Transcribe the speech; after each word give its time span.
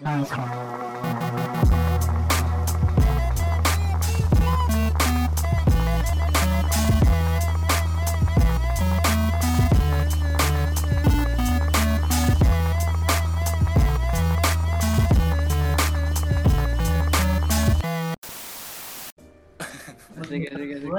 Gue 0.00 0.08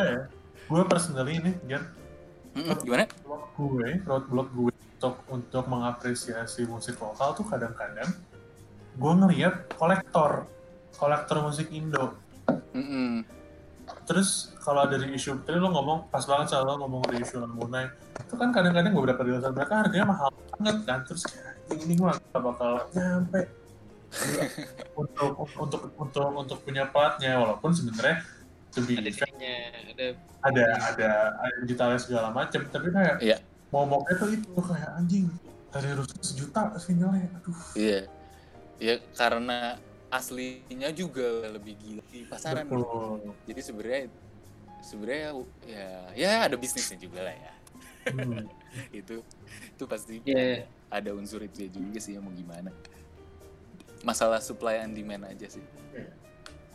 ya 0.06 0.30
gue 0.70 0.82
personally 0.86 1.42
ini 1.42 1.58
Jan 1.66 1.90
gimana? 2.86 3.10
blog 3.26 3.50
gue 3.58 3.98
roadblock 4.06 4.54
gue 4.54 4.70
untuk 4.70 5.26
untuk 5.34 5.66
mengapresiasi 5.66 6.70
musik 6.70 7.02
lokal 7.02 7.34
tuh 7.34 7.50
kadang-kadang 7.50 8.14
gue 9.02 9.14
ngeliat 9.18 9.56
kolektor 9.74 10.46
kolektor 10.94 11.42
musik 11.42 11.74
Indo. 11.74 12.14
Mm-mm. 12.78 13.26
terus 14.08 14.56
kalau 14.64 14.88
dari 14.88 15.12
isu 15.18 15.44
tadi 15.44 15.60
lo 15.60 15.74
ngomong 15.74 16.08
pas 16.08 16.24
banget 16.24 16.54
soal 16.56 16.64
lo 16.64 16.80
ngomong 16.86 17.04
dari 17.10 17.26
isu 17.26 17.44
Lamunai 17.44 17.92
itu 18.16 18.34
kan 18.40 18.54
kadang-kadang 18.54 18.94
beberapa 18.96 19.26
rilisan 19.26 19.52
mereka 19.52 19.84
harganya 19.84 20.08
mahal 20.08 20.30
banget 20.56 20.78
kan? 20.88 21.00
Terus 21.04 21.28
kayak 21.28 21.84
ini 21.84 21.94
gue 21.98 22.08
gak 22.08 22.42
bakal 22.42 22.86
nyampe. 22.94 23.42
Untuk 25.02 25.40
untuk 25.56 25.82
untuk 25.96 26.24
untuk 26.36 26.58
punya 26.68 26.84
platnya 26.92 27.40
walaupun 27.40 27.72
sebenarnya 27.72 28.20
be 28.76 29.00
Ada 29.00 29.16
ada 29.88 30.08
ada 30.44 30.64
ada 30.92 31.10
ada 31.40 31.56
digitalnya 31.64 32.00
segala 32.00 32.28
macam 32.36 32.60
tapi 32.68 32.92
kayak 32.92 33.40
mau 33.72 33.88
mau 33.88 34.04
tuh 34.04 34.36
itu 34.36 34.52
kayak 34.52 34.92
anjing 35.00 35.32
dari 35.72 35.96
Rusia 35.96 36.20
sejuta 36.20 36.76
vinilnya 36.76 37.32
aduh. 37.40 37.56
Iya. 37.76 38.00
Ya 38.82 38.98
karena 39.14 39.78
aslinya 40.10 40.90
juga 40.92 41.46
lebih 41.48 41.78
gila 41.78 42.04
di 42.10 42.26
pasaran. 42.26 42.66
gitu. 42.66 42.82
betul 42.82 43.32
Jadi 43.46 43.62
sebenarnya 43.62 44.04
sebenarnya 44.82 45.28
ya 45.64 45.88
ya 46.18 46.32
ada 46.50 46.56
bisnisnya 46.58 46.98
juga 46.98 47.30
lah 47.30 47.36
ya. 47.38 47.54
Hmm. 48.10 48.50
itu 49.00 49.22
itu 49.78 49.84
pasti 49.86 50.20
Iya. 50.26 50.66
ada 50.90 51.14
unsur 51.14 51.46
itu 51.46 51.70
juga 51.70 52.02
sih 52.02 52.18
yang 52.18 52.26
mau 52.26 52.34
gimana. 52.34 52.74
Masalah 54.02 54.42
supply 54.42 54.82
and 54.82 54.98
demand 54.98 55.30
aja 55.30 55.48
sih. 55.48 55.62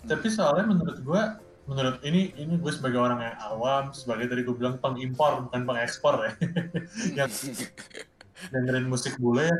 tapi 0.06 0.30
soalnya 0.30 0.70
menurut 0.70 1.02
gue 1.02 1.22
menurut 1.66 1.98
ini 2.06 2.30
ini 2.38 2.54
gue 2.62 2.70
sebagai 2.70 3.02
orang 3.02 3.26
yang 3.26 3.34
awam 3.42 3.90
sebagai 3.90 4.30
tadi 4.30 4.46
gue 4.46 4.54
bilang 4.54 4.78
pengimpor 4.78 5.50
bukan 5.50 5.66
pengekspor 5.66 6.14
ya 6.22 6.32
yang 7.18 7.30
dengerin 8.54 8.86
musik 8.86 9.18
bule 9.18 9.50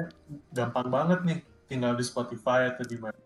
gampang 0.54 0.86
banget 0.86 1.18
nih 1.26 1.38
tinggal 1.66 1.92
di 1.94 2.04
Spotify 2.06 2.70
atau 2.70 2.86
di 2.86 2.96
mana 2.98 3.18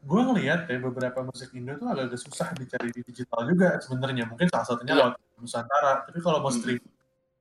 gue 0.00 0.20
ngeliat 0.24 0.64
ya 0.64 0.78
beberapa 0.80 1.20
musik 1.20 1.52
Indo 1.52 1.76
tuh 1.76 1.92
agak 1.92 2.16
susah 2.16 2.56
dicari 2.56 2.88
di 2.88 3.04
digital 3.04 3.44
juga 3.44 3.76
sebenarnya 3.84 4.24
mungkin 4.24 4.48
salah 4.48 4.64
satunya 4.64 4.96
Iya. 4.96 5.00
lewat 5.12 5.14
Nusantara 5.36 5.92
tapi 6.08 6.18
kalau 6.24 6.40
mau 6.40 6.48
Hmm. 6.48 6.56
stream 6.56 6.80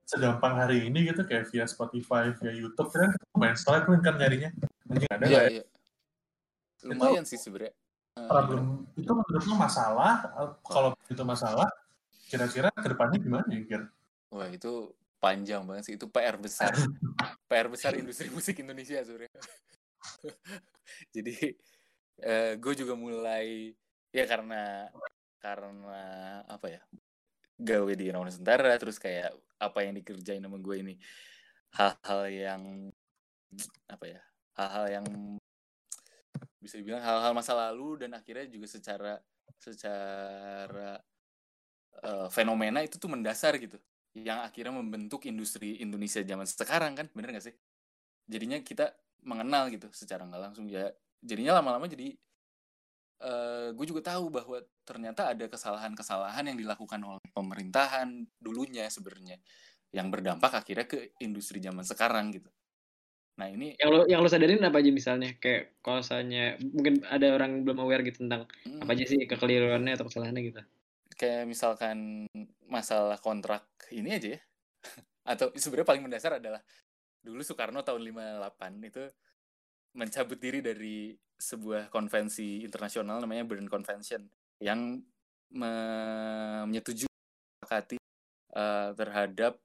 segampang 0.04 0.58
hari 0.58 0.90
ini 0.90 1.08
gitu 1.08 1.22
kayak 1.24 1.48
via 1.54 1.64
Spotify 1.70 2.34
via 2.36 2.52
YouTube 2.52 2.90
kan 2.92 3.14
main 3.38 3.56
setelah 3.56 3.86
kan 3.86 4.16
nyarinya 4.18 4.50
anjing 4.90 5.12
ada 5.14 5.24
nggak 5.24 5.44
ya? 5.46 5.52
iya. 5.62 5.64
Lumayan 6.84 7.24
sih 7.28 7.36
sebenarnya. 7.38 7.76
Eh, 8.18 8.28
problem 8.28 8.88
itu 8.98 9.12
menurut 9.12 9.44
lo 9.46 9.56
masalah 9.56 10.14
kalau 10.66 10.92
itu 11.08 11.24
masalah 11.24 11.68
kira-kira 12.28 12.74
ke 12.74 12.88
depannya 12.90 13.18
gimana 13.22 13.46
ya 13.54 13.62
Gir? 13.64 13.84
Wah 14.34 14.50
itu 14.50 14.92
panjang 15.20 15.64
banget 15.68 15.84
sih 15.88 15.96
itu 15.96 16.08
PR 16.12 16.36
besar 16.40 16.72
PR 17.52 17.68
besar 17.72 17.96
industri 17.96 18.28
musik 18.32 18.60
Indonesia 18.60 19.00
sebenarnya 19.04 19.40
jadi 21.16 21.36
eh, 22.24 22.54
gue 22.56 22.74
juga 22.76 22.94
mulai 22.96 23.74
ya 24.10 24.26
karena 24.26 24.90
karena 25.40 26.04
apa 26.48 26.68
ya 26.68 26.82
gawe 27.60 27.92
di 27.96 28.12
Indonesia 28.12 28.40
Nusantara 28.40 28.76
terus 28.80 28.98
kayak 29.00 29.36
apa 29.60 29.80
yang 29.84 29.94
dikerjain 30.00 30.44
sama 30.44 30.58
gue 30.60 30.76
ini 30.80 30.96
hal-hal 31.76 32.22
yang 32.32 32.64
apa 33.92 34.06
ya 34.08 34.22
hal-hal 34.56 34.86
yang 34.90 35.06
bisa 36.60 36.76
dibilang 36.80 37.04
hal-hal 37.04 37.32
masa 37.32 37.56
lalu 37.56 38.04
dan 38.04 38.16
akhirnya 38.16 38.48
juga 38.48 38.68
secara 38.68 39.14
secara 39.60 41.00
eh, 42.04 42.28
fenomena 42.32 42.84
itu 42.84 42.96
tuh 43.00 43.12
mendasar 43.12 43.56
gitu 43.60 43.80
yang 44.18 44.42
akhirnya 44.42 44.74
membentuk 44.74 45.24
industri 45.30 45.80
Indonesia 45.80 46.20
zaman 46.24 46.48
sekarang 46.48 46.98
kan 46.98 47.08
bener 47.14 47.38
gak 47.38 47.46
sih? 47.52 47.56
Jadinya 48.26 48.58
kita 48.62 48.90
mengenal 49.24 49.68
gitu 49.74 49.88
secara 49.92 50.26
nggak 50.28 50.42
langsung. 50.52 50.66
Ya 50.70 50.92
jadinya 51.20 51.60
lama-lama 51.60 51.88
jadi 51.88 52.16
eh 53.20 53.76
gue 53.76 53.86
juga 53.86 54.16
tahu 54.16 54.32
bahwa 54.32 54.64
ternyata 54.88 55.36
ada 55.36 55.46
kesalahan-kesalahan 55.52 56.56
yang 56.56 56.58
dilakukan 56.58 57.04
oleh 57.04 57.20
pemerintahan 57.36 58.24
dulunya 58.40 58.88
sebenarnya 58.88 59.36
yang 59.92 60.08
berdampak 60.08 60.64
akhirnya 60.64 60.88
ke 60.88 61.18
industri 61.20 61.60
zaman 61.60 61.84
sekarang 61.84 62.32
gitu. 62.32 62.48
Nah 63.40 63.48
ini 63.48 63.80
yang 63.80 63.90
lo 63.90 64.04
yang 64.06 64.20
lo 64.20 64.30
sadarin 64.30 64.62
apa 64.62 64.84
aja 64.84 64.92
misalnya? 64.92 65.36
Kayak 65.40 65.80
kalau 65.80 66.04
misalnya 66.04 66.60
mungkin 66.60 66.96
ada 67.08 67.28
orang 67.32 67.64
belum 67.64 67.80
aware 67.80 68.04
gitu 68.04 68.28
tentang 68.28 68.48
mm, 68.68 68.84
apa 68.84 68.92
aja 68.92 69.04
sih 69.08 69.20
kekeliruannya 69.24 69.96
atau 69.96 70.06
kesalahannya 70.12 70.44
gitu? 70.44 70.62
Kayak 71.16 71.44
misalkan 71.48 72.28
masalah 72.68 73.18
kontrak 73.20 73.64
ini 73.96 74.16
aja 74.16 74.36
ya. 74.36 74.42
Atau 75.36 75.52
sebenarnya 75.56 75.88
paling 75.88 76.04
mendasar 76.04 76.40
adalah 76.40 76.64
dulu 77.20 77.42
Soekarno 77.44 77.84
tahun 77.84 78.02
58 78.02 78.90
itu 78.90 79.04
mencabut 79.96 80.38
diri 80.38 80.60
dari 80.62 81.12
sebuah 81.36 81.88
konvensi 81.88 82.64
internasional 82.64 83.20
namanya 83.20 83.48
Bern 83.48 83.68
Convention 83.68 84.28
yang 84.60 85.00
me- 85.56 86.64
menyetujui 86.68 87.08
eh, 87.70 88.90
terhadap 88.98 89.58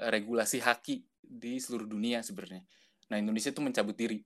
regulasi 0.00 0.64
haki 0.64 1.04
di 1.20 1.60
seluruh 1.60 1.86
dunia 1.86 2.24
sebenarnya. 2.24 2.64
Nah 3.12 3.16
Indonesia 3.20 3.52
itu 3.52 3.62
mencabut 3.62 3.94
diri 3.94 4.18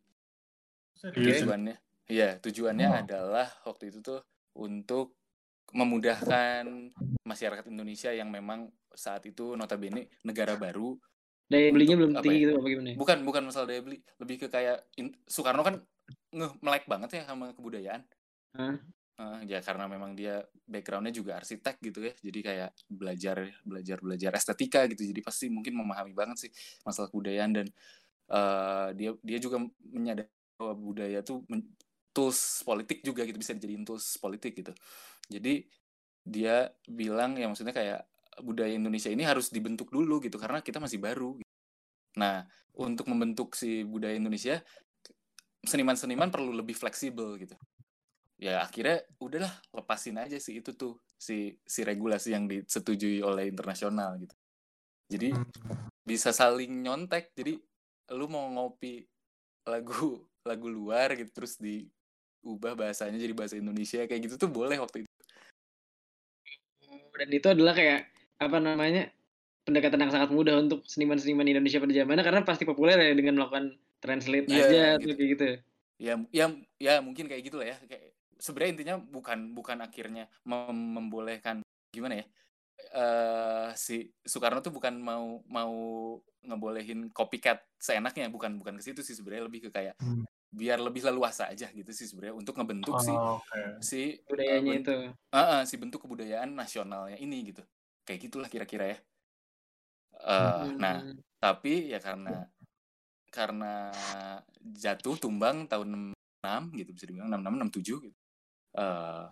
Serius? 0.94 1.42
tujuannya 1.42 1.76
iya 2.06 2.38
tujuannya 2.38 2.88
Oh. 2.88 3.00
adalah 3.02 3.48
waktu 3.66 3.90
itu 3.90 3.98
tuh 4.00 4.20
untuk 4.54 5.18
memudahkan 5.74 6.64
masyarakat 7.26 7.64
Indonesia 7.66 8.14
yang 8.14 8.30
memang 8.30 8.70
saat 8.94 9.26
itu 9.26 9.58
notabene 9.58 10.06
negara 10.22 10.54
baru 10.54 10.94
daya 11.44 11.68
belinya 11.70 11.96
Untuk 12.00 12.08
belum 12.08 12.24
tinggi 12.24 12.36
ya? 12.36 12.42
gitu 12.48 12.52
apa 12.56 12.68
gimana 12.72 12.88
ya? 12.88 12.96
bukan 12.96 13.18
bukan 13.22 13.42
masalah 13.48 13.66
daya 13.68 13.80
beli. 13.84 13.98
Lebih 14.20 14.36
ke 14.40 14.46
kayak 14.48 14.76
in- 14.96 15.16
Soekarno 15.28 15.60
kan 15.60 15.76
nge 16.32 16.48
melek 16.64 16.84
banget 16.88 17.10
ya 17.20 17.22
sama 17.28 17.52
kebudayaan. 17.52 18.02
Hah? 18.56 18.76
Eh, 19.14 19.38
ya 19.46 19.62
karena 19.62 19.86
memang 19.86 20.18
dia 20.18 20.42
backgroundnya 20.66 21.14
juga 21.14 21.38
arsitek 21.38 21.78
gitu 21.78 22.02
ya. 22.02 22.12
Jadi 22.18 22.38
kayak 22.42 22.70
belajar 22.90 23.46
belajar 23.62 23.98
belajar 24.02 24.30
estetika 24.34 24.88
gitu. 24.90 25.06
Jadi 25.06 25.20
pasti 25.22 25.46
mungkin 25.52 25.78
memahami 25.78 26.10
banget 26.16 26.48
sih 26.48 26.50
masalah 26.82 27.08
kebudayaan. 27.12 27.50
Dan 27.54 27.66
eh, 28.32 28.88
dia 28.98 29.10
dia 29.22 29.38
juga 29.38 29.62
menyadari 29.84 30.26
bahwa 30.58 30.74
budaya 30.74 31.22
tuh 31.22 31.46
men- 31.46 31.70
tools 32.10 32.62
politik 32.66 33.06
juga 33.06 33.22
gitu. 33.22 33.38
Bisa 33.38 33.54
dijadiin 33.54 33.86
tools 33.86 34.18
politik 34.18 34.56
gitu. 34.58 34.74
Jadi 35.30 35.66
dia 36.24 36.72
bilang 36.88 37.36
ya 37.36 37.46
maksudnya 37.46 37.76
kayak 37.76 38.08
budaya 38.42 38.72
Indonesia 38.74 39.12
ini 39.12 39.22
harus 39.22 39.52
dibentuk 39.52 39.92
dulu 39.92 40.18
gitu 40.22 40.40
karena 40.40 40.64
kita 40.64 40.82
masih 40.82 40.98
baru 40.98 41.38
gitu. 41.38 41.52
nah 42.18 42.46
untuk 42.74 43.06
membentuk 43.06 43.54
si 43.54 43.86
budaya 43.86 44.14
Indonesia 44.18 44.62
seniman-seniman 45.64 46.28
perlu 46.28 46.52
lebih 46.52 46.76
fleksibel 46.76 47.38
gitu 47.40 47.56
ya 48.38 48.60
akhirnya 48.66 49.06
udahlah 49.22 49.52
lepasin 49.70 50.18
aja 50.18 50.36
sih 50.36 50.58
itu 50.58 50.74
tuh 50.74 50.98
si 51.14 51.54
si 51.64 51.86
regulasi 51.86 52.34
yang 52.34 52.50
disetujui 52.50 53.22
oleh 53.22 53.48
internasional 53.48 54.18
gitu 54.18 54.34
jadi 55.08 55.32
Hmm. 55.34 55.88
bisa 56.04 56.34
saling 56.36 56.84
nyontek 56.84 57.32
jadi 57.32 57.56
lu 58.12 58.28
mau 58.28 58.44
ngopi 58.52 59.08
lagu 59.64 60.20
lagu 60.48 60.68
luar 60.68 61.16
gitu 61.16 61.30
terus 61.32 61.56
diubah 61.56 62.76
bahasanya 62.76 63.16
jadi 63.16 63.32
bahasa 63.32 63.56
Indonesia 63.56 64.04
kayak 64.04 64.28
gitu 64.28 64.34
tuh 64.44 64.50
boleh 64.52 64.76
waktu 64.76 65.06
itu 65.06 65.12
dan 67.14 67.28
itu 67.30 67.46
adalah 67.46 67.72
kayak 67.72 68.10
apa 68.40 68.58
namanya 68.58 69.10
pendekatan 69.64 70.00
yang 70.04 70.12
sangat 70.12 70.30
mudah 70.34 70.60
untuk 70.60 70.84
seniman-seniman 70.84 71.48
Indonesia 71.48 71.80
pada 71.80 71.94
zamannya 71.94 72.24
karena 72.26 72.42
pasti 72.44 72.64
populer 72.68 72.98
ya 73.00 73.12
dengan 73.16 73.40
melakukan 73.40 73.80
translate 74.02 74.46
Iya, 74.50 74.60
aja 74.60 74.82
gitu. 75.00 75.04
tuh 75.08 75.14
kayak 75.16 75.30
gitu. 75.36 75.44
Ya 76.02 76.14
ya 76.34 76.46
ya 76.82 76.94
mungkin 77.00 77.24
kayak 77.30 77.42
gitu 77.48 77.56
lah 77.62 77.72
ya. 77.72 77.76
Kayak 77.88 78.12
sebenarnya 78.36 78.72
intinya 78.76 78.94
bukan 79.00 79.38
bukan 79.56 79.78
akhirnya 79.80 80.28
mem- 80.44 80.92
membolehkan 81.00 81.62
gimana 81.94 82.20
ya 82.20 82.26
eh 82.94 83.68
si 83.78 84.10
Soekarno 84.26 84.60
tuh 84.60 84.74
bukan 84.74 84.98
mau 85.00 85.40
mau 85.48 85.72
ngebolehin 86.44 87.08
copycat 87.14 87.62
seenaknya 87.80 88.28
bukan 88.28 88.58
bukan 88.60 88.76
ke 88.76 88.84
situ 88.84 89.00
sih 89.00 89.16
sebenarnya. 89.16 89.48
Lebih 89.48 89.60
ke 89.66 89.70
kayak 89.72 89.96
Hmm. 90.02 90.26
biar 90.54 90.78
lebih 90.78 91.02
leluasa 91.08 91.48
aja 91.50 91.66
gitu 91.72 91.90
sih 91.90 92.06
sebenarnya 92.06 92.36
untuk 92.38 92.54
ngebentuk 92.60 92.94
si 93.00 93.10
Oh, 93.10 93.38
si 93.82 94.00
eh, 94.14 94.20
budayanya 94.28 94.72
ben- 94.76 94.82
itu. 94.84 94.96
Ah, 95.34 95.46
ah, 95.58 95.62
si 95.66 95.74
bentuk 95.80 96.04
kebudayaan 96.04 96.52
nasionalnya 96.54 97.16
ini 97.18 97.50
gitu 97.50 97.64
kayak 98.04 98.20
gitulah 98.28 98.48
kira-kira 98.48 98.96
ya 98.96 98.98
nah 100.78 101.02
Hmm. 101.04 101.20
tapi 101.42 101.92
ya 101.92 102.00
karena 102.00 102.48
karena 103.28 103.90
jatuh 104.62 105.18
tumbang 105.18 105.66
tahun 105.66 106.14
gitu 106.76 106.90
bisa 106.92 107.04
dibilang 107.08 107.32
66 107.32 107.72
67 107.72 108.04
gitu. 108.08 108.16
Uh, 108.76 109.26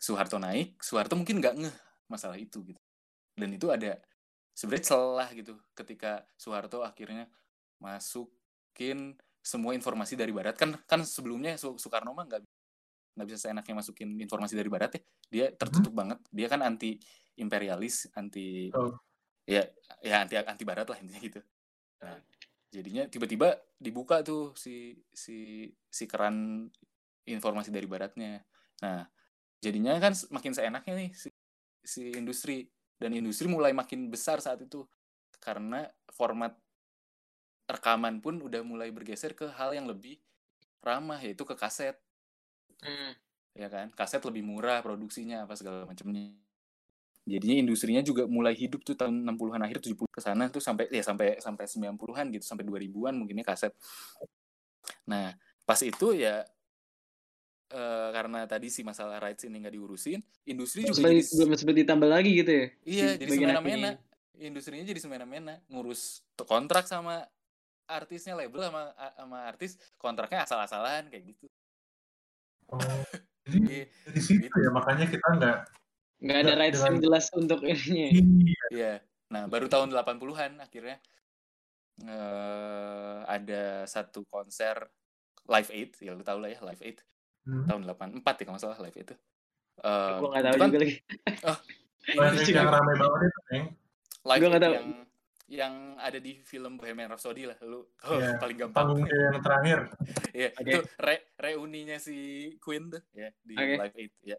Soeharto 0.00 0.40
naik, 0.40 0.80
Soeharto 0.80 1.18
mungkin 1.18 1.42
nggak 1.42 1.54
ngeh 1.60 1.76
masalah 2.08 2.40
itu 2.40 2.64
gitu. 2.64 2.80
Dan 3.36 3.52
itu 3.52 3.68
ada 3.68 4.00
sebenarnya 4.56 4.86
celah 4.94 5.28
gitu 5.36 5.58
ketika 5.76 6.24
Soeharto 6.40 6.80
akhirnya 6.80 7.28
masukin 7.82 9.18
semua 9.40 9.76
informasi 9.76 10.16
dari 10.16 10.32
barat 10.32 10.56
kan 10.56 10.76
kan 10.88 11.04
sebelumnya 11.04 11.56
Soekarno 11.60 12.16
mah 12.16 12.24
nggak 12.28 12.42
nggak 13.14 13.26
bisa 13.26 13.38
seenaknya 13.48 13.74
masukin 13.78 14.16
informasi 14.20 14.54
dari 14.54 14.70
barat 14.70 14.90
ya. 14.96 15.02
Dia 15.30 15.46
tertutup 15.54 15.92
hmm. 15.94 16.00
banget. 16.00 16.18
Dia 16.30 16.46
kan 16.50 16.60
anti 16.62 16.98
imperialis 17.40 18.10
anti 18.12 18.68
oh. 18.76 18.92
ya 19.48 19.64
ya 20.04 20.22
anti 20.22 20.36
anti 20.36 20.64
barat 20.66 20.86
lah 20.86 20.98
intinya 21.00 21.20
gitu. 21.20 21.40
Nah 22.04 22.16
jadinya 22.70 23.02
tiba-tiba 23.10 23.58
dibuka 23.80 24.22
tuh 24.22 24.54
si 24.54 24.94
si 25.10 25.66
si 25.90 26.04
keran 26.06 26.68
informasi 27.26 27.74
dari 27.74 27.86
baratnya. 27.90 28.42
Nah 28.84 29.06
jadinya 29.60 29.98
kan 29.98 30.16
makin 30.32 30.52
seenaknya 30.56 30.94
nih 30.96 31.10
si, 31.14 31.28
si 31.82 32.12
industri. 32.14 32.68
Dan 33.00 33.16
industri 33.16 33.48
mulai 33.48 33.72
makin 33.72 34.12
besar 34.12 34.44
saat 34.44 34.60
itu 34.60 34.84
karena 35.40 35.88
format 36.12 36.52
rekaman 37.64 38.20
pun 38.20 38.42
udah 38.44 38.60
mulai 38.60 38.92
bergeser 38.92 39.32
ke 39.32 39.48
hal 39.56 39.72
yang 39.72 39.88
lebih 39.88 40.20
ramah 40.84 41.16
yaitu 41.22 41.46
ke 41.48 41.56
kaset 41.56 41.96
Hmm. 42.84 43.12
Ya 43.56 43.68
kan? 43.68 43.92
Kaset 43.92 44.22
lebih 44.24 44.46
murah 44.46 44.80
produksinya 44.80 45.44
apa 45.44 45.56
segala 45.58 45.84
macamnya. 45.84 46.32
Jadinya 47.28 47.56
industrinya 47.60 48.00
juga 48.00 48.24
mulai 48.24 48.56
hidup 48.56 48.82
tuh 48.82 48.96
tahun 48.96 49.22
60-an 49.22 49.62
akhir 49.62 49.84
70 49.84 50.08
ke 50.08 50.20
sana 50.24 50.48
tuh 50.48 50.58
sampai 50.58 50.88
ya 50.88 51.04
sampai 51.04 51.36
sampai 51.38 51.68
90-an 51.68 52.26
gitu, 52.32 52.44
sampai 52.48 52.64
2000-an 52.64 53.14
mungkinnya 53.14 53.44
kaset. 53.44 53.76
Nah, 55.04 55.36
pas 55.68 55.78
itu 55.84 56.16
ya 56.16 56.42
uh, 57.74 58.08
karena 58.10 58.48
tadi 58.48 58.72
si 58.72 58.80
masalah 58.82 59.20
rights 59.20 59.44
ini 59.46 59.62
nggak 59.62 59.74
diurusin, 59.76 60.20
industri 60.48 60.86
juga 60.86 61.12
jadi, 61.12 61.22
belum 61.22 61.54
sempat 61.54 61.76
ditambah 61.76 62.08
lagi 62.08 62.30
gitu 62.40 62.50
ya. 62.50 62.66
Iya, 62.86 63.08
jadi 63.20 63.30
semena-mena. 63.36 63.90
Industrinya 64.40 64.84
jadi 64.88 65.00
semena-mena, 65.04 65.54
ngurus 65.68 66.24
kontrak 66.48 66.88
sama 66.88 67.28
artisnya 67.84 68.38
label 68.38 68.62
sama 68.62 68.82
sama 69.18 69.38
artis 69.44 69.76
kontraknya 69.98 70.46
asal-asalan 70.46 71.10
kayak 71.10 71.34
gitu. 71.34 71.49
Oh, 72.70 72.78
jadi 73.46 73.58
iya, 73.66 73.84
dari 74.06 74.20
situ 74.22 74.46
gitu. 74.46 74.56
ya 74.62 74.70
makanya 74.70 75.06
kita 75.10 75.26
nggak 75.26 75.58
nggak 76.20 76.38
ada 76.44 76.52
rights 76.54 76.82
yang 76.84 76.98
jelas 77.00 77.26
untuk 77.34 77.64
ini. 77.64 78.12
Iya. 78.14 78.66
iya. 78.70 78.92
Nah, 79.30 79.46
baru 79.46 79.70
tahun 79.70 79.94
80-an 79.94 80.58
akhirnya 80.58 80.98
uh, 82.04 83.22
ada 83.24 83.86
satu 83.86 84.26
konser 84.26 84.90
Live 85.48 85.70
Aid, 85.72 85.90
ya 86.02 86.12
lu 86.12 86.22
tau 86.22 86.38
lah 86.38 86.50
ya 86.52 86.60
Live 86.62 86.82
Aid. 86.84 86.98
Hmm. 87.48 87.64
Tahun 87.66 87.82
84 87.88 88.22
ya 88.22 88.44
kalau 88.46 88.60
salah 88.60 88.78
Live 88.84 88.98
Aid 89.00 89.06
itu. 89.10 89.16
Uh, 89.80 90.20
Gue 90.20 90.28
gak 90.36 90.44
tahu 90.44 90.56
kan, 90.60 90.68
juga 90.68 90.80
lagi. 90.84 90.96
Oh, 92.16 92.24
ini 92.32 92.56
yang 92.56 92.72
ramai 92.72 92.96
banget 92.96 93.20
itu, 93.28 93.40
Neng. 93.52 93.64
Live 94.24 94.42
Aid 94.44 94.62
yang 94.64 94.88
yang 95.50 95.98
ada 95.98 96.22
di 96.22 96.38
film 96.46 96.78
Bohemian 96.78 97.10
Rhapsody 97.10 97.42
lah 97.42 97.58
lu 97.66 97.82
oh, 97.82 97.86
yeah, 98.22 98.38
paling 98.38 98.54
gampang 98.54 98.94
panggung 98.94 99.02
yang 99.10 99.42
terakhir 99.42 99.78
ya 100.30 100.46
yeah, 100.46 100.50
okay. 100.54 100.62
itu 100.62 100.78
re 101.02 101.16
reuninya 101.42 101.98
si 101.98 102.18
Queen 102.62 102.86
tuh 102.86 103.02
ya 103.10 103.34
di 103.42 103.58
okay. 103.58 103.76
Live 103.82 103.96
Aid 103.98 104.12
ya 104.22 104.38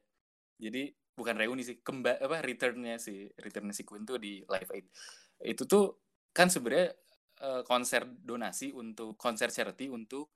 jadi 0.56 0.84
bukan 1.12 1.36
reuni 1.36 1.68
sih 1.68 1.84
kembali 1.84 2.24
apa 2.24 2.38
returnnya 2.40 2.96
si 2.96 3.28
returnnya 3.36 3.76
si 3.76 3.84
Queen 3.84 4.08
tuh 4.08 4.16
di 4.24 4.40
Live 4.48 4.72
Aid 4.72 4.88
itu 5.52 5.64
tuh 5.68 6.00
kan 6.32 6.48
sebenarnya 6.48 6.96
uh, 7.44 7.62
konser 7.68 8.08
donasi 8.08 8.72
untuk 8.72 9.20
konser 9.20 9.52
charity 9.52 9.92
untuk 9.92 10.32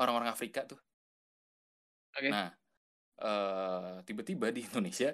orang-orang 0.00 0.32
Afrika 0.32 0.64
tuh 0.64 0.80
okay. 2.16 2.32
nah 2.32 2.48
uh, 3.20 4.00
tiba-tiba 4.08 4.48
di 4.48 4.64
Indonesia 4.64 5.12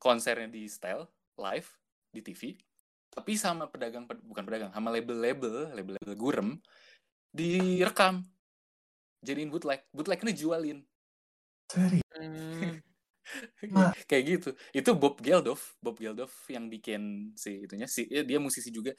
konsernya 0.00 0.48
di 0.48 0.64
style 0.64 1.04
live 1.36 1.68
di 2.08 2.24
TV 2.24 2.56
tapi 3.18 3.34
sama 3.34 3.66
pedagang 3.66 4.06
bukan 4.06 4.46
pedagang 4.46 4.70
sama 4.70 4.94
label-label 4.94 5.74
label-label 5.74 6.14
gurem 6.14 6.48
direkam. 7.34 8.22
Jadiin 9.26 9.50
bootleg 9.50 9.82
bootleg 9.90 10.22
ini 10.22 10.32
jualin. 10.38 10.78
Serius? 11.66 12.06
Hmm. 12.14 12.78
kayak 14.10 14.24
gitu. 14.24 14.50
Itu 14.70 14.94
Bob 14.94 15.18
Geldof 15.18 15.74
Bob 15.82 15.98
Geldof 15.98 16.30
yang 16.46 16.70
bikin 16.70 17.34
si 17.34 17.66
itunya 17.66 17.90
si 17.90 18.06
ya, 18.06 18.22
dia 18.22 18.38
musisi 18.38 18.70
juga. 18.70 18.94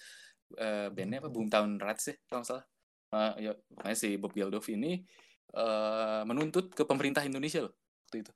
Uh, 0.60 0.92
bandnya 0.92 1.24
apa? 1.24 1.30
Boomtown 1.32 1.80
Rats 1.80 2.12
ya 2.12 2.16
kalau 2.28 2.44
salah. 2.44 2.66
Uh, 3.10 3.34
ya 3.40 3.52
pokoknya 3.74 3.98
si 3.98 4.20
Bob 4.20 4.36
Geldof 4.36 4.68
ini 4.68 5.02
uh, 5.56 6.28
menuntut 6.28 6.76
ke 6.76 6.84
pemerintah 6.86 7.26
Indonesia 7.26 7.66
loh 7.66 7.74
waktu 8.06 8.22
itu 8.26 8.34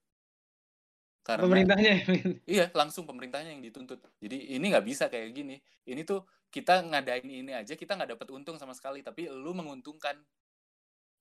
karena, 1.23 1.47
pemerintahnya. 1.47 1.95
iya, 2.43 2.67
langsung 2.75 3.07
pemerintahnya 3.07 3.55
yang 3.55 3.63
dituntut. 3.63 4.03
Jadi 4.19 4.59
ini 4.59 4.65
nggak 4.67 4.83
bisa 4.83 5.07
kayak 5.07 5.31
gini. 5.31 5.55
Ini 5.87 6.03
tuh 6.03 6.27
kita 6.51 6.83
ngadain 6.83 7.23
ini 7.23 7.55
aja, 7.55 7.79
kita 7.79 7.95
nggak 7.95 8.19
dapat 8.19 8.27
untung 8.35 8.59
sama 8.59 8.75
sekali, 8.75 8.99
tapi 8.99 9.31
lu 9.31 9.55
menguntungkan. 9.55 10.19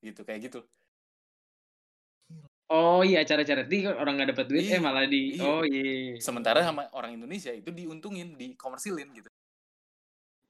Gitu, 0.03 0.27
kayak 0.27 0.51
gitu. 0.51 0.67
Oh 2.73 3.05
iya, 3.05 3.23
cara-cara 3.23 3.63
di 3.63 3.85
orang 3.87 4.17
nggak 4.19 4.31
dapat 4.35 4.47
duit, 4.49 4.65
eh, 4.65 4.69
iya, 4.75 4.79
eh 4.79 4.83
malah 4.83 5.05
di, 5.05 5.37
iya. 5.37 5.45
oh 5.45 5.63
iya. 5.63 6.17
Sementara 6.19 6.65
sama 6.65 6.89
orang 6.97 7.15
Indonesia 7.21 7.53
itu 7.53 7.69
diuntungin, 7.69 8.35
dikomersilin 8.35 9.13
gitu. 9.13 9.31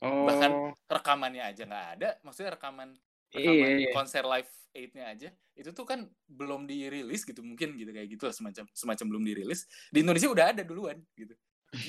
Oh. 0.01 0.25
Bahkan 0.31 0.51
rekamannya 0.87 1.43
aja 1.43 1.67
nggak 1.67 1.87
ada, 1.99 2.09
maksudnya 2.23 2.55
rekaman, 2.55 2.95
rekaman 3.33 3.69
iya, 3.81 3.89
iya. 3.89 3.91
konser 3.91 4.25
live 4.29 4.51
Eight-nya 4.73 5.05
aja 5.05 5.29
itu 5.53 5.69
tuh 5.77 5.85
kan 5.85 6.09
belum 6.25 6.65
dirilis 6.65 7.29
gitu 7.29 7.45
mungkin 7.45 7.77
gitu 7.77 7.93
kayak 7.93 8.09
gitu 8.09 8.25
semacam 8.33 8.65
semacam 8.73 9.07
belum 9.13 9.25
dirilis 9.29 9.69
di 9.93 10.01
Indonesia 10.01 10.33
udah 10.33 10.47
ada 10.57 10.63
duluan 10.65 10.97
gitu. 11.13 11.37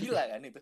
Gila 0.04 0.24
kan 0.36 0.44
itu. 0.44 0.60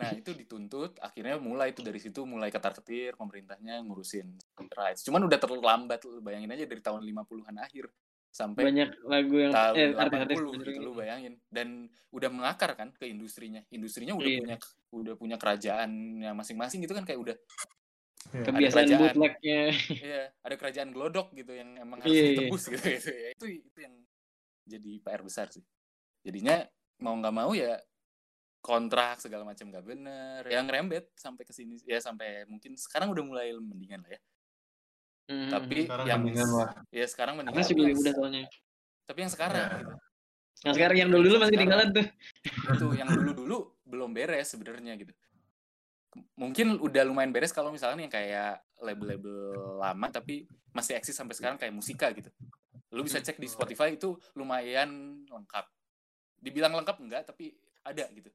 Nah 0.00 0.08
itu 0.16 0.32
dituntut 0.32 0.96
akhirnya 1.04 1.36
mulai 1.36 1.76
itu 1.76 1.84
dari 1.84 2.00
situ 2.00 2.24
mulai 2.24 2.48
ketar 2.48 2.72
ketir 2.72 3.12
pemerintahnya 3.20 3.84
ngurusin 3.84 4.40
rights 4.72 5.04
cuman 5.04 5.28
udah 5.28 5.36
terlambat 5.36 6.00
bayangin 6.24 6.48
aja 6.56 6.64
dari 6.64 6.80
tahun 6.80 7.04
50-an 7.04 7.56
akhir 7.60 7.92
sampai 8.34 8.62
banyak 8.66 8.90
lagu 9.06 9.36
yang 9.38 9.52
tahun 9.54 9.74
eh, 9.78 9.90
80 9.94 10.66
gitu 10.66 10.80
lu 10.82 10.92
bayangin. 10.98 11.38
Dan 11.46 11.86
udah 12.10 12.28
mengakar 12.34 12.74
kan 12.74 12.90
ke 12.96 13.06
industrinya. 13.06 13.62
Industrinya 13.70 14.16
udah 14.18 14.26
iya. 14.26 14.40
punya 14.42 14.56
udah 14.90 15.14
punya 15.14 15.36
kerajaannya 15.38 16.30
masing-masing 16.34 16.82
gitu 16.82 16.98
kan 16.98 17.06
kayak 17.06 17.20
udah 17.22 17.36
yeah. 18.32 18.44
kebiasaan 18.46 18.86
bootlegnya. 18.96 19.60
Iya 19.90 20.22
ada 20.40 20.54
kerajaan 20.56 20.90
glodok 20.94 21.34
gitu 21.36 21.52
yang 21.52 21.76
emang 21.76 22.00
harus 22.00 22.14
yeah, 22.14 22.26
ditebus 22.32 22.62
yeah. 22.68 22.72
gitu, 22.72 22.86
gitu 22.88 23.10
ya. 23.12 23.28
Itu 23.36 23.46
itu 23.50 23.78
yang 23.82 23.94
jadi 24.64 24.92
PR 25.04 25.22
besar 25.24 25.46
sih. 25.52 25.64
Jadinya 26.24 26.64
mau 27.02 27.14
nggak 27.18 27.34
mau 27.34 27.52
ya 27.52 27.76
kontrak 28.64 29.20
segala 29.20 29.44
macam 29.44 29.68
nggak 29.68 29.84
bener. 29.84 30.40
Yang 30.48 30.66
rembet 30.72 31.04
sampai 31.18 31.44
ke 31.44 31.52
sini 31.52 31.76
ya 31.84 32.00
sampai 32.00 32.48
mungkin 32.48 32.78
sekarang 32.80 33.12
udah 33.12 33.24
mulai 33.26 33.52
mendingan 33.56 34.00
lah 34.04 34.16
ya. 34.16 34.20
Hmm, 35.24 35.48
tapi 35.48 35.88
sekarang 35.88 36.06
yang 36.08 36.20
mendingan 36.20 36.48
lah. 36.52 36.68
ya 36.92 37.06
sekarang 37.08 37.34
mendingan 37.40 37.64
masih 37.64 37.74
lebih 37.80 37.96
mudah 37.96 38.12
soalnya 38.12 38.44
tapi 39.08 39.18
yang 39.24 39.32
sekarang 39.32 39.64
ya. 39.64 39.78
gitu. 39.80 39.94
Yang 40.64 40.74
sekarang 40.80 40.96
yang 40.96 41.08
dulu 41.12 41.22
dulu 41.28 41.36
masih 41.44 41.54
ketinggalan 41.60 41.88
tuh. 41.92 42.06
Itu 42.72 42.86
yang 42.96 43.08
dulu 43.12 43.30
dulu 43.36 43.58
belum 43.84 44.10
beres 44.16 44.48
sebenarnya 44.48 44.96
gitu 44.96 45.12
mungkin 46.38 46.78
udah 46.78 47.02
lumayan 47.06 47.34
beres 47.34 47.50
kalau 47.50 47.74
misalnya 47.74 48.06
yang 48.06 48.14
kayak 48.14 48.62
label-label 48.78 49.78
lama 49.78 50.06
tapi 50.10 50.46
masih 50.74 50.98
eksis 50.98 51.14
sampai 51.14 51.34
sekarang 51.34 51.58
kayak 51.58 51.74
musika 51.74 52.10
gitu. 52.14 52.30
Lu 52.94 53.02
bisa 53.02 53.18
cek 53.18 53.38
di 53.38 53.50
Spotify 53.50 53.94
itu 53.94 54.14
lumayan 54.38 55.22
lengkap. 55.26 55.66
Dibilang 56.38 56.74
lengkap 56.78 56.96
enggak, 57.02 57.22
tapi 57.26 57.54
ada 57.82 58.06
gitu. 58.14 58.30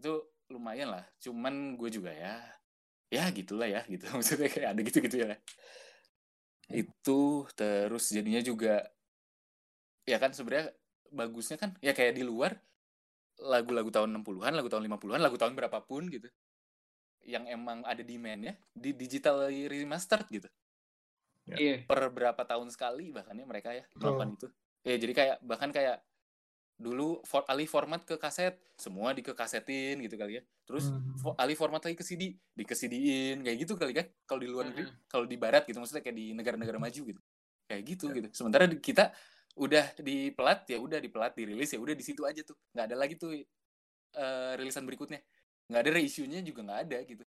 Itu 0.00 0.12
lumayan 0.52 0.92
lah. 0.92 1.04
Cuman 1.20 1.76
gue 1.76 1.88
juga 1.92 2.12
ya, 2.12 2.40
ya 3.12 3.28
gitulah 3.32 3.68
ya 3.68 3.84
gitu. 3.88 4.08
Maksudnya 4.16 4.48
kayak 4.48 4.68
ada 4.76 4.80
gitu-gitu 4.80 5.16
ya. 5.20 5.36
Itu 6.72 7.48
terus 7.52 8.08
jadinya 8.12 8.40
juga 8.40 8.84
ya 10.06 10.22
kan 10.22 10.30
sebenarnya 10.30 10.70
bagusnya 11.10 11.58
kan 11.58 11.74
ya 11.82 11.90
kayak 11.90 12.14
di 12.14 12.22
luar 12.22 12.54
lagu-lagu 13.36 13.92
tahun 13.92 14.16
60-an, 14.22 14.52
lagu 14.56 14.68
tahun 14.72 14.88
50-an, 14.88 15.20
lagu 15.20 15.36
tahun 15.36 15.52
berapapun 15.52 16.08
gitu 16.08 16.30
yang 17.26 17.44
emang 17.50 17.82
ada 17.82 18.00
demandnya 18.06 18.54
di 18.70 18.94
digital 18.94 19.50
remastered 19.50 20.26
gitu. 20.30 20.48
Yeah. 21.46 21.58
Iya. 21.58 21.76
Per 21.86 22.00
berapa 22.10 22.42
tahun 22.42 22.70
sekali 22.70 23.10
bahkan 23.10 23.34
ya 23.34 23.46
mereka 23.46 23.70
ya 23.74 23.84
melakukan 23.98 24.28
oh. 24.30 24.36
itu. 24.38 24.48
Ya 24.86 24.96
jadi 24.98 25.12
kayak 25.12 25.36
bahkan 25.42 25.70
kayak 25.74 26.06
dulu 26.76 27.24
for, 27.24 27.40
alih 27.48 27.64
format 27.64 28.04
ke 28.04 28.20
kaset 28.20 28.52
semua 28.76 29.16
di 29.16 29.24
kasetin 29.24 29.96
gitu 30.04 30.20
kali 30.20 30.40
ya 30.40 30.42
terus 30.68 30.92
hmm. 30.92 31.16
for, 31.16 31.32
alih 31.40 31.56
format 31.56 31.80
lagi 31.80 31.96
ke 31.96 32.04
CD 32.04 32.36
di 32.36 32.64
ke 32.68 32.76
CD-in 32.76 33.40
kayak 33.40 33.56
gitu 33.64 33.80
kali 33.80 33.96
kan 33.96 34.06
kalau 34.28 34.44
di 34.44 34.48
luar 34.52 34.68
negeri 34.68 34.84
hmm. 34.84 35.08
kalau 35.08 35.24
di 35.24 35.40
barat 35.40 35.64
gitu 35.64 35.80
maksudnya 35.80 36.04
kayak 36.04 36.16
di 36.20 36.36
negara-negara 36.36 36.76
maju 36.76 37.02
gitu 37.16 37.20
kayak 37.64 37.82
gitu 37.88 38.12
yeah. 38.12 38.16
gitu 38.20 38.28
sementara 38.36 38.68
kita 38.76 39.08
udah 39.56 39.88
di 40.04 40.36
pelat 40.36 40.68
ya 40.68 40.76
udah 40.76 41.00
di 41.00 41.08
pelat 41.08 41.32
dirilis 41.32 41.72
ya 41.72 41.80
udah 41.80 41.96
di 41.96 42.04
situ 42.04 42.20
aja 42.28 42.44
tuh 42.44 42.56
nggak 42.76 42.84
ada 42.92 42.96
lagi 43.00 43.16
tuh 43.16 43.32
uh, 43.32 44.52
rilisan 44.60 44.84
berikutnya 44.84 45.24
nggak 45.66 45.80
ada 45.82 45.90
reissue-nya 45.92 46.40
juga 46.46 46.60
nggak 46.62 46.80
ada 46.86 46.98
gitu 47.06 47.24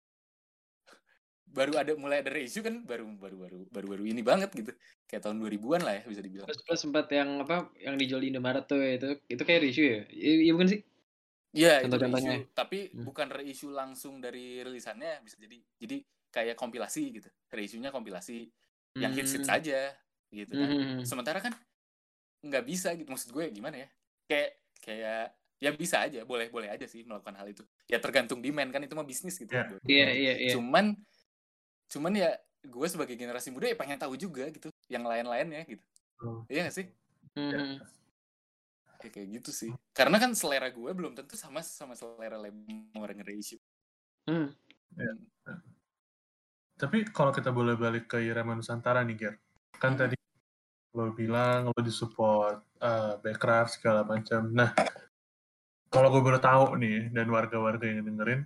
baru 1.44 1.72
ada 1.78 1.92
mulai 1.94 2.18
ada 2.24 2.34
reissue 2.34 2.64
kan 2.66 2.82
baru 2.82 3.06
baru 3.14 3.36
baru 3.46 3.58
baru 3.70 3.86
baru 3.94 4.04
ini 4.10 4.22
banget 4.26 4.50
gitu 4.58 4.72
kayak 5.06 5.22
tahun 5.22 5.38
2000-an 5.38 5.82
lah 5.86 5.94
ya 6.00 6.02
bisa 6.08 6.20
dibilang 6.24 6.48
Plus 6.50 6.60
plus 6.66 6.80
sempat 6.82 7.06
yang 7.14 7.30
apa 7.46 7.70
yang 7.78 7.94
dijual 7.94 8.20
di 8.24 8.34
Indomaret 8.34 8.66
tuh 8.66 8.80
itu 8.82 9.22
itu 9.30 9.42
kayak 9.46 9.60
reissue 9.62 9.86
ya? 9.86 10.00
Iya 10.10 10.50
bukan 10.56 10.68
sih? 10.74 10.80
Iya, 11.54 11.86
itu 11.86 11.94
reissue. 11.94 12.42
Tapi 12.50 12.78
Hmm. 12.90 13.06
bukan 13.06 13.28
reissue 13.30 13.70
langsung 13.70 14.18
dari 14.18 14.58
rilisannya 14.66 15.22
bisa 15.22 15.38
jadi 15.38 15.58
jadi 15.78 15.96
kayak 16.34 16.56
kompilasi 16.58 17.02
gitu. 17.14 17.30
Reissue-nya 17.54 17.94
kompilasi 17.94 18.50
yang 18.98 19.14
hits 19.14 19.38
hits 19.38 19.46
Hmm. 19.46 19.56
aja 19.62 19.94
gitu 20.34 20.50
kan. 20.58 20.70
Hmm. 20.74 21.06
Sementara 21.06 21.38
kan 21.38 21.54
nggak 22.42 22.64
bisa 22.66 22.98
gitu. 22.98 23.06
Maksud 23.06 23.30
gue 23.30 23.44
gimana 23.54 23.86
ya? 23.86 23.88
Kayak 24.26 24.50
kayak 24.82 25.24
ya 25.64 25.72
bisa 25.72 26.04
aja, 26.04 26.20
boleh 26.28 26.52
boleh 26.52 26.68
aja 26.68 26.84
sih 26.84 27.08
melakukan 27.08 27.32
hal 27.40 27.48
itu. 27.48 27.64
Ya 27.88 27.96
tergantung 27.96 28.44
demand 28.44 28.68
kan 28.68 28.84
itu 28.84 28.92
mah 28.92 29.08
bisnis 29.08 29.40
gitu. 29.40 29.48
Iya. 29.48 29.80
Iya 29.88 30.08
iya 30.12 30.32
iya. 30.44 30.52
Cuman 30.52 30.92
cuman 31.88 32.12
ya 32.12 32.36
gue 32.64 32.86
sebagai 32.88 33.16
generasi 33.16 33.48
muda 33.48 33.72
ya 33.72 33.76
pengen 33.76 33.96
tahu 33.96 34.16
juga 34.20 34.44
gitu 34.52 34.68
yang 34.92 35.08
lain-lainnya 35.08 35.64
gitu. 35.64 35.84
Hmm. 36.20 36.44
Iya 36.52 36.68
gak 36.68 36.76
sih? 36.76 36.86
Hmm. 37.32 37.80
Kayak 39.00 39.12
kayak 39.16 39.28
gitu 39.40 39.50
sih. 39.52 39.70
Karena 39.96 40.20
kan 40.20 40.36
selera 40.36 40.68
gue 40.68 40.90
belum 40.92 41.16
tentu 41.16 41.36
sama 41.40 41.64
sama 41.64 41.96
selera 41.96 42.36
label 42.36 42.64
mau 42.92 43.08
reissue. 43.08 43.60
Hmm. 44.28 44.52
Tapi 46.74 47.06
kalau 47.14 47.30
kita 47.30 47.54
boleh 47.54 47.78
balik 47.78 48.16
ke 48.16 48.18
Irama 48.20 48.58
Nusantara 48.58 49.00
nih, 49.06 49.16
Ger. 49.16 49.34
Kan 49.78 49.94
Mhm. 49.94 50.00
tadi 50.00 50.16
lo 50.94 51.10
bilang 51.10 51.70
lo 51.74 51.80
disupport 51.82 52.62
uh, 52.82 53.18
Backcraft 53.18 53.78
segala 53.78 54.06
macam. 54.06 54.50
Nah, 54.54 54.70
kalau 55.94 56.08
gue 56.10 56.22
boleh 56.26 56.42
tahu 56.42 56.74
nih 56.82 57.14
dan 57.14 57.26
warga-warga 57.30 57.86
yang 57.86 58.02
dengerin, 58.02 58.42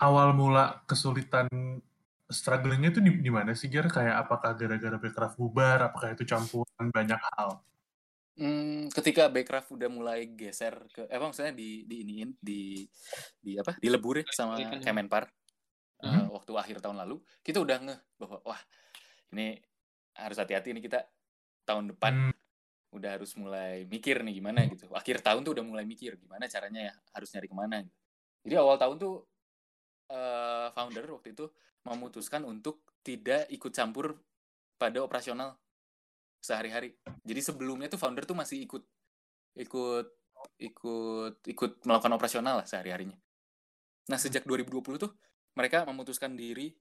awal 0.00 0.32
mula 0.32 0.80
kesulitan 0.88 1.46
strugglingnya 2.32 2.88
itu 2.96 3.00
di, 3.04 3.10
di 3.20 3.30
mana 3.30 3.52
sih, 3.52 3.68
Ger? 3.68 3.86
Kayak 3.92 4.24
apakah 4.24 4.56
gara-gara 4.56 4.96
Backcraft 4.96 5.36
bubar, 5.36 5.78
apakah 5.92 6.16
itu 6.16 6.24
campuran 6.24 6.88
banyak 6.88 7.20
hal? 7.36 7.60
Hmm, 8.32 8.88
ketika 8.88 9.28
Backcraft 9.28 9.76
udah 9.76 9.88
mulai 9.92 10.24
geser 10.32 10.88
ke, 10.88 11.04
eh 11.04 11.20
maksudnya 11.20 11.52
di 11.52 11.84
di 11.84 11.96
iniin 12.00 12.32
di 12.40 12.88
di 13.44 13.60
apa 13.60 13.76
dilebur 13.76 14.24
ya 14.24 14.26
sama 14.32 14.56
Kan. 14.56 14.80
Kemenpar 14.80 15.28
eh, 16.00 16.08
Mhm. 16.08 16.32
waktu 16.32 16.52
akhir 16.56 16.76
tahun 16.80 16.96
lalu 17.04 17.20
kita 17.44 17.60
udah 17.60 17.76
ngeh 17.84 18.00
bahwa 18.16 18.40
wah 18.48 18.60
ini 19.36 19.60
harus 20.16 20.36
hati-hati 20.40 20.72
nih 20.72 20.84
kita 20.88 21.04
tahun 21.68 21.92
depan 21.92 22.12
Hmm, 22.12 22.32
udah 22.92 23.10
harus 23.18 23.32
mulai 23.40 23.88
mikir 23.88 24.20
nih 24.20 24.38
gimana 24.38 24.68
gitu. 24.68 24.86
Akhir 24.92 25.24
tahun 25.24 25.42
tuh 25.42 25.56
udah 25.56 25.64
mulai 25.64 25.84
mikir 25.88 26.20
gimana 26.20 26.44
caranya 26.46 26.92
ya 26.92 26.94
harus 27.16 27.28
nyari 27.32 27.48
ke 27.48 27.56
mana 27.56 27.76
gitu. 27.82 27.96
jadi 28.42 28.54
awal 28.58 28.76
tahun 28.76 28.96
tuh 28.98 29.14
eh, 30.12 30.68
founder 30.74 31.04
waktu 31.14 31.32
itu 31.32 31.46
memutuskan 31.88 32.42
untuk 32.44 32.84
tidak 33.02 33.48
ikut 33.50 33.72
campur 33.74 34.14
pada 34.78 34.98
operasional 35.02 35.58
sehari-hari. 36.42 36.94
Jadi 37.22 37.40
sebelumnya 37.40 37.86
tuh 37.86 37.98
founder 38.02 38.26
tuh 38.26 38.34
masih 38.34 38.66
ikut 38.66 38.82
ikut 39.56 40.06
ikut 40.58 41.34
ikut 41.46 41.72
melakukan 41.86 42.12
operasional 42.18 42.62
lah 42.62 42.66
sehari-harinya. 42.66 43.14
Nah 44.10 44.18
sejak 44.18 44.42
2020 44.42 44.82
tuh 44.98 45.10
mereka 45.54 45.86
memutuskan 45.86 46.34
diri 46.34 46.74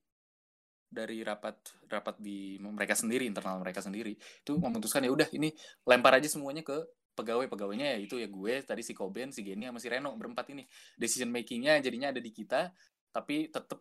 dari 0.92 1.24
rapat 1.24 1.56
rapat 1.88 2.20
di 2.20 2.60
mereka 2.60 3.00
sendiri 3.00 3.24
internal 3.24 3.64
mereka 3.64 3.80
sendiri 3.80 4.12
itu 4.20 4.54
memutuskan 4.60 5.08
ya 5.08 5.12
udah 5.16 5.32
ini 5.32 5.56
lempar 5.88 6.20
aja 6.20 6.28
semuanya 6.28 6.68
ke 6.68 6.76
pegawai 7.16 7.48
pegawainya 7.48 7.96
ya 7.96 7.98
itu 8.04 8.20
ya 8.20 8.28
gue 8.28 8.54
tadi 8.64 8.84
si 8.84 8.92
Koben 8.92 9.32
si 9.32 9.44
Geni 9.44 9.68
sama 9.68 9.80
si 9.80 9.88
Reno 9.88 10.12
berempat 10.20 10.52
ini. 10.52 10.68
Decision 11.00 11.32
makingnya 11.32 11.80
jadinya 11.80 12.12
ada 12.12 12.20
di 12.20 12.32
kita 12.32 12.72
tapi 13.12 13.48
tetep 13.48 13.80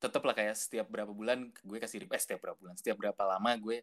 tetep 0.00 0.22
lah 0.24 0.32
kayak 0.36 0.56
setiap 0.56 0.86
berapa 0.88 1.12
bulan 1.12 1.52
gue 1.52 1.78
kasih 1.80 2.04
report 2.04 2.16
eh 2.16 2.22
setiap 2.24 2.40
berapa 2.44 2.58
bulan 2.60 2.74
setiap 2.76 2.96
berapa 3.00 3.22
lama 3.24 3.50
gue 3.60 3.76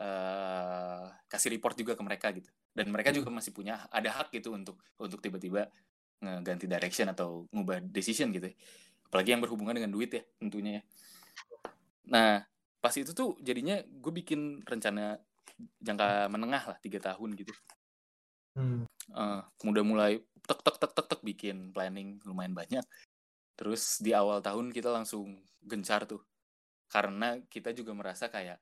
eh 0.00 1.04
kasih 1.28 1.48
report 1.56 1.76
juga 1.80 1.92
ke 1.96 2.02
mereka 2.04 2.28
gitu. 2.36 2.48
Dan 2.70 2.88
mereka 2.92 3.10
juga 3.10 3.28
masih 3.32 3.52
punya 3.56 3.88
ada 3.88 4.20
hak 4.20 4.32
gitu 4.36 4.52
untuk 4.56 4.80
untuk 4.96 5.20
tiba-tiba 5.20 5.68
ngeganti 6.20 6.68
direction 6.68 7.08
atau 7.08 7.48
ngubah 7.48 7.80
decision 7.88 8.28
gitu 8.32 8.52
ya. 8.52 8.56
apalagi 9.08 9.34
yang 9.34 9.42
berhubungan 9.42 9.74
dengan 9.74 9.90
duit 9.90 10.12
ya 10.12 10.22
tentunya 10.38 10.78
ya 10.78 10.82
nah 12.08 12.42
pas 12.80 12.94
itu 12.96 13.12
tuh 13.12 13.36
jadinya 13.44 13.80
gue 13.84 14.12
bikin 14.12 14.64
rencana 14.64 15.20
jangka 15.84 16.32
menengah 16.32 16.62
lah 16.74 16.78
tiga 16.80 16.98
tahun 17.00 17.36
gitu. 17.36 17.52
Hmm, 18.56 18.84
Eh, 19.10 19.40
udah 19.66 19.84
mulai 19.86 20.12
tek 20.46 20.60
tek 20.62 20.76
tek 20.78 20.92
tek 20.94 21.06
tek 21.10 21.20
bikin 21.26 21.74
planning 21.74 22.22
lumayan 22.22 22.54
banyak. 22.54 22.84
Terus 23.58 24.00
di 24.00 24.14
awal 24.16 24.40
tahun 24.40 24.72
kita 24.72 24.90
langsung 24.90 25.42
gencar 25.62 26.06
tuh. 26.08 26.22
Karena 26.90 27.38
kita 27.50 27.70
juga 27.76 27.92
merasa 27.94 28.30
kayak 28.30 28.58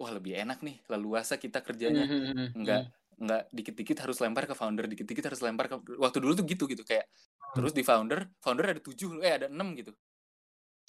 wah 0.00 0.10
lebih 0.10 0.34
enak 0.38 0.64
nih 0.64 0.76
leluasa 0.90 1.36
kita 1.38 1.60
kerjanya. 1.62 2.06
Hmm. 2.08 2.48
nggak 2.56 2.82
nggak 3.22 3.42
dikit-dikit 3.54 3.98
harus 4.02 4.18
lempar 4.24 4.44
ke 4.50 4.54
founder 4.56 4.88
dikit-dikit 4.90 5.24
harus 5.30 5.40
lempar 5.44 5.70
ke 5.70 5.76
waktu 6.00 6.18
dulu 6.18 6.32
tuh 6.34 6.46
gitu 6.48 6.64
gitu 6.66 6.82
kayak 6.82 7.06
terus 7.54 7.70
di 7.76 7.84
founder 7.86 8.26
founder 8.42 8.66
ada 8.72 8.80
tujuh 8.82 9.22
eh 9.22 9.36
ada 9.38 9.46
enam 9.52 9.76
gitu 9.78 9.92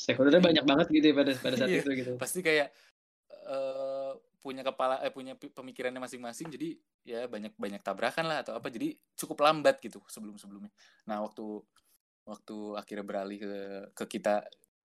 Stakeholdernya 0.04 0.44
banyak 0.44 0.66
banget 0.68 0.88
gitu 0.92 1.06
ya 1.10 1.16
pada 1.16 1.32
pada 1.40 1.56
saat 1.56 1.70
Iya. 1.72 1.80
itu 1.80 1.90
gitu. 1.96 2.12
pasti 2.20 2.44
kayak 2.44 2.68
eh 3.30 4.12
punya 4.40 4.60
kepala 4.62 5.00
eh 5.00 5.08
punya 5.08 5.40
pemikirannya 5.40 6.04
masing-masing 6.04 6.52
jadi 6.52 6.76
ya 7.04 7.32
banyak 7.32 7.56
banyak 7.56 7.80
tabrakan 7.80 8.28
lah 8.28 8.44
atau 8.44 8.52
apa 8.54 8.68
jadi 8.68 8.92
cukup 9.16 9.40
lambat 9.40 9.80
gitu 9.80 10.04
sebelum 10.06 10.36
sebelumnya 10.36 10.72
nah 11.08 11.24
waktu 11.24 11.64
waktu 12.24 12.56
akhirnya 12.76 13.04
beralih 13.04 13.40
ke 13.40 13.54
ke 13.96 14.06
kita 14.10 14.44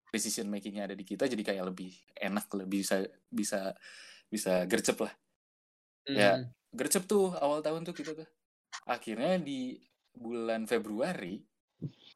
decision 0.08 0.46
makingnya 0.46 0.87
ada 0.87 0.94
di 0.94 1.02
kita 1.02 1.26
jadi 1.26 1.42
kayak 1.42 1.64
lebih 1.66 1.90
enak 2.14 2.46
lebih 2.54 2.87
bisa 2.87 2.96
bisa 3.28 3.60
bisa 4.26 4.62
gercep 4.64 4.98
lah 4.98 5.14
Ya. 6.08 6.40
Hmm. 6.40 6.48
gercep 6.72 7.04
tuh 7.04 7.34
awal 7.37 7.60
tahun 7.60 7.84
tuh 7.84 7.92
kita 7.92 8.14
tuh 8.14 8.25
akhirnya 8.87 9.37
di 9.37 9.76
bulan 10.14 10.64
Februari 10.64 11.42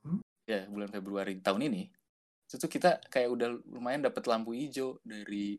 Hmm? 0.03 0.19
ya 0.43 0.67
bulan 0.67 0.89
Februari 0.89 1.39
tahun 1.39 1.71
ini 1.71 1.83
itu 2.53 2.61
tuh 2.61 2.69
kita 2.69 3.01
kayak 3.09 3.33
udah 3.33 3.49
lumayan 3.73 4.05
dapat 4.05 4.29
lampu 4.29 4.53
hijau 4.53 5.01
dari 5.01 5.57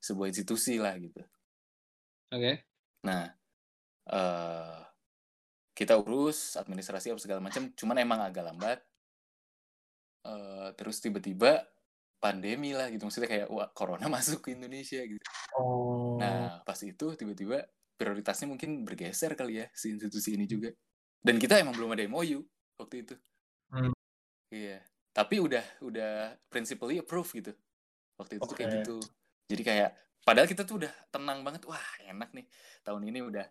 sebuah 0.00 0.32
institusi 0.32 0.80
lah 0.80 0.96
gitu 0.96 1.20
Oke. 2.32 2.64
nah 3.04 3.28
eh 4.08 4.80
kita 5.76 6.00
urus 6.00 6.56
administrasi 6.56 7.12
apa 7.12 7.20
segala 7.20 7.40
macam 7.44 7.68
cuman 7.76 7.96
emang 8.00 8.20
agak 8.24 8.48
lambat 8.48 8.80
Eh 10.20 10.68
terus 10.76 11.00
tiba-tiba 11.00 11.64
pandemi 12.20 12.76
lah 12.76 12.92
gitu 12.92 13.08
maksudnya 13.08 13.30
kayak 13.32 13.48
wah 13.48 13.72
corona 13.72 14.04
masuk 14.12 14.44
ke 14.44 14.52
Indonesia 14.52 15.00
gitu 15.00 15.24
oh, 15.56 16.20
Nah, 16.20 16.60
pas 16.68 16.76
itu 16.84 17.16
tiba-tiba 17.16 17.64
prioritasnya 17.96 18.48
mungkin 18.52 18.84
bergeser 18.84 19.32
kali 19.32 19.64
ya 19.64 19.66
si 19.72 19.96
institusi 19.96 20.36
ini 20.36 20.44
juga. 20.44 20.68
Dan 21.24 21.40
kita 21.40 21.56
emang 21.56 21.72
belum 21.72 21.96
ada 21.96 22.04
MOU 22.08 22.44
waktu 22.76 23.08
itu. 23.08 23.14
Hmm. 23.72 23.92
Iya. 24.52 24.84
Tapi 25.10 25.42
udah 25.42 25.64
udah 25.82 26.38
principally 26.46 27.02
approve 27.02 27.30
gitu. 27.34 27.52
Waktu 28.16 28.38
itu 28.38 28.46
tuh 28.46 28.56
kayak 28.56 28.70
gitu. 28.82 28.96
Jadi 29.50 29.62
kayak 29.66 29.90
padahal 30.22 30.46
kita 30.46 30.62
tuh 30.62 30.84
udah 30.84 30.92
tenang 31.10 31.42
banget. 31.42 31.66
Wah, 31.66 31.88
enak 32.06 32.30
nih. 32.30 32.46
Tahun 32.86 33.02
ini 33.02 33.18
udah 33.24 33.46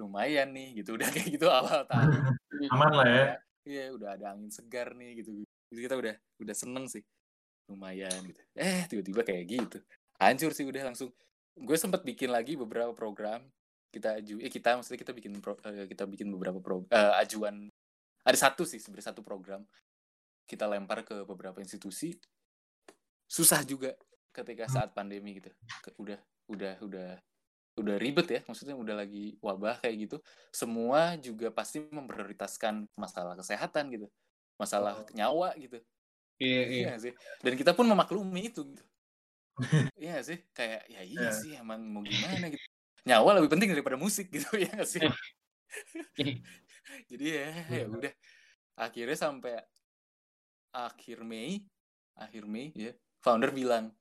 lumayan 0.00 0.56
nih 0.56 0.80
gitu. 0.80 0.96
Udah 0.96 1.08
kayak 1.12 1.28
gitu 1.28 1.46
awal 1.52 1.84
tahun. 1.84 2.10
aman 2.72 2.92
lah 2.96 3.08
ya. 3.08 3.26
Iya, 3.62 3.84
udah 3.94 4.08
ada 4.18 4.26
angin 4.34 4.50
segar 4.50 4.96
nih 4.96 5.22
gitu. 5.22 5.44
Jadi 5.70 5.80
kita 5.84 5.94
udah 6.00 6.14
udah 6.40 6.54
seneng 6.56 6.84
sih. 6.88 7.04
Lumayan 7.68 8.16
gitu. 8.24 8.40
Eh, 8.56 8.88
tiba-tiba 8.88 9.20
kayak 9.22 9.44
gitu. 9.46 9.78
Hancur 10.16 10.52
sih 10.56 10.64
udah 10.64 10.92
langsung. 10.92 11.12
Gue 11.52 11.76
sempat 11.76 12.00
bikin 12.02 12.32
lagi 12.32 12.56
beberapa 12.56 12.96
program. 12.96 13.44
Kita 13.92 14.16
aju 14.16 14.40
eh 14.40 14.48
kita 14.48 14.80
maksudnya 14.80 15.04
kita 15.04 15.12
bikin 15.12 15.36
pro- 15.44 15.60
eh, 15.68 15.84
kita 15.84 16.08
bikin 16.08 16.32
beberapa 16.32 16.56
pro, 16.64 16.88
eh, 16.88 17.12
ajuan 17.20 17.68
ada 18.22 18.38
satu 18.38 18.62
sih 18.62 18.78
sebenarnya 18.78 19.12
satu 19.12 19.20
program 19.20 19.66
kita 20.44 20.66
lempar 20.66 21.02
ke 21.02 21.24
beberapa 21.24 21.58
institusi 21.60 22.14
susah 23.26 23.64
juga 23.64 23.96
ketika 24.32 24.68
saat 24.68 24.92
pandemi 24.92 25.40
gitu. 25.40 25.50
Udah 25.98 26.20
udah 26.48 26.74
udah 26.84 27.08
udah 27.72 27.96
ribet 27.96 28.28
ya 28.28 28.40
maksudnya 28.44 28.76
udah 28.76 29.00
lagi 29.00 29.40
wabah 29.40 29.80
kayak 29.80 29.96
gitu 30.04 30.16
semua 30.52 31.16
juga 31.16 31.48
pasti 31.48 31.80
memprioritaskan 31.80 32.84
masalah 33.00 33.32
kesehatan 33.40 33.88
gitu 33.88 34.06
masalah 34.60 35.00
Oh. 35.00 35.08
nyawa 35.16 35.56
gitu. 35.56 35.80
Iya 36.36 36.62
iya. 36.62 36.64
Iya. 36.68 36.84
nggak 36.92 37.00
sih? 37.00 37.12
Dan 37.40 37.52
kita 37.56 37.72
pun 37.72 37.88
memaklumi 37.88 38.52
itu 38.52 38.60
gitu. 38.68 38.84
Iya 40.00 40.20
sih? 40.24 40.38
Kayak 40.52 40.82
ya 40.88 41.00
iya 41.04 41.20
Iya. 41.28 41.32
sih 41.32 41.52
emang 41.56 41.80
mau 41.88 42.04
gimana 42.04 42.52
gitu. 42.52 42.64
Nyawa 43.08 43.40
lebih 43.40 43.50
penting 43.56 43.70
daripada 43.72 43.96
musik 43.96 44.28
gitu 44.28 44.48
ya 44.60 44.68
nggak 44.72 44.88
sih? 44.88 45.00
Jadi 47.10 47.24
ya 47.26 47.48
ya 47.72 47.84
Benar. 47.88 47.96
udah. 47.98 48.12
Akhirnya 48.76 49.16
sampai 49.16 49.52
akhir 50.72 51.24
Mei 51.24 51.60
akhir 52.16 52.44
Mei 52.48 52.72
ya 52.76 52.92
founder 53.24 53.52
bilang 53.52 53.92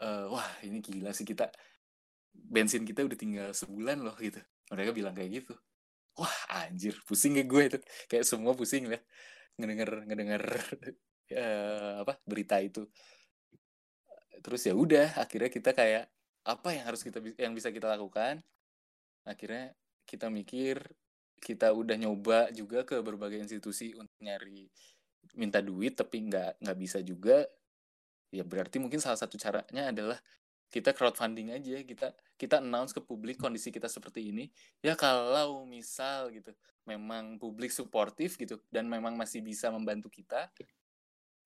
"Eh, 0.00 0.26
wah 0.32 0.50
ini 0.66 0.78
gila 0.80 1.12
sih 1.12 1.26
kita 1.28 1.50
bensin 2.34 2.82
kita 2.86 3.04
udah 3.04 3.18
tinggal 3.18 3.48
sebulan 3.52 3.98
loh 4.00 4.16
gitu. 4.18 4.40
Mereka 4.72 4.90
bilang 4.94 5.14
kayak 5.16 5.42
gitu. 5.44 5.54
Wah 6.18 6.36
anjir 6.62 6.94
pusing 7.06 7.36
kayak 7.36 7.48
gue 7.50 7.62
itu. 7.74 7.78
Kayak 8.10 8.24
semua 8.28 8.52
pusing 8.56 8.88
lah 8.90 9.00
ngedenger 9.60 9.90
ngedenger 10.08 10.44
eh, 11.42 11.94
apa 12.02 12.16
berita 12.24 12.56
itu. 12.62 12.86
Terus 14.40 14.62
ya 14.64 14.74
udah 14.74 15.20
akhirnya 15.20 15.50
kita 15.52 15.70
kayak 15.76 16.08
apa 16.48 16.68
yang 16.72 16.84
harus 16.88 17.02
kita 17.04 17.18
yang 17.36 17.52
bisa 17.52 17.68
kita 17.68 17.86
lakukan? 17.90 18.40
Akhirnya 19.28 19.76
kita 20.08 20.32
mikir 20.32 20.80
kita 21.40 21.72
udah 21.72 21.96
nyoba 21.96 22.52
juga 22.52 22.84
ke 22.84 23.00
berbagai 23.00 23.40
institusi 23.40 23.96
untuk 23.96 24.16
nyari 24.20 24.68
minta 25.36 25.62
duit 25.62 25.94
tapi 25.94 26.26
nggak 26.26 26.60
nggak 26.62 26.78
bisa 26.78 26.98
juga 27.00 27.46
ya 28.30 28.46
berarti 28.46 28.78
mungkin 28.78 29.02
salah 29.02 29.18
satu 29.18 29.38
caranya 29.38 29.90
adalah 29.90 30.18
kita 30.70 30.94
crowdfunding 30.94 31.50
aja 31.50 31.82
kita 31.82 32.14
kita 32.38 32.62
announce 32.62 32.94
ke 32.94 33.02
publik 33.02 33.42
kondisi 33.42 33.74
kita 33.74 33.90
seperti 33.90 34.30
ini 34.30 34.46
ya 34.80 34.94
kalau 34.94 35.66
misal 35.66 36.30
gitu 36.30 36.54
memang 36.86 37.38
publik 37.42 37.74
suportif 37.74 38.38
gitu 38.38 38.62
dan 38.70 38.86
memang 38.86 39.18
masih 39.18 39.42
bisa 39.42 39.70
membantu 39.70 40.06
kita 40.10 40.46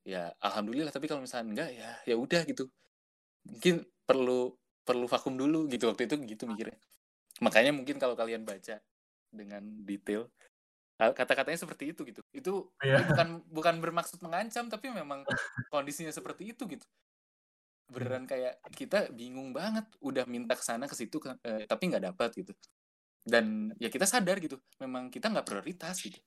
ya 0.04 0.28
alhamdulillah 0.44 0.92
tapi 0.92 1.08
kalau 1.08 1.24
misalnya 1.24 1.48
enggak 1.50 1.70
ya 1.72 1.90
ya 2.04 2.14
udah 2.14 2.44
gitu. 2.44 2.68
Mungkin 3.48 3.84
perlu 4.04 4.52
perlu 4.84 5.08
vakum 5.08 5.34
dulu 5.34 5.64
gitu 5.72 5.88
waktu 5.88 6.04
itu 6.04 6.20
gitu 6.28 6.44
mikirnya. 6.44 6.76
Makanya 7.40 7.72
mungkin 7.72 7.96
kalau 7.96 8.12
kalian 8.14 8.44
baca 8.44 8.78
dengan 9.32 9.64
detail 9.82 10.28
kata-katanya 10.98 11.58
seperti 11.58 11.90
itu 11.90 12.06
gitu. 12.06 12.22
Itu 12.30 12.52
yeah. 12.82 13.02
bukan 13.02 13.42
bukan 13.50 13.74
bermaksud 13.82 14.22
mengancam 14.22 14.70
tapi 14.70 14.94
memang 14.94 15.26
kondisinya 15.74 16.14
seperti 16.14 16.54
itu 16.54 16.64
gitu. 16.70 16.86
Beneran 17.90 18.24
kayak 18.24 18.62
kita 18.72 19.10
bingung 19.10 19.50
banget 19.50 19.84
udah 20.00 20.24
minta 20.24 20.54
ke 20.54 20.64
sana 20.64 20.86
ke 20.86 20.94
situ 20.94 21.18
eh, 21.42 21.66
tapi 21.66 21.90
nggak 21.90 22.14
dapat 22.14 22.30
gitu. 22.38 22.52
Dan 23.24 23.74
ya 23.82 23.90
kita 23.90 24.06
sadar 24.06 24.38
gitu. 24.38 24.60
Memang 24.78 25.10
kita 25.10 25.30
nggak 25.30 25.46
prioritas 25.46 25.98
gitu. 25.98 26.18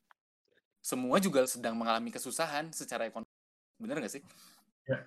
Semua 0.83 1.19
juga 1.23 1.47
sedang 1.47 1.75
mengalami 1.79 2.11
kesusahan 2.11 2.71
secara 2.75 3.07
ekonomi 3.07 3.31
bener 3.79 4.03
nggak 4.03 4.13
sih? 4.19 4.23
Ya 4.87 4.99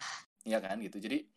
ya 0.48 0.58
kan 0.58 0.80
gitu. 0.80 0.96
Jadi 0.96 1.28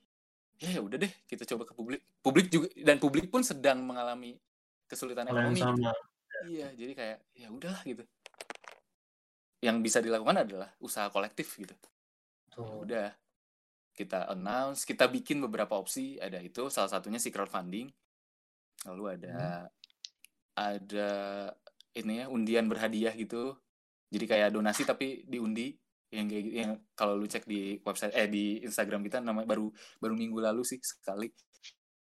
ya, 0.63 0.79
ya 0.79 0.81
udah 0.81 0.95
deh 0.95 1.11
kita 1.27 1.43
coba 1.43 1.67
ke 1.67 1.73
publik. 1.75 2.01
Publik 2.23 2.47
juga 2.47 2.67
dan 2.79 2.97
publik 3.03 3.27
pun 3.27 3.43
sedang 3.43 3.83
mengalami 3.83 4.39
kesulitan 4.87 5.27
ekonomi 5.27 5.59
gitu. 5.59 5.91
Iya 6.47 6.67
jadi 6.73 6.93
kayak 6.93 7.17
ya 7.35 7.47
udahlah 7.49 7.81
gitu. 7.83 8.03
Yang 9.63 9.77
bisa 9.83 9.99
dilakukan 10.03 10.43
adalah 10.43 10.69
usaha 10.79 11.07
kolektif 11.09 11.47
gitu. 11.55 11.75
Tuh. 12.53 12.85
udah 12.85 13.09
kita 13.97 14.29
announce 14.29 14.85
kita 14.85 15.09
bikin 15.09 15.41
beberapa 15.41 15.73
opsi. 15.77 16.21
Ada 16.21 16.41
itu 16.41 16.69
salah 16.69 16.91
satunya 16.91 17.17
si 17.17 17.33
crowdfunding. 17.33 17.89
Lalu 18.89 19.03
ada 19.19 19.35
hmm. 19.37 19.67
ada 20.57 21.11
ini 21.97 22.13
ya 22.21 22.25
undian 22.29 22.69
berhadiah 22.69 23.13
gitu. 23.15 23.57
Jadi 24.13 24.25
kayak 24.29 24.53
donasi 24.53 24.85
tapi 24.85 25.25
diundi. 25.25 25.73
Yang 26.13 26.27
kayak 26.29 26.45
yang 26.53 26.71
kalau 26.93 27.17
lu 27.17 27.25
cek 27.25 27.49
di 27.49 27.81
website 27.81 28.13
eh 28.13 28.29
di 28.29 28.61
Instagram 28.61 29.01
kita 29.01 29.17
namanya 29.17 29.49
baru 29.49 29.73
baru 29.97 30.13
minggu 30.13 30.37
lalu 30.37 30.61
sih 30.61 30.77
sekali. 30.81 31.33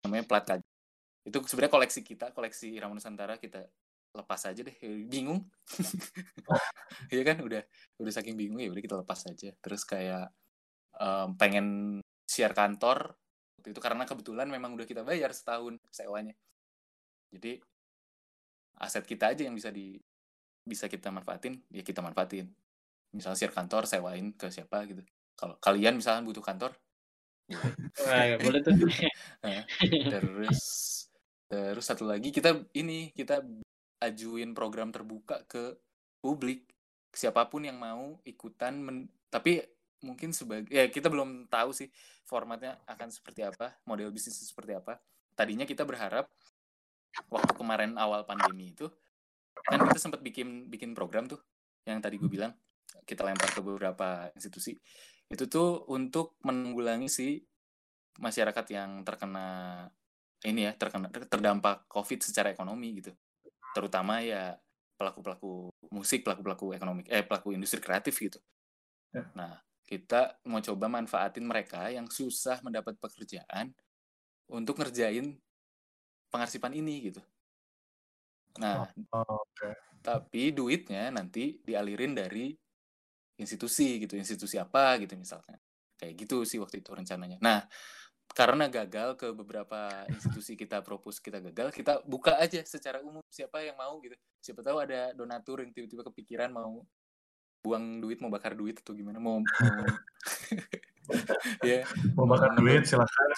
Namanya 0.06 0.30
plat 0.30 0.46
kaji 0.46 0.66
itu 1.26 1.42
sebenarnya 1.50 1.74
koleksi 1.74 2.00
kita 2.06 2.30
koleksi 2.32 2.78
Irama 2.78 2.94
Nusantara. 2.94 3.42
Kita 3.42 3.66
lepas 4.16 4.42
aja 4.48 4.62
deh 4.64 4.76
bingung. 5.06 5.44
Iya 7.14 7.22
kan 7.28 7.44
udah 7.44 7.62
udah 8.00 8.12
saking 8.16 8.40
bingung 8.40 8.64
ya 8.64 8.72
udah 8.72 8.84
kita 8.84 8.96
lepas 9.04 9.28
aja. 9.28 9.52
Terus 9.60 9.84
kayak 9.84 10.32
um, 10.98 11.36
pengen 11.36 12.00
share 12.26 12.56
kantor 12.56 13.20
waktu 13.60 13.76
itu 13.76 13.82
karena 13.84 14.08
kebetulan 14.08 14.48
memang 14.48 14.74
udah 14.80 14.88
kita 14.88 15.04
bayar 15.04 15.36
setahun 15.36 15.76
sewanya. 15.92 16.34
Jadi 17.36 17.60
aset 18.80 19.04
kita 19.04 19.36
aja 19.36 19.44
yang 19.48 19.56
bisa 19.56 19.72
di 19.72 20.00
bisa 20.66 20.90
kita 20.90 21.12
manfaatin 21.12 21.60
ya 21.70 21.84
kita 21.84 22.00
manfaatin. 22.00 22.48
Misalnya 23.12 23.38
share 23.38 23.54
kantor 23.54 23.84
sewain 23.86 24.32
ke 24.34 24.48
siapa 24.50 24.88
gitu. 24.88 25.04
Kalau 25.36 25.60
kalian 25.60 26.00
misalnya 26.00 26.24
butuh 26.24 26.42
kantor 26.42 26.72
boleh 27.46 28.38
boleh 28.42 28.60
tuh. 28.66 28.74
Terus 30.14 30.62
terus 31.46 31.86
satu 31.86 32.10
lagi 32.10 32.34
kita 32.34 32.58
ini 32.74 33.14
kita 33.14 33.46
ajuin 34.02 34.52
program 34.52 34.92
terbuka 34.92 35.44
ke 35.48 35.78
publik. 36.20 36.68
Siapa 37.16 37.48
pun 37.48 37.64
yang 37.64 37.80
mau 37.80 38.20
ikutan 38.28 38.76
men, 38.76 39.08
tapi 39.32 39.64
mungkin 40.04 40.36
sebagai 40.36 40.70
ya 40.70 40.86
kita 40.92 41.08
belum 41.08 41.48
tahu 41.48 41.72
sih 41.72 41.90
formatnya 42.28 42.78
akan 42.86 43.10
seperti 43.10 43.42
apa 43.42 43.80
model 43.88 44.12
bisnis 44.12 44.38
seperti 44.42 44.76
apa. 44.76 45.00
Tadinya 45.34 45.64
kita 45.64 45.88
berharap 45.88 46.28
waktu 47.32 47.54
kemarin 47.56 47.96
awal 47.96 48.28
pandemi 48.28 48.76
itu 48.76 48.92
kan 49.66 49.80
kita 49.88 50.00
sempat 50.00 50.20
bikin 50.20 50.68
bikin 50.68 50.92
program 50.92 51.26
tuh 51.26 51.40
yang 51.88 52.04
tadi 52.04 52.20
gue 52.20 52.28
bilang 52.28 52.52
kita 53.08 53.24
lempar 53.24 53.50
ke 53.56 53.62
beberapa 53.64 54.30
institusi. 54.36 54.76
Itu 55.26 55.48
tuh 55.48 55.88
untuk 55.90 56.38
menanggulangi 56.44 57.10
si 57.10 57.40
masyarakat 58.20 58.66
yang 58.72 59.04
terkena 59.08 59.48
ini 60.46 60.70
ya 60.70 60.72
terkena 60.78 61.10
terdampak 61.10 61.90
covid 61.90 62.22
secara 62.22 62.54
ekonomi 62.54 63.02
gitu 63.02 63.12
terutama 63.76 64.24
ya 64.24 64.56
pelaku-pelaku 64.96 65.68
musik 65.92 66.24
pelaku-pelaku 66.24 66.72
ekonomi 66.72 67.04
eh 67.12 67.28
pelaku 67.28 67.52
industri 67.52 67.84
kreatif 67.84 68.16
gitu. 68.16 68.40
Ya. 69.12 69.28
nah 69.36 69.54
kita 69.86 70.42
mau 70.50 70.60
coba 70.64 70.90
manfaatin 70.90 71.46
mereka 71.46 71.88
yang 71.94 72.10
susah 72.10 72.58
mendapat 72.66 72.98
pekerjaan 72.98 73.70
untuk 74.50 74.80
ngerjain 74.80 75.36
pengarsipan 76.32 76.74
ini 76.74 77.12
gitu. 77.12 77.22
Nah 78.58 78.88
oh, 79.14 79.44
okay. 79.44 79.76
tapi 80.00 80.56
duitnya 80.56 81.12
nanti 81.12 81.60
dialirin 81.62 82.16
dari 82.16 82.56
institusi 83.38 84.08
gitu. 84.08 84.16
Institusi 84.16 84.56
apa 84.58 84.98
gitu 85.04 85.14
misalnya. 85.20 85.60
Kayak 85.96 86.14
gitu 86.26 86.44
sih 86.48 86.58
waktu 86.58 86.82
itu 86.82 86.92
rencananya. 86.92 87.38
Nah 87.44 87.62
karena 88.36 88.68
gagal 88.68 89.16
ke 89.16 89.32
beberapa 89.32 90.04
institusi 90.12 90.60
kita 90.60 90.84
propose 90.84 91.24
kita 91.24 91.40
gagal 91.40 91.72
kita 91.72 92.04
buka 92.04 92.36
aja 92.36 92.60
secara 92.68 93.00
umum 93.00 93.24
siapa 93.32 93.64
yang 93.64 93.80
mau 93.80 93.96
gitu 94.04 94.12
siapa 94.44 94.60
tahu 94.60 94.84
ada 94.84 95.16
donatur 95.16 95.64
yang 95.64 95.72
tiba-tiba 95.72 96.04
kepikiran 96.12 96.52
mau 96.52 96.84
buang 97.64 98.04
duit 98.04 98.20
mau 98.20 98.28
bakar 98.28 98.52
duit 98.52 98.76
atau 98.84 98.92
gimana 98.92 99.24
mau, 99.24 99.40
mau 99.40 99.86
ya 101.66 101.88
mau 102.20 102.28
bakar 102.28 102.52
duit 102.60 102.84
silakan 102.84 103.32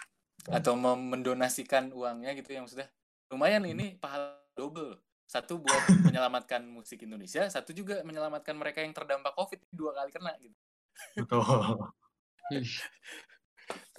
atau 0.50 0.74
mau 0.74 0.98
mendonasikan 0.98 1.94
uangnya 1.94 2.34
gitu 2.34 2.58
yang 2.58 2.66
sudah 2.66 2.90
lumayan 3.30 3.70
ini 3.70 4.02
pahala 4.02 4.34
double 4.58 4.98
satu 5.28 5.60
buat 5.60 6.08
menyelamatkan 6.08 6.64
musik 6.64 7.04
Indonesia, 7.04 7.52
satu 7.52 7.76
juga 7.76 8.00
menyelamatkan 8.08 8.56
mereka 8.56 8.80
yang 8.80 8.96
terdampak 8.96 9.36
COVID 9.36 9.60
dua 9.76 9.92
kali 9.92 10.12
kena 10.16 10.32
gitu. 10.40 10.56
Betul. 11.20 11.44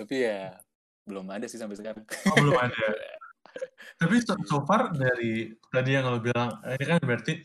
Tapi 0.00 0.14
ya 0.24 0.56
belum 1.08 1.26
ada 1.32 1.48
sih 1.48 1.56
sampai 1.56 1.80
sekarang. 1.80 2.04
Oh, 2.28 2.36
belum 2.36 2.60
ada. 2.60 2.86
Tapi 4.00 4.20
so, 4.20 4.36
so 4.44 4.62
far 4.68 4.92
dari 4.92 5.56
tadi 5.72 5.96
yang 5.96 6.06
lo 6.12 6.20
bilang, 6.20 6.60
ini 6.62 6.84
kan 6.84 7.00
berarti 7.00 7.40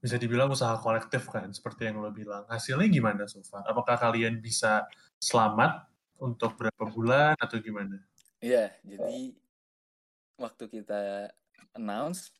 bisa 0.00 0.16
dibilang 0.16 0.48
usaha 0.50 0.74
kolektif 0.80 1.28
kan, 1.28 1.52
seperti 1.52 1.92
yang 1.92 2.00
lo 2.00 2.08
bilang. 2.10 2.48
Hasilnya 2.48 2.88
gimana 2.88 3.28
so 3.28 3.44
far? 3.44 3.62
Apakah 3.68 4.00
kalian 4.00 4.40
bisa 4.40 4.88
selamat 5.20 5.84
untuk 6.18 6.56
berapa 6.56 6.84
bulan 6.88 7.36
atau 7.36 7.60
gimana? 7.60 8.00
Iya, 8.40 8.72
jadi 8.84 9.36
waktu 10.36 10.64
kita 10.68 11.32
announce 11.76 12.32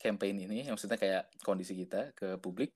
campaign 0.00 0.48
ini, 0.48 0.68
yang 0.68 0.76
maksudnya 0.76 0.96
kayak 0.96 1.28
kondisi 1.44 1.76
kita 1.76 2.12
ke 2.16 2.40
publik, 2.40 2.72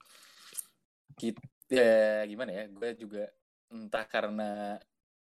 kita 1.16 1.40
ya 1.73 2.25
gimana 2.29 2.53
ya, 2.53 2.64
gue 2.68 2.90
juga 3.01 3.25
entah 3.73 4.05
karena 4.05 4.77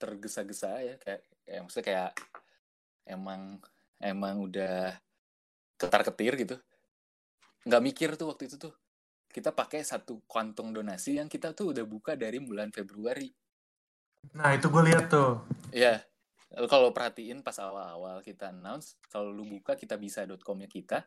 tergesa-gesa 0.00 0.70
ya, 0.80 0.94
kayak, 1.00 1.20
kayak 1.44 1.60
maksudnya 1.66 1.86
kayak 1.86 2.10
emang 3.08 3.58
emang 4.02 4.42
udah 4.42 4.94
ketar-ketir 5.78 6.38
gitu, 6.38 6.56
nggak 7.66 7.82
mikir 7.82 8.08
tuh 8.14 8.30
waktu 8.30 8.46
itu 8.46 8.56
tuh 8.58 8.74
kita 9.32 9.50
pakai 9.50 9.82
satu 9.82 10.22
kantong 10.28 10.70
donasi 10.70 11.18
yang 11.18 11.26
kita 11.26 11.56
tuh 11.56 11.72
udah 11.74 11.82
buka 11.88 12.14
dari 12.14 12.38
bulan 12.38 12.70
Februari. 12.70 13.32
Nah 14.38 14.54
itu 14.54 14.70
gue 14.70 14.82
lihat 14.86 15.10
tuh. 15.10 15.42
Iya, 15.74 16.04
kalau 16.70 16.94
perhatiin 16.94 17.42
pas 17.42 17.56
awal-awal 17.58 18.22
kita 18.22 18.52
announce, 18.52 19.00
kalau 19.10 19.32
lu 19.32 19.48
buka 19.48 19.74
kita 19.74 19.98
bisa.com-nya 19.98 20.68
kita, 20.68 21.02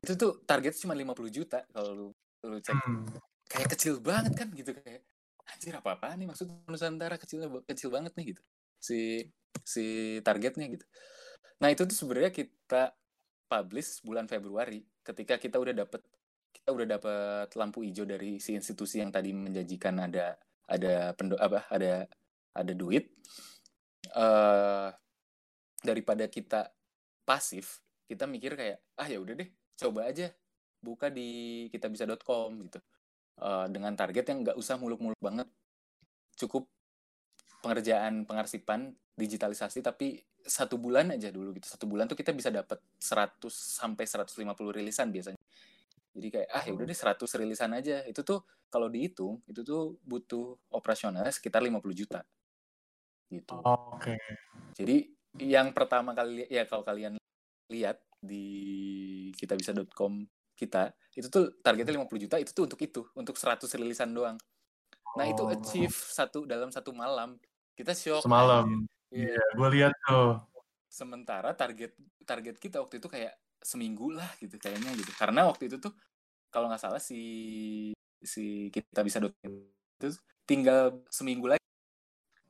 itu 0.00 0.12
tuh 0.16 0.32
target 0.48 0.72
cuma 0.80 0.96
50 0.96 1.28
juta 1.28 1.60
kalau 1.72 1.90
lu 1.92 2.06
lu 2.48 2.56
cek 2.56 2.72
hmm. 2.72 3.04
kayak 3.52 3.68
kecil 3.76 4.00
banget 4.00 4.32
kan 4.32 4.48
gitu 4.56 4.72
kayak 4.72 5.04
anjir 5.44 5.76
apa 5.76 5.98
apa 5.98 6.16
nih 6.16 6.24
maksud 6.24 6.48
Nusantara 6.64 7.20
kecilnya 7.20 7.52
kecil 7.68 7.92
banget 7.92 8.16
nih 8.16 8.32
gitu 8.32 8.42
si 8.80 9.28
si 9.60 10.18
targetnya 10.24 10.66
gitu. 10.72 10.86
Nah 11.60 11.68
itu 11.68 11.84
tuh 11.84 11.94
sebenarnya 11.94 12.32
kita 12.32 12.96
publish 13.46 14.00
bulan 14.00 14.24
Februari 14.24 14.80
ketika 15.04 15.36
kita 15.36 15.60
udah 15.60 15.74
dapet 15.84 16.02
kita 16.50 16.72
udah 16.72 16.86
dapet 16.98 17.48
lampu 17.54 17.84
hijau 17.84 18.08
dari 18.08 18.40
si 18.42 18.56
institusi 18.56 18.98
yang 18.98 19.12
tadi 19.12 19.30
menjanjikan 19.36 20.00
ada 20.00 20.34
ada 20.66 21.12
pendo 21.14 21.36
apa 21.36 21.68
ada 21.68 22.08
ada 22.56 22.72
duit. 22.74 23.12
Uh, 24.10 24.90
daripada 25.80 26.26
kita 26.26 26.66
pasif 27.22 27.78
kita 28.10 28.26
mikir 28.26 28.58
kayak 28.58 28.82
ah 28.98 29.06
ya 29.06 29.22
udah 29.22 29.38
deh 29.38 29.46
coba 29.78 30.10
aja 30.10 30.34
buka 30.82 31.12
di 31.12 31.68
kitabisa.com 31.70 32.50
gitu. 32.66 32.80
Uh, 33.40 33.70
dengan 33.72 33.94
target 33.96 34.24
yang 34.32 34.44
nggak 34.44 34.58
usah 34.58 34.76
muluk-muluk 34.80 35.20
banget. 35.20 35.48
Cukup 36.36 36.66
pengerjaan 37.60 38.24
pengarsipan 38.24 38.92
digitalisasi 39.14 39.84
tapi 39.84 40.20
satu 40.40 40.80
bulan 40.80 41.12
aja 41.12 41.28
dulu 41.28 41.52
gitu. 41.56 41.68
Satu 41.68 41.84
bulan 41.84 42.08
tuh 42.08 42.16
kita 42.16 42.32
bisa 42.32 42.48
dapat 42.48 42.80
100 42.96 43.36
sampai 43.52 44.04
150 44.08 44.40
rilisan 44.72 45.12
biasanya. 45.12 45.40
Jadi 46.10 46.28
kayak 46.32 46.48
ah 46.50 46.62
ya 46.64 46.72
udah 46.74 46.86
deh 46.88 46.96
100 46.96 47.38
rilisan 47.38 47.70
aja. 47.76 48.02
Itu 48.08 48.24
tuh 48.24 48.42
kalau 48.72 48.88
dihitung 48.88 49.44
itu 49.46 49.60
tuh 49.60 50.00
butuh 50.02 50.56
operasionalnya 50.72 51.30
sekitar 51.30 51.60
50 51.60 51.92
juta. 51.92 52.20
Gitu. 53.30 53.54
Oke. 53.62 54.18
jadi 54.74 55.06
yang 55.38 55.70
pertama 55.70 56.10
kali 56.18 56.42
ya 56.50 56.66
kalau 56.66 56.82
kalian 56.82 57.14
lihat 57.70 58.02
di 58.18 59.30
kitabisa.com 59.38 60.26
kita 60.58 60.90
itu 61.14 61.30
tuh 61.30 61.62
targetnya 61.62 61.94
50 62.02 62.24
juta 62.26 62.36
itu 62.42 62.50
tuh 62.50 62.66
untuk 62.66 62.80
itu 62.82 63.06
untuk 63.14 63.38
100 63.38 63.70
rilisan 63.78 64.10
doang. 64.10 64.34
Nah 65.14 65.26
itu 65.30 65.42
Oh. 65.46 65.54
achieve 65.54 65.94
satu 65.94 66.42
dalam 66.42 66.74
satu 66.74 66.90
malam 66.90 67.38
kita 67.80 67.96
shock 67.96 68.22
Semalam. 68.28 68.84
Iya. 69.08 69.32
Iya, 69.32 69.44
gue 69.56 69.68
lihat 69.80 69.92
tuh. 70.04 70.38
sementara 70.90 71.54
target 71.54 71.94
target 72.26 72.58
kita 72.58 72.82
waktu 72.82 72.98
itu 72.98 73.06
kayak 73.06 73.38
seminggu 73.62 74.10
lah 74.10 74.26
gitu 74.42 74.58
kayaknya 74.58 74.90
gitu 74.98 75.14
karena 75.14 75.46
waktu 75.46 75.70
itu 75.70 75.78
tuh 75.78 75.94
kalau 76.50 76.66
nggak 76.66 76.82
salah 76.82 76.98
si 76.98 77.94
si 78.18 78.74
kita 78.74 79.06
bisa 79.06 79.22
itu 79.22 80.08
tinggal 80.42 81.06
seminggu 81.06 81.46
lagi 81.46 81.62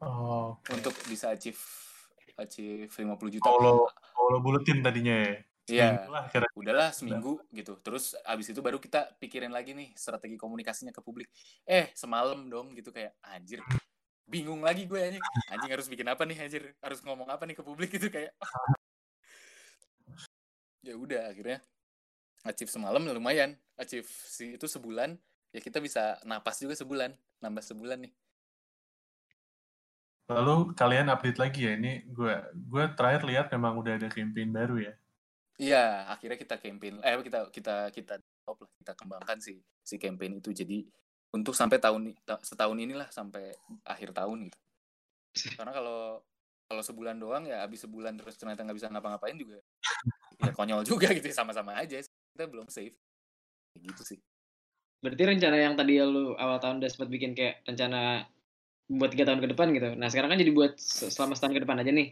Oh, 0.00 0.56
untuk 0.72 0.96
bisa 1.04 1.36
achieve 1.36 1.60
achieve 2.40 2.88
50 2.88 3.36
juta 3.36 3.44
kalau 3.44 3.84
kalau 4.16 4.38
buletin 4.40 4.80
tadinya 4.80 5.12
ya. 5.12 5.36
Iya. 5.68 5.88
Udahlah 6.56 6.90
seminggu 6.96 7.44
gitu 7.52 7.76
terus 7.84 8.16
abis 8.24 8.56
itu 8.56 8.64
baru 8.64 8.80
kita 8.80 9.20
pikirin 9.20 9.52
lagi 9.52 9.76
nih 9.76 9.92
strategi 9.92 10.40
komunikasinya 10.40 10.90
ke 10.90 11.04
publik 11.04 11.28
eh 11.68 11.92
semalam 11.92 12.48
dong 12.48 12.72
gitu 12.72 12.88
kayak 12.88 13.20
anjir 13.20 13.60
bingung 14.30 14.62
lagi 14.62 14.86
gue 14.86 14.96
anjing. 14.96 15.24
Anjing 15.50 15.70
harus 15.74 15.90
bikin 15.90 16.06
apa 16.06 16.22
nih 16.22 16.38
anjir? 16.38 16.62
Harus 16.78 17.02
ngomong 17.02 17.26
apa 17.26 17.42
nih 17.44 17.58
ke 17.58 17.62
publik 17.66 17.90
gitu 17.90 18.06
kayak. 18.08 18.30
Ya 20.80 20.96
udah 20.96 21.28
akhirnya 21.28 21.60
achieve 22.40 22.72
semalam 22.72 23.04
lumayan. 23.04 23.52
Achieve 23.76 24.08
si 24.08 24.56
itu 24.56 24.64
sebulan 24.64 25.12
ya 25.52 25.60
kita 25.60 25.76
bisa 25.76 26.16
napas 26.24 26.56
juga 26.56 26.72
sebulan. 26.72 27.12
Nambah 27.44 27.60
sebulan 27.60 28.08
nih. 28.08 28.12
Lalu 30.32 30.72
kalian 30.72 31.12
update 31.12 31.36
lagi 31.36 31.68
ya. 31.68 31.76
Ini 31.76 32.08
gue 32.08 32.32
gue 32.56 32.84
terakhir 32.96 33.28
lihat 33.28 33.46
memang 33.52 33.76
udah 33.76 34.00
ada 34.00 34.08
campaign 34.08 34.56
baru 34.56 34.80
ya. 34.80 34.94
Iya, 35.60 36.08
akhirnya 36.08 36.40
kita 36.40 36.56
campaign, 36.56 37.04
eh 37.04 37.20
kita 37.20 37.52
kita 37.52 37.92
kita 37.92 38.14
develop 38.16 38.64
lah, 38.64 38.70
kita 38.80 38.92
kembangkan 38.96 39.38
si 39.44 39.60
si 39.84 40.00
campaign 40.00 40.40
itu. 40.40 40.56
Jadi 40.56 40.88
untuk 41.30 41.54
sampai 41.54 41.78
tahun 41.78 42.14
ta- 42.26 42.42
setahun 42.42 42.76
inilah 42.78 43.06
sampai 43.10 43.54
akhir 43.86 44.10
tahun 44.14 44.50
gitu. 44.50 44.58
Karena 45.54 45.70
kalau 45.70 46.22
kalau 46.70 46.82
sebulan 46.86 47.18
doang 47.18 47.46
ya 47.50 47.66
habis 47.66 47.82
sebulan 47.82 48.14
terus 48.14 48.38
ternyata 48.38 48.62
nggak 48.62 48.78
bisa 48.78 48.86
ngapa-ngapain 48.90 49.34
juga 49.34 49.58
ya 50.46 50.54
konyol 50.54 50.86
juga 50.86 51.10
gitu 51.10 51.26
sama-sama 51.34 51.74
aja 51.74 51.98
kita 51.98 52.46
belum 52.46 52.70
safe 52.70 52.94
Kayak 53.74 53.82
gitu 53.90 54.02
sih 54.06 54.18
Berarti 55.00 55.22
rencana 55.24 55.56
yang 55.56 55.74
tadi 55.74 55.96
lu 55.98 56.36
awal 56.36 56.60
tahun 56.60 56.78
udah 56.84 56.90
sempat 56.92 57.08
bikin 57.08 57.32
kayak 57.32 57.64
rencana 57.64 58.28
buat 58.90 59.08
tiga 59.14 59.24
tahun 59.32 59.40
ke 59.40 59.48
depan 59.56 59.72
gitu. 59.72 59.96
Nah 59.96 60.12
sekarang 60.12 60.28
kan 60.34 60.38
jadi 60.38 60.52
buat 60.52 60.76
se- 60.76 61.08
selama 61.08 61.32
setahun 61.38 61.56
ke 61.56 61.62
depan 61.64 61.80
aja 61.80 61.88
nih. 61.88 62.08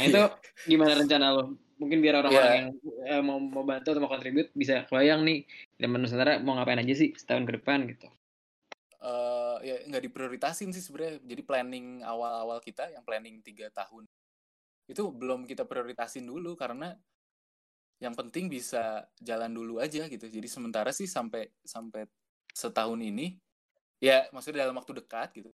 Nah 0.00 0.02
itu 0.08 0.20
gimana 0.64 0.92
rencana 0.96 1.26
lo? 1.36 1.60
Mungkin 1.76 1.98
biar 2.00 2.24
orang-orang 2.24 2.48
Iya. 2.48 2.56
yang 2.56 2.68
eh, 3.04 3.20
mau 3.20 3.36
mau 3.36 3.68
bantu 3.68 3.92
atau 3.92 4.00
mau 4.00 4.08
kontribut 4.08 4.48
bisa 4.56 4.88
kebayang 4.88 5.28
nih 5.28 5.44
zaman 5.76 5.98
Nusantara 6.00 6.40
mau 6.40 6.56
ngapain 6.56 6.80
aja 6.80 6.94
sih 6.96 7.12
setahun 7.12 7.44
ke 7.44 7.52
depan 7.60 7.84
gitu. 7.90 8.08
Eh 9.02 9.56
ya 9.66 9.76
nggak 9.90 10.02
diprioritasin 10.10 10.70
sih 10.70 10.82
sebenarnya. 10.82 11.18
Jadi 11.26 11.42
planning 11.42 11.86
awal-awal 12.06 12.62
kita 12.62 12.86
yang 12.94 13.02
planning 13.02 13.42
tiga 13.42 13.66
tahun 13.74 14.06
itu 14.86 15.02
belum 15.10 15.46
kita 15.46 15.66
prioritasin 15.66 16.26
dulu 16.26 16.54
karena 16.54 16.94
yang 18.02 18.18
penting 18.18 18.50
bisa 18.50 19.06
jalan 19.22 19.50
dulu 19.54 19.78
aja 19.78 20.06
gitu. 20.10 20.26
Jadi 20.26 20.48
sementara 20.50 20.90
sih 20.90 21.06
sampai 21.06 21.50
sampai 21.62 22.06
setahun 22.50 22.98
ini 22.98 23.38
ya 24.02 24.26
maksudnya 24.34 24.66
dalam 24.66 24.78
waktu 24.78 24.98
dekat 25.02 25.30
gitu. 25.38 25.50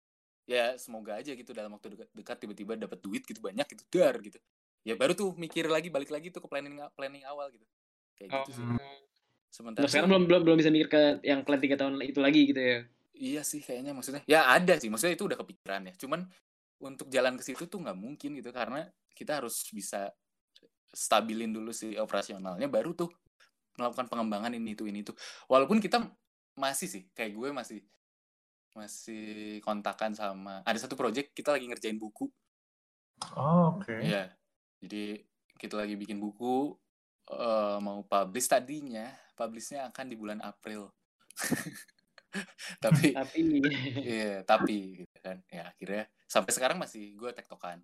Ya 0.46 0.74
semoga 0.74 1.22
aja 1.22 1.30
gitu 1.38 1.54
dalam 1.54 1.70
waktu 1.78 1.94
dekat, 1.94 2.08
dekat 2.10 2.36
tiba-tiba 2.42 2.74
dapat 2.74 2.98
duit 2.98 3.22
gitu 3.22 3.38
banyak 3.38 3.66
gitu 3.70 3.82
dar 3.94 4.18
gitu. 4.18 4.38
Ya 4.82 4.98
baru 4.98 5.14
tuh 5.14 5.34
mikir 5.38 5.70
lagi 5.70 5.86
balik 5.86 6.10
lagi 6.10 6.34
tuh 6.34 6.42
ke 6.42 6.48
planning 6.50 6.82
planning 6.98 7.22
awal 7.30 7.46
gitu. 7.54 7.62
Kayak 8.18 8.42
gitu 8.42 8.58
sih. 8.58 8.66
Sementara 9.54 9.86
Nah, 9.86 9.90
sekarang 9.90 10.08
belum 10.10 10.24
belum 10.26 10.42
belum 10.42 10.56
bisa 10.58 10.70
mikir 10.74 10.88
ke 10.90 11.02
yang 11.22 11.46
plan 11.46 11.62
tiga 11.62 11.78
tahun 11.78 12.02
itu 12.02 12.18
lagi 12.18 12.40
gitu 12.50 12.58
ya. 12.58 12.78
Iya 13.12 13.44
sih 13.44 13.60
kayaknya 13.60 13.92
maksudnya 13.92 14.22
ya 14.24 14.48
ada 14.48 14.80
sih 14.80 14.88
maksudnya 14.88 15.14
itu 15.14 15.28
udah 15.28 15.38
kepikiran 15.38 15.92
ya 15.92 15.94
cuman 16.00 16.24
untuk 16.82 17.06
jalan 17.12 17.36
ke 17.36 17.44
situ 17.44 17.68
tuh 17.68 17.78
nggak 17.84 17.94
mungkin 17.94 18.34
gitu 18.40 18.50
karena 18.50 18.88
kita 19.12 19.38
harus 19.38 19.68
bisa 19.70 20.10
stabilin 20.92 21.52
dulu 21.52 21.70
sih 21.70 21.94
operasionalnya 22.00 22.66
baru 22.66 22.96
tuh 22.96 23.12
melakukan 23.76 24.08
pengembangan 24.08 24.52
ini 24.56 24.76
itu 24.76 24.84
ini 24.88 25.04
itu 25.04 25.12
walaupun 25.48 25.80
kita 25.80 26.04
masih 26.56 26.88
sih 26.88 27.02
kayak 27.16 27.32
gue 27.32 27.48
masih 27.52 27.80
masih 28.72 29.60
kontakan 29.60 30.16
sama 30.16 30.64
ada 30.64 30.78
satu 30.80 30.96
project 30.96 31.36
kita 31.36 31.52
lagi 31.52 31.68
ngerjain 31.68 32.00
buku. 32.00 32.28
Oh, 33.36 33.76
oke. 33.76 33.92
Iya 34.00 34.32
jadi 34.82 35.22
kita 35.60 35.78
lagi 35.78 35.94
bikin 35.94 36.18
buku 36.18 36.74
eh, 37.30 37.78
mau 37.78 38.02
publish 38.02 38.50
tadinya 38.50 39.06
publishnya 39.38 39.88
akan 39.92 40.06
di 40.10 40.16
bulan 40.18 40.40
April 40.42 40.90
tapi 42.78 43.12
Tapi 43.18 43.40
Iya, 44.08 44.42
tapi 44.42 45.04
gitu 45.04 45.18
kan. 45.20 45.40
Ya 45.48 45.68
akhirnya 45.68 46.04
sampai 46.24 46.52
sekarang 46.52 46.78
masih 46.80 47.12
gue 47.14 47.30
tektokan. 47.30 47.80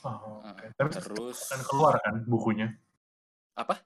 Oh. 0.00 0.40
Tapi 0.76 0.90
Terus 0.96 1.50
akan 1.50 1.60
keluar 1.66 1.94
kan 2.00 2.24
bukunya? 2.24 2.72
apa? 3.52 3.76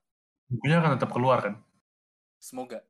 Bukunya 0.46 0.78
akan 0.78 0.94
tetap 0.94 1.10
keluar 1.10 1.42
kan? 1.42 1.54
Semoga. 2.38 2.84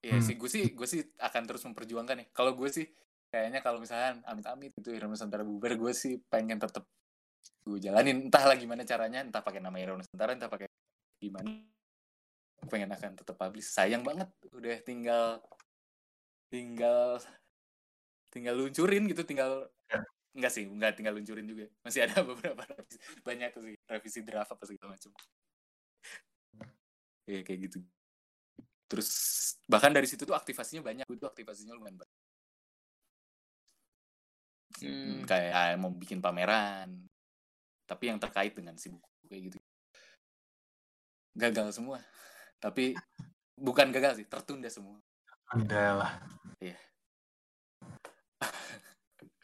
Iya 0.00 0.18
Hmm. 0.18 0.24
sih, 0.24 0.34
gue 0.34 0.50
sih 0.50 0.64
gue 0.72 0.88
sih 0.88 1.02
akan 1.20 1.42
terus 1.44 1.62
memperjuangkan 1.62 2.16
nih. 2.16 2.28
Kalau 2.32 2.56
gue 2.56 2.70
sih 2.72 2.86
kayaknya 3.28 3.60
kalau 3.60 3.78
misalkan 3.78 4.24
amit-amit 4.24 4.72
itu 4.72 4.88
Hero 4.90 5.06
Nusantara 5.06 5.44
bubar, 5.44 5.76
gue 5.76 5.92
sih 5.92 6.18
pengen 6.26 6.56
tetap 6.56 6.88
gue 7.62 7.78
jalanin 7.78 8.26
entahlah 8.26 8.58
gimana 8.58 8.82
caranya, 8.82 9.22
entah 9.22 9.42
pakai 9.44 9.60
nama 9.60 9.76
Hero 9.78 9.94
Nusantara, 9.94 10.32
entah 10.34 10.48
pakai 10.48 10.66
gimana. 11.20 11.50
Pengen 12.66 12.90
akan 12.90 13.10
tetap 13.18 13.34
publish. 13.36 13.68
Sayang 13.68 14.02
banget 14.02 14.30
udah 14.50 14.76
tinggal 14.82 15.42
tinggal 16.52 17.16
tinggal 18.28 18.54
luncurin 18.60 19.08
gitu, 19.08 19.24
tinggal 19.24 19.72
Ya. 19.92 20.00
Enggak 20.32 20.52
sih, 20.56 20.64
enggak 20.64 20.96
tinggal 20.96 21.12
luncurin 21.12 21.44
juga. 21.44 21.68
Masih 21.84 22.08
ada 22.08 22.24
beberapa 22.30 22.64
revisi, 22.64 22.96
banyak 23.20 23.50
sih 23.52 23.76
revisi 23.84 24.20
draft 24.24 24.56
apa 24.56 24.64
segala 24.64 24.96
macam. 24.96 25.12
Ya 27.28 27.40
kayak 27.44 27.60
gitu. 27.68 27.78
Terus 28.88 29.08
bahkan 29.68 29.92
dari 29.92 30.08
situ 30.08 30.24
tuh 30.24 30.32
aktivasinya 30.32 30.80
banyak, 30.80 31.04
itu 31.04 31.24
aktivasinya 31.28 31.76
lumayan 31.76 32.00
banyak. 32.00 32.18
Hmm, 34.80 35.20
Hmm. 35.20 35.20
kayak 35.28 35.52
ah, 35.52 35.76
mau 35.76 35.92
bikin 35.92 36.24
pameran, 36.24 37.04
tapi 37.84 38.08
yang 38.08 38.16
terkait 38.16 38.56
dengan 38.56 38.74
si 38.80 38.88
buku 38.88 39.08
kayak 39.28 39.52
gitu. 39.52 39.58
Gagal 41.36 41.76
semua. 41.76 42.00
Tapi 42.56 42.96
bukan 43.56 43.92
gagal 43.92 44.24
sih, 44.24 44.26
tertunda 44.28 44.72
semua. 44.72 44.96
Udah 45.52 45.88
lah. 46.00 46.12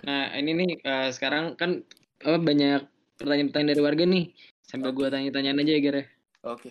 Nah, 0.08 0.32
ini 0.38 0.50
nih 0.56 0.70
eh, 0.80 1.08
sekarang 1.12 1.58
kan 1.58 1.84
apa 2.22 2.38
banyak 2.40 2.86
pertanyaan-pertanyaan 3.18 3.70
dari 3.74 3.82
warga 3.82 4.04
nih. 4.08 4.24
Sambil 4.64 4.94
gua 4.94 5.12
tanya-tanyaan 5.12 5.60
aja 5.60 5.72
ya, 5.74 5.80
ya. 5.80 6.04
Oke. 6.48 6.70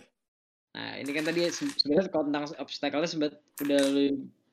Nah, 0.74 0.98
ini 1.02 1.12
kan 1.14 1.24
tadi 1.26 1.46
se- 1.50 1.76
sebenarnya 1.78 2.10
kalau 2.10 2.30
tentang 2.30 2.46
obstacle-nya 2.62 3.10
sempat 3.10 3.32
udah 3.62 3.80
lu 3.94 4.04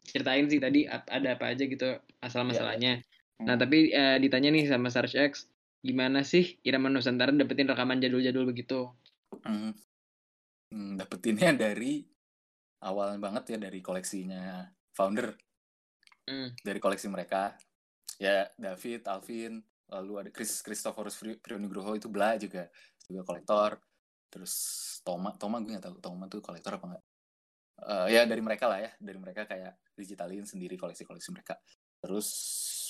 ceritain 0.05 0.49
sih 0.53 0.61
tadi 0.61 0.85
ada 0.89 1.29
apa 1.37 1.55
aja 1.55 1.65
gitu 1.65 1.97
masalah-masalahnya. 2.21 3.01
Nah, 3.45 3.57
Hmm. 3.57 3.61
tapi 3.61 3.93
eh, 3.93 4.17
ditanya 4.21 4.53
nih 4.53 4.69
sama 4.69 4.89
Sarge 4.93 5.17
X, 5.17 5.49
gimana 5.81 6.25
sih 6.25 6.61
Irama 6.65 6.89
Nusantara 6.93 7.33
dapetin 7.33 7.69
rekaman 7.69 8.01
jadul-jadul 8.01 8.45
begitu? 8.49 8.93
Hmm. 9.45 9.73
Hmm, 10.73 10.97
dapetinnya 10.99 11.55
dari 11.55 12.05
awal 12.85 13.17
banget 13.19 13.57
ya 13.57 13.59
dari 13.59 13.81
koleksinya 13.81 14.69
founder 14.93 15.33
Hmm. 16.25 16.49
dari 16.65 16.81
koleksi 16.81 17.05
mereka 17.13 17.53
ya 18.17 18.49
David 18.57 19.05
Alvin 19.05 19.61
lalu 19.93 20.25
ada 20.25 20.31
Chris 20.33 20.65
Christophorus 20.65 21.21
Pri- 21.21 21.37
Priyonugroho 21.37 21.93
itu 21.93 22.09
Bla 22.09 22.41
juga 22.41 22.65
juga 23.05 23.21
kolektor 23.29 23.77
terus 24.33 24.55
Toma 25.05 25.37
Toma 25.37 25.61
gue 25.61 25.77
nggak 25.77 25.85
tahu 25.85 26.01
Toma 26.01 26.25
tuh 26.25 26.41
kolektor 26.41 26.81
apa 26.81 26.87
enggak 26.89 27.05
Eh, 27.75 28.07
ya 28.15 28.23
dari 28.25 28.39
mereka 28.39 28.71
lah 28.71 28.81
ya 28.81 28.91
dari 28.97 29.19
mereka 29.21 29.45
kayak 29.45 29.75
digitalin 29.99 30.47
sendiri 30.47 30.79
koleksi-koleksi 30.79 31.29
mereka 31.35 31.59
terus 32.01 32.31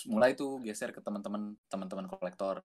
mulai 0.07 0.37
tuh 0.37 0.61
geser 0.61 0.93
ke 0.93 1.01
teman-teman 1.01 1.57
teman-teman 1.67 2.05
kolektor. 2.07 2.61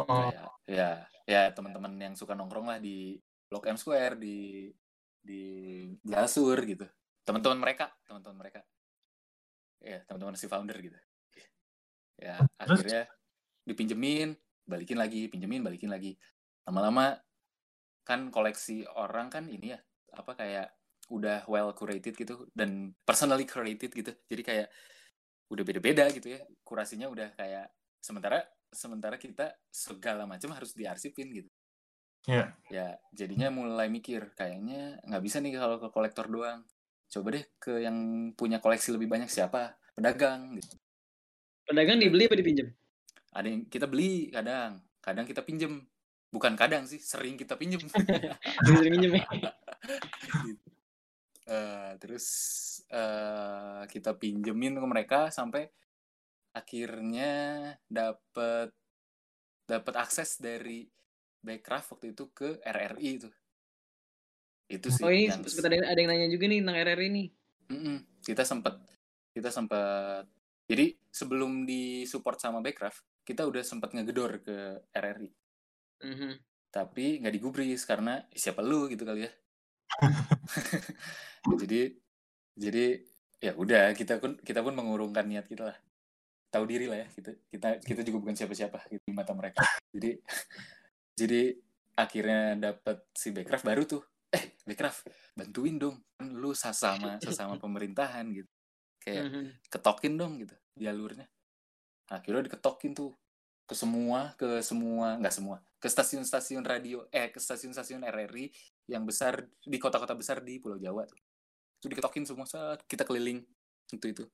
Oh. 0.00 0.08
kayak 0.08 0.48
ya 0.64 0.90
ya 1.28 1.42
teman-teman 1.52 1.92
yang 2.00 2.14
suka 2.16 2.32
nongkrong 2.32 2.72
lah 2.72 2.80
di 2.80 3.20
Blok 3.46 3.68
M 3.68 3.76
Square 3.76 4.16
di 4.16 4.66
di 5.24 5.44
Gasur 6.04 6.60
gitu. 6.68 6.84
Teman-teman 7.24 7.58
mereka 7.58 7.88
teman-teman 8.04 8.44
mereka. 8.44 8.60
Ya 9.80 10.04
teman-teman 10.04 10.36
si 10.36 10.46
founder 10.46 10.76
gitu. 10.78 10.98
Ya 12.20 12.44
Terus? 12.60 12.60
akhirnya 12.60 13.02
dipinjemin 13.64 14.36
balikin 14.68 15.00
lagi 15.00 15.32
pinjemin 15.32 15.64
balikin 15.64 15.88
lagi. 15.88 16.20
Lama-lama 16.68 17.16
kan 18.04 18.28
koleksi 18.28 18.84
orang 18.84 19.32
kan 19.32 19.48
ini 19.48 19.72
ya 19.72 19.80
apa 20.12 20.36
kayak 20.36 20.68
udah 21.08 21.44
well 21.48 21.72
curated 21.72 22.16
gitu 22.16 22.48
dan 22.52 22.92
personally 23.08 23.48
curated 23.48 23.88
gitu. 23.90 24.12
Jadi 24.28 24.42
kayak 24.44 24.68
udah 25.52 25.64
beda-beda 25.64 26.08
gitu 26.12 26.32
ya 26.34 26.40
kurasinya 26.64 27.06
udah 27.12 27.36
kayak 27.36 27.68
sementara 28.00 28.42
sementara 28.72 29.20
kita 29.20 29.54
segala 29.68 30.24
macam 30.24 30.50
harus 30.56 30.72
diarsipin 30.72 31.30
gitu 31.30 31.50
Iya. 32.24 32.56
ya 32.72 32.86
jadinya 33.12 33.52
mulai 33.52 33.92
mikir 33.92 34.32
kayaknya 34.32 34.96
nggak 35.04 35.22
bisa 35.22 35.44
nih 35.44 35.60
kalau 35.60 35.76
ke 35.76 35.92
kolektor 35.92 36.24
doang 36.24 36.64
coba 37.12 37.36
deh 37.36 37.44
ke 37.60 37.84
yang 37.84 37.96
punya 38.32 38.64
koleksi 38.64 38.96
lebih 38.96 39.12
banyak 39.12 39.28
siapa 39.28 39.76
pedagang 39.92 40.56
gitu 40.56 40.80
Pedagang 41.64 41.96
dibeli 42.00 42.28
apa 42.28 42.36
dipinjam? 42.36 42.68
ada 43.34 43.46
yang 43.48 43.68
kita 43.68 43.84
beli 43.88 44.32
kadang 44.32 44.80
kadang 45.04 45.26
kita 45.28 45.44
pinjem 45.44 45.84
bukan 46.32 46.56
kadang 46.56 46.88
sih 46.88 46.98
sering 46.98 47.36
kita 47.36 47.60
pinjem 47.60 47.84
Sering 48.66 48.92
minjem 48.98 49.20
ya. 49.20 49.24
Gitu. 50.48 50.68
Eh, 51.44 51.92
terus 52.00 52.26
eh, 52.88 53.84
kita 53.92 54.16
pinjemin 54.16 54.80
ke 54.80 54.86
mereka 54.88 55.28
sampai 55.28 55.68
akhirnya 56.56 57.32
dapet 57.84 58.72
dapet 59.68 59.94
akses 59.98 60.40
dari 60.40 60.88
Backcraft 61.44 61.92
waktu 61.92 62.16
itu 62.16 62.24
ke 62.32 62.56
RRI 62.58 63.08
itu 63.20 63.28
itu 64.64 64.88
sih 64.88 65.04
Oh 65.04 65.12
ini 65.12 65.28
yang 65.28 65.44
sempat 65.44 65.68
ada, 65.68 65.92
ada 65.92 65.98
yang 66.00 66.08
nanya 66.08 66.28
juga 66.32 66.44
nih 66.48 66.58
tentang 66.64 66.76
RRI 66.80 67.08
nih. 67.12 67.28
Mm-mm. 67.64 67.96
kita 68.24 68.42
sempet 68.42 68.74
kita 69.30 69.48
sempet 69.48 70.24
jadi 70.64 70.96
sebelum 71.12 71.64
disupport 71.64 72.40
sama 72.40 72.64
Backcraft 72.64 73.04
kita 73.22 73.44
udah 73.44 73.60
sempet 73.60 73.92
ngegedor 73.92 74.40
ke 74.40 74.56
RRI 74.90 75.30
Mhm. 76.04 76.32
tapi 76.68 77.22
nggak 77.22 77.32
digubris 77.32 77.84
karena 77.84 78.24
"Eh, 78.28 78.36
siapa 78.36 78.60
lu 78.60 78.88
gitu 78.88 79.04
kali 79.04 79.24
ya 79.24 79.32
jadi 81.60 81.92
jadi 82.56 82.84
ya 83.40 83.52
udah 83.54 83.92
kita 83.92 84.18
pun 84.18 84.36
kita 84.40 84.60
pun 84.60 84.72
mengurungkan 84.72 85.24
niat 85.24 85.44
kita 85.44 85.70
lah 85.70 85.76
tahu 86.48 86.64
diri 86.64 86.86
lah 86.88 87.04
ya 87.04 87.08
kita 87.10 87.30
kita 87.48 87.68
kita 87.80 88.00
juga 88.02 88.18
bukan 88.20 88.36
siapa-siapa 88.36 88.88
gitu 88.88 89.02
di 89.04 89.14
mata 89.14 89.32
mereka 89.32 89.60
jadi 89.92 90.18
jadi 91.14 91.54
akhirnya 91.94 92.58
dapat 92.58 93.06
si 93.14 93.30
Backcraft 93.30 93.64
baru 93.66 93.82
tuh. 93.86 94.02
Eh 94.34 94.58
Backcraft 94.66 95.06
bantuin 95.38 95.78
dong. 95.78 96.02
Kan 96.18 96.34
lu 96.34 96.50
sesama 96.54 97.16
sesama 97.24 97.54
pemerintahan 97.58 98.26
gitu. 98.34 98.50
Kayak 98.98 99.24
Mhm. 99.30 99.44
ketokin 99.70 100.14
dong 100.18 100.42
gitu 100.42 100.54
jalurnya. 100.74 101.30
Akhirnya 102.10 102.50
diketokin 102.50 102.92
tuh 102.92 103.14
ke 103.64 103.72
semua 103.72 104.36
ke 104.36 104.60
semua 104.60 105.16
nggak 105.16 105.32
semua 105.32 105.56
ke 105.80 105.88
stasiun-stasiun 105.88 106.60
radio 106.68 107.08
eh 107.08 107.32
ke 107.32 107.40
stasiun-stasiun 107.40 108.04
RRI 108.04 108.52
yang 108.92 109.08
besar 109.08 109.40
di 109.64 109.80
kota-kota 109.80 110.12
besar 110.12 110.44
di 110.44 110.60
Pulau 110.60 110.76
Jawa 110.76 111.08
tuh. 111.08 111.16
Itu 111.80 111.88
diketokin 111.88 112.28
semua 112.28 112.44
saat 112.44 112.84
kita 112.84 113.08
keliling 113.08 113.40
itu 113.88 114.06
itu. 114.08 114.24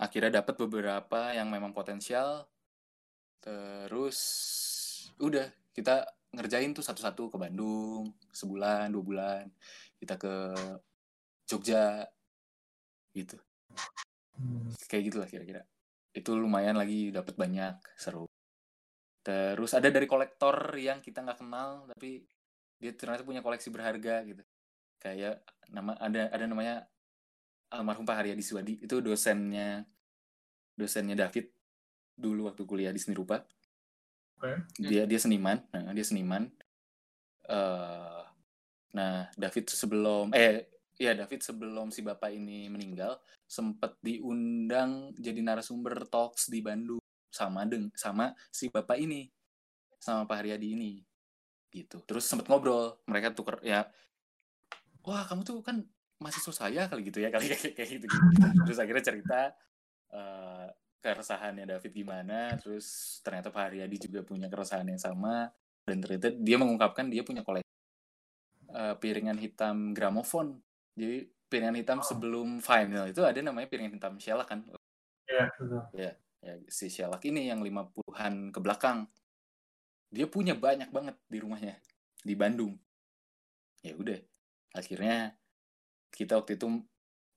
Akhirnya 0.00 0.42
dapat 0.42 0.58
beberapa 0.58 1.30
yang 1.36 1.52
memang 1.52 1.70
potensial. 1.70 2.50
Terus 3.42 4.18
udah 5.20 5.46
kita 5.72 6.04
ngerjain 6.32 6.72
tuh 6.72 6.84
satu-satu 6.84 7.28
ke 7.28 7.36
Bandung 7.36 8.12
sebulan 8.32 8.88
dua 8.92 9.04
bulan. 9.04 9.44
Kita 10.00 10.16
ke 10.16 10.34
Jogja 11.44 12.06
gitu. 13.12 13.36
Hmm. 14.32 14.72
kayak 14.88 15.12
gitulah 15.12 15.28
kira-kira. 15.28 15.62
Itu 16.12 16.36
lumayan 16.36 16.80
lagi 16.80 17.12
dapat 17.12 17.36
banyak 17.36 17.76
seru. 18.00 18.24
Terus 19.22 19.76
ada 19.76 19.92
dari 19.92 20.08
kolektor 20.08 20.74
yang 20.80 20.98
kita 21.04 21.22
nggak 21.22 21.38
kenal 21.44 21.86
tapi 21.86 22.24
dia 22.82 22.90
ternyata 22.96 23.22
punya 23.22 23.44
koleksi 23.44 23.68
berharga 23.70 24.24
gitu. 24.26 24.42
Kayak 24.98 25.44
nama 25.70 25.94
ada 26.00 26.32
ada 26.32 26.44
namanya 26.48 26.74
almarhum 27.70 28.08
Pak 28.08 28.16
Haryadi 28.24 28.42
Suwadi. 28.42 28.74
Itu 28.80 29.04
dosennya 29.04 29.84
dosennya 30.74 31.14
David 31.14 31.52
dulu 32.16 32.48
waktu 32.48 32.64
kuliah 32.64 32.92
di 32.92 33.00
seni 33.00 33.16
rupa 33.16 33.40
Dia 34.78 35.06
dia 35.06 35.18
seniman 35.20 35.58
nah, 35.70 35.92
dia 35.94 36.06
seniman. 36.06 36.50
Eh 37.46 38.22
nah 38.92 39.24
David 39.38 39.72
sebelum 39.72 40.36
eh 40.36 40.68
ya 41.00 41.16
David 41.16 41.40
sebelum 41.40 41.88
si 41.88 42.04
bapak 42.04 42.28
ini 42.28 42.68
meninggal 42.68 43.16
sempat 43.48 43.96
diundang 44.04 45.16
jadi 45.16 45.40
narasumber 45.40 46.08
talks 46.10 46.50
di 46.52 46.60
Bandung. 46.60 47.00
Sama 47.32 47.64
deng 47.64 47.88
sama 47.96 48.36
si 48.52 48.68
bapak 48.68 49.00
ini 49.00 49.24
sama 49.96 50.28
Pak 50.28 50.36
Haryadi 50.44 50.68
ini 50.76 51.00
gitu. 51.72 52.04
Terus 52.04 52.28
sempat 52.28 52.50
ngobrol 52.52 53.00
mereka 53.08 53.32
tuker 53.32 53.62
ya 53.64 53.88
wah 55.06 55.26
kamu 55.26 55.42
tuh 55.42 55.58
kan 55.62 55.82
mahasiswa 56.22 56.54
saya 56.54 56.86
kali 56.86 57.10
gitu 57.10 57.18
ya 57.18 57.28
kali 57.34 57.50
kayak 57.50 57.74
kayak 57.76 57.88
gitu, 57.98 58.06
gitu. 58.06 58.18
terus 58.66 58.78
akhirnya 58.78 59.04
cerita 59.04 59.40
eh, 60.14 60.66
keresahannya 61.02 61.66
David 61.66 61.92
gimana 61.92 62.54
terus 62.56 63.18
ternyata 63.26 63.50
Pak 63.50 63.68
Haryadi 63.68 64.06
juga 64.08 64.22
punya 64.22 64.46
keresahan 64.46 64.86
yang 64.86 65.02
sama 65.02 65.50
dan 65.82 65.98
ternyata 65.98 66.30
dia 66.30 66.56
mengungkapkan 66.56 67.10
dia 67.10 67.26
punya 67.26 67.42
koleksi 67.42 67.66
eh, 68.70 68.94
piringan 68.96 69.38
hitam 69.38 69.90
gramofon. 69.92 70.62
Jadi 70.94 71.26
piringan 71.50 71.76
hitam 71.76 71.98
sebelum 72.00 72.62
vinyl 72.62 73.10
itu 73.10 73.20
ada 73.26 73.36
namanya 73.42 73.68
piringan 73.68 73.98
hitam 73.98 74.14
shellac 74.22 74.48
kan? 74.48 74.62
Iya, 75.28 75.44
betul. 75.58 75.82
ya 75.96 76.12
si 76.66 76.90
shellac 76.90 77.22
ini 77.26 77.50
yang 77.50 77.62
50-an 77.62 78.50
ke 78.54 78.58
belakang. 78.58 79.06
Dia 80.12 80.28
punya 80.28 80.52
banyak 80.52 80.92
banget 80.92 81.16
di 81.26 81.38
rumahnya 81.40 81.74
di 82.22 82.34
Bandung. 82.36 82.76
Ya 83.82 83.98
udah 83.98 84.18
akhirnya 84.76 85.34
kita 86.12 86.38
waktu 86.38 86.54
itu 86.60 86.66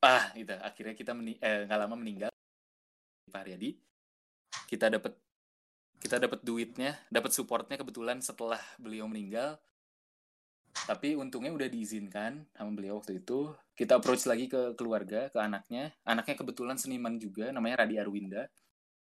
ah 0.04 0.30
gitu 0.38 0.54
akhirnya 0.60 0.94
kita 0.94 1.12
meni- 1.18 1.40
eh, 1.42 1.66
lama 1.66 1.96
meninggal 1.98 2.35
Pak 3.36 3.44
Haryadi 3.44 3.76
kita 4.72 4.88
dapat 4.88 5.12
kita 6.00 6.22
dapat 6.22 6.40
duitnya 6.46 6.96
dapat 7.12 7.36
supportnya 7.36 7.76
kebetulan 7.76 8.24
setelah 8.24 8.62
beliau 8.80 9.10
meninggal. 9.12 9.60
Tapi 10.76 11.16
untungnya 11.16 11.56
udah 11.56 11.72
diizinkan 11.72 12.46
sama 12.52 12.72
beliau 12.76 13.00
waktu 13.00 13.24
itu. 13.24 13.56
Kita 13.74 13.96
approach 13.96 14.28
lagi 14.28 14.52
ke 14.52 14.76
keluarga 14.76 15.32
ke 15.32 15.40
anaknya. 15.40 15.96
Anaknya 16.04 16.36
kebetulan 16.36 16.76
seniman 16.76 17.16
juga 17.16 17.50
namanya 17.56 17.88
Radi 17.88 17.96
Arwinda. 17.96 18.44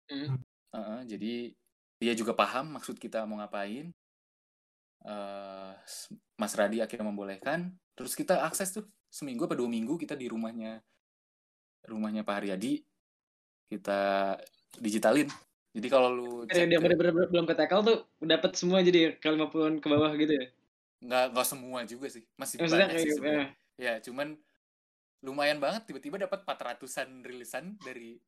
Hmm. 0.08 0.40
Heeh, 0.72 1.00
jadi 1.04 1.34
dia 2.00 2.12
juga 2.16 2.32
paham 2.32 2.72
maksud 2.80 2.96
kita 2.96 3.28
mau 3.28 3.36
ngapain. 3.36 3.92
Eh, 5.04 5.72
Mas 6.40 6.52
Radi 6.56 6.80
akhirnya 6.80 7.04
membolehkan. 7.04 7.68
Terus 7.92 8.16
kita 8.16 8.48
akses 8.48 8.72
tuh 8.72 8.88
seminggu 9.12 9.44
apa 9.44 9.54
dua 9.54 9.68
minggu 9.68 10.00
kita 10.00 10.16
di 10.16 10.24
rumahnya 10.28 10.80
rumahnya 11.84 12.24
Pak 12.24 12.34
Haryadi 12.42 12.87
kita 13.68 14.34
digitalin. 14.80 15.28
Jadi 15.76 15.86
kalau 15.92 16.08
lu 16.10 16.30
cek 16.48 16.66
dia 16.66 16.80
ke- 16.80 17.28
belum 17.30 17.44
ke 17.46 17.54
tackle 17.54 17.84
tuh 17.84 17.98
dapat 18.24 18.50
semua 18.56 18.80
jadi 18.80 19.14
ke 19.20 19.28
50 19.28 19.78
ke 19.78 19.86
bawah 19.86 20.10
gitu 20.16 20.34
ya. 20.34 20.46
nggak 20.98 21.24
nggak 21.30 21.46
semua 21.46 21.86
juga 21.86 22.10
sih. 22.10 22.26
Masih 22.34 22.58
Maksudnya 22.58 22.90
banyak 22.90 22.98
sih 22.98 23.12
eh. 23.22 23.48
ya 23.78 23.94
cuman 24.02 24.34
lumayan 25.22 25.62
banget. 25.62 25.86
Tiba-tiba 25.86 26.18
dapat 26.18 26.42
400-an 26.42 27.22
rilisan 27.22 27.78
dari 27.78 28.18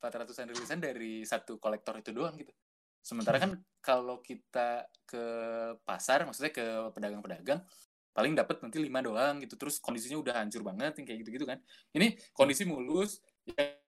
400-an 0.00 0.52
rilisan 0.52 0.78
dari 0.82 1.24
satu 1.24 1.56
kolektor 1.56 1.96
itu 1.96 2.12
doang 2.12 2.36
gitu. 2.36 2.52
Sementara 3.00 3.40
kan 3.40 3.56
kalau 3.80 4.20
kita 4.20 4.84
ke 5.08 5.24
pasar 5.88 6.28
maksudnya 6.28 6.52
ke 6.52 6.92
pedagang-pedagang 6.92 7.64
paling 8.12 8.36
dapat 8.36 8.60
nanti 8.60 8.76
lima 8.76 9.00
doang 9.00 9.40
gitu. 9.40 9.56
Terus 9.56 9.80
kondisinya 9.80 10.20
udah 10.20 10.44
hancur 10.44 10.60
banget 10.60 11.00
yang 11.00 11.06
kayak 11.08 11.18
gitu-gitu 11.24 11.48
kan. 11.48 11.56
Ini 11.96 12.20
kondisi 12.36 12.68
mulus 12.68 13.24
ya 13.48 13.79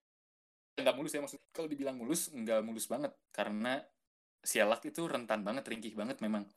nggak 0.73 0.97
mulus 0.97 1.13
ya 1.13 1.21
maksudnya 1.21 1.45
kalau 1.53 1.69
dibilang 1.69 1.97
mulus 1.97 2.33
nggak 2.33 2.61
mulus 2.65 2.87
banget. 2.89 3.13
Karena 3.35 3.81
sialak 4.43 4.83
itu 4.83 5.05
rentan 5.07 5.45
banget 5.47 5.65
ringkih 5.69 5.95
banget 5.95 6.19
memang. 6.19 6.49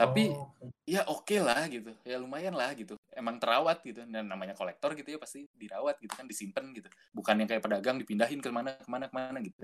Tapi 0.00 0.32
Oh, 0.32 0.56
ya 0.88 1.04
oke 1.12 1.36
lah 1.44 1.68
gitu. 1.68 1.92
Ya 2.08 2.16
lumayan 2.16 2.56
lah 2.56 2.72
gitu. 2.72 2.96
Emang 3.12 3.36
terawat 3.36 3.84
gitu. 3.84 4.00
Dan 4.08 4.32
namanya 4.32 4.56
kolektor 4.56 4.96
gitu 4.96 5.12
ya 5.12 5.18
pasti 5.20 5.44
dirawat 5.52 6.00
gitu 6.00 6.12
kan 6.16 6.24
disimpan 6.24 6.72
gitu. 6.72 6.88
Bukan 7.12 7.36
yang 7.36 7.48
kayak 7.50 7.60
pedagang 7.60 8.00
dipindahin 8.00 8.40
ke 8.40 8.48
mana 8.48 8.80
ke 8.80 8.88
mana 8.88 9.12
ke 9.12 9.14
mana 9.14 9.38
gitu. 9.44 9.60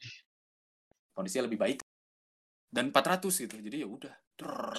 Kondisinya 1.16 1.48
lebih 1.48 1.56
baik. 1.56 1.78
Dan 2.68 2.92
400 2.92 3.32
gitu. 3.32 3.54
Jadi 3.56 3.76
ya 3.80 3.88
udah 3.88 4.14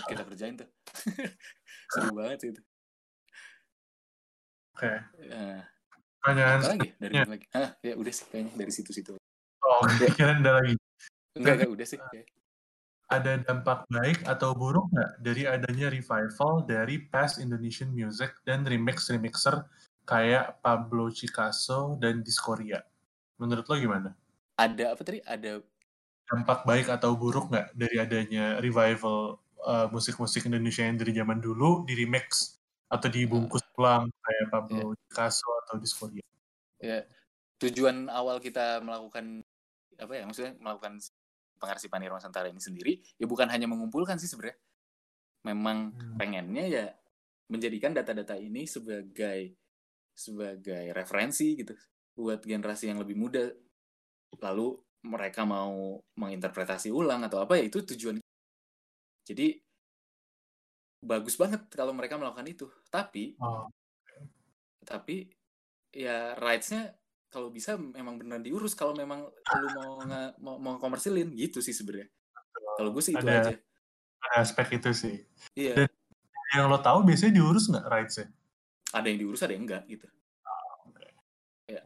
kita 0.06 0.22
kerjain 0.30 0.62
tuh. 0.62 0.70
Seru 1.94 2.14
banget 2.14 2.38
sih 2.44 2.50
itu. 2.54 2.62
Oke. 4.78 4.94
Eh, 5.26 5.62
Pertanyaan 6.20 6.60
apa 6.60 6.70
lagi 6.74 6.90
dari 6.98 7.14
Ya. 7.14 7.24
lagi 7.26 7.46
Hah, 7.52 7.70
ya 7.80 7.94
udah 7.96 8.14
sih 8.14 8.26
kayaknya 8.28 8.52
dari 8.56 8.72
situ-situ 8.72 9.14
Oh, 9.60 9.84
kira 10.16 10.38
ada 10.38 10.52
lagi. 10.58 10.74
enggak 11.36 11.54
enggak 11.60 11.72
udah 11.72 11.86
sih 11.86 12.00
kayak. 12.00 12.26
Ada 13.08 13.40
dampak 13.40 13.88
baik 13.88 14.20
atau 14.24 14.52
buruk 14.52 14.92
nggak 14.92 15.12
dari 15.20 15.44
adanya 15.44 15.88
revival 15.88 16.64
dari 16.64 17.00
past 17.04 17.40
Indonesian 17.40 17.92
music 17.92 18.36
dan 18.44 18.64
remix-remixer 18.64 19.64
kayak 20.04 20.60
Pablo 20.60 21.08
Picasso 21.08 21.96
dan 21.98 22.20
Discoria? 22.20 22.84
Menurut 23.38 23.64
lo 23.64 23.76
gimana? 23.76 24.12
ada 24.58 24.92
apa 24.92 25.02
tadi 25.06 25.22
ada 25.22 25.62
dampak 26.26 26.66
baik 26.66 26.90
atau 26.90 27.14
buruk 27.14 27.48
nggak 27.48 27.78
dari 27.78 28.02
adanya 28.02 28.58
revival 28.58 29.38
uh, 29.62 29.86
musik-musik 29.88 30.44
Indonesia 30.44 30.82
yang 30.82 30.98
dari 30.98 31.14
zaman 31.14 31.38
dulu 31.38 31.86
di 31.86 31.94
remix 31.94 32.57
atau 32.88 33.08
dibungkus 33.12 33.64
ulang 33.76 34.08
kayak 34.08 34.46
Pablo 34.48 34.96
yeah. 34.96 35.00
Picasso 35.08 35.50
atau 35.68 35.76
Diskoria. 35.76 36.26
Ya, 36.80 37.04
tujuan 37.60 38.08
awal 38.08 38.40
kita 38.40 38.80
melakukan 38.80 39.44
apa 39.98 40.14
ya 40.14 40.24
maksudnya 40.30 40.54
melakukan 40.62 41.02
pengarsipan 41.58 42.06
Irwan 42.06 42.22
Santara 42.22 42.48
ini 42.54 42.62
sendiri 42.62 43.02
ya 43.18 43.26
bukan 43.26 43.50
hanya 43.50 43.68
mengumpulkan 43.68 44.16
sih 44.22 44.30
sebenarnya. 44.32 44.58
Memang 45.44 45.92
hmm. 45.92 46.16
pengennya 46.16 46.66
ya 46.68 46.86
menjadikan 47.52 47.96
data-data 47.96 48.36
ini 48.36 48.68
sebagai 48.68 49.56
sebagai 50.18 50.92
referensi 50.92 51.54
gitu 51.56 51.78
buat 52.18 52.42
generasi 52.42 52.90
yang 52.90 53.00
lebih 53.00 53.14
muda 53.14 53.54
lalu 54.42 54.74
mereka 55.06 55.46
mau 55.46 56.02
menginterpretasi 56.18 56.90
ulang 56.90 57.24
atau 57.24 57.46
apa 57.46 57.56
ya 57.62 57.70
itu 57.70 57.86
tujuan 57.86 58.18
jadi 59.24 59.54
bagus 61.02 61.38
banget 61.38 61.62
kalau 61.74 61.94
mereka 61.94 62.18
melakukan 62.18 62.48
itu. 62.50 62.66
Tapi 62.90 63.38
oh. 63.42 63.70
tapi 64.88 65.30
ya 65.94 66.34
rights-nya 66.40 66.96
kalau 67.28 67.52
bisa 67.52 67.76
memang 67.76 68.16
benar 68.16 68.40
diurus 68.40 68.72
kalau 68.72 68.96
memang 68.96 69.28
lu 69.28 69.68
mau 69.76 70.00
nge, 70.00 70.22
mau, 70.40 70.56
mau 70.58 70.76
komersilin 70.80 71.36
gitu 71.36 71.60
sih 71.60 71.76
sebenarnya. 71.76 72.10
Kalau 72.78 72.94
gue 72.94 73.04
sih 73.04 73.14
itu 73.14 73.26
ada, 73.26 73.52
aja. 73.52 73.56
ada 74.22 74.36
aspek 74.42 74.80
itu 74.80 74.92
sih. 74.94 75.16
Iya. 75.58 75.86
Dan 75.86 75.90
yang 76.56 76.72
lo 76.72 76.80
tahu 76.80 77.04
biasanya 77.04 77.34
diurus 77.36 77.68
nggak 77.68 77.86
rights-nya? 77.90 78.28
Ada 78.96 79.08
yang 79.12 79.20
diurus 79.20 79.42
ada 79.44 79.54
yang 79.54 79.64
enggak 79.68 79.84
gitu. 79.92 80.08
Oh, 80.48 80.94
okay. 80.94 81.12
ya. 81.68 81.82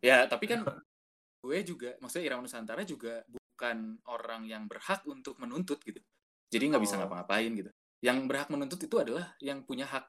Ya 0.00 0.16
tapi 0.24 0.48
kan 0.48 0.64
gue 1.44 1.58
juga 1.64 1.96
maksudnya 2.00 2.32
Irawan 2.32 2.48
Nusantara 2.48 2.82
juga 2.88 3.20
bukan 3.28 4.00
orang 4.08 4.48
yang 4.48 4.64
berhak 4.64 5.04
untuk 5.04 5.36
menuntut 5.36 5.84
gitu. 5.84 6.00
Jadi 6.48 6.64
nggak 6.72 6.82
bisa 6.82 6.96
oh. 6.96 7.04
ngapa-ngapain 7.04 7.52
gitu 7.52 7.70
yang 8.00 8.24
berhak 8.24 8.48
menuntut 8.48 8.80
itu 8.80 8.96
adalah 8.96 9.36
yang 9.44 9.64
punya 9.64 9.84
hak 9.84 10.08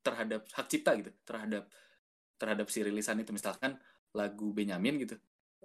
terhadap 0.00 0.48
hak 0.48 0.66
cipta 0.70 0.96
gitu 0.96 1.10
terhadap 1.26 1.68
terhadap 2.36 2.66
si 2.68 2.80
rilisan 2.84 3.20
itu 3.20 3.32
misalkan 3.32 3.76
lagu 4.16 4.52
Benyamin 4.52 4.96
gitu 5.02 5.16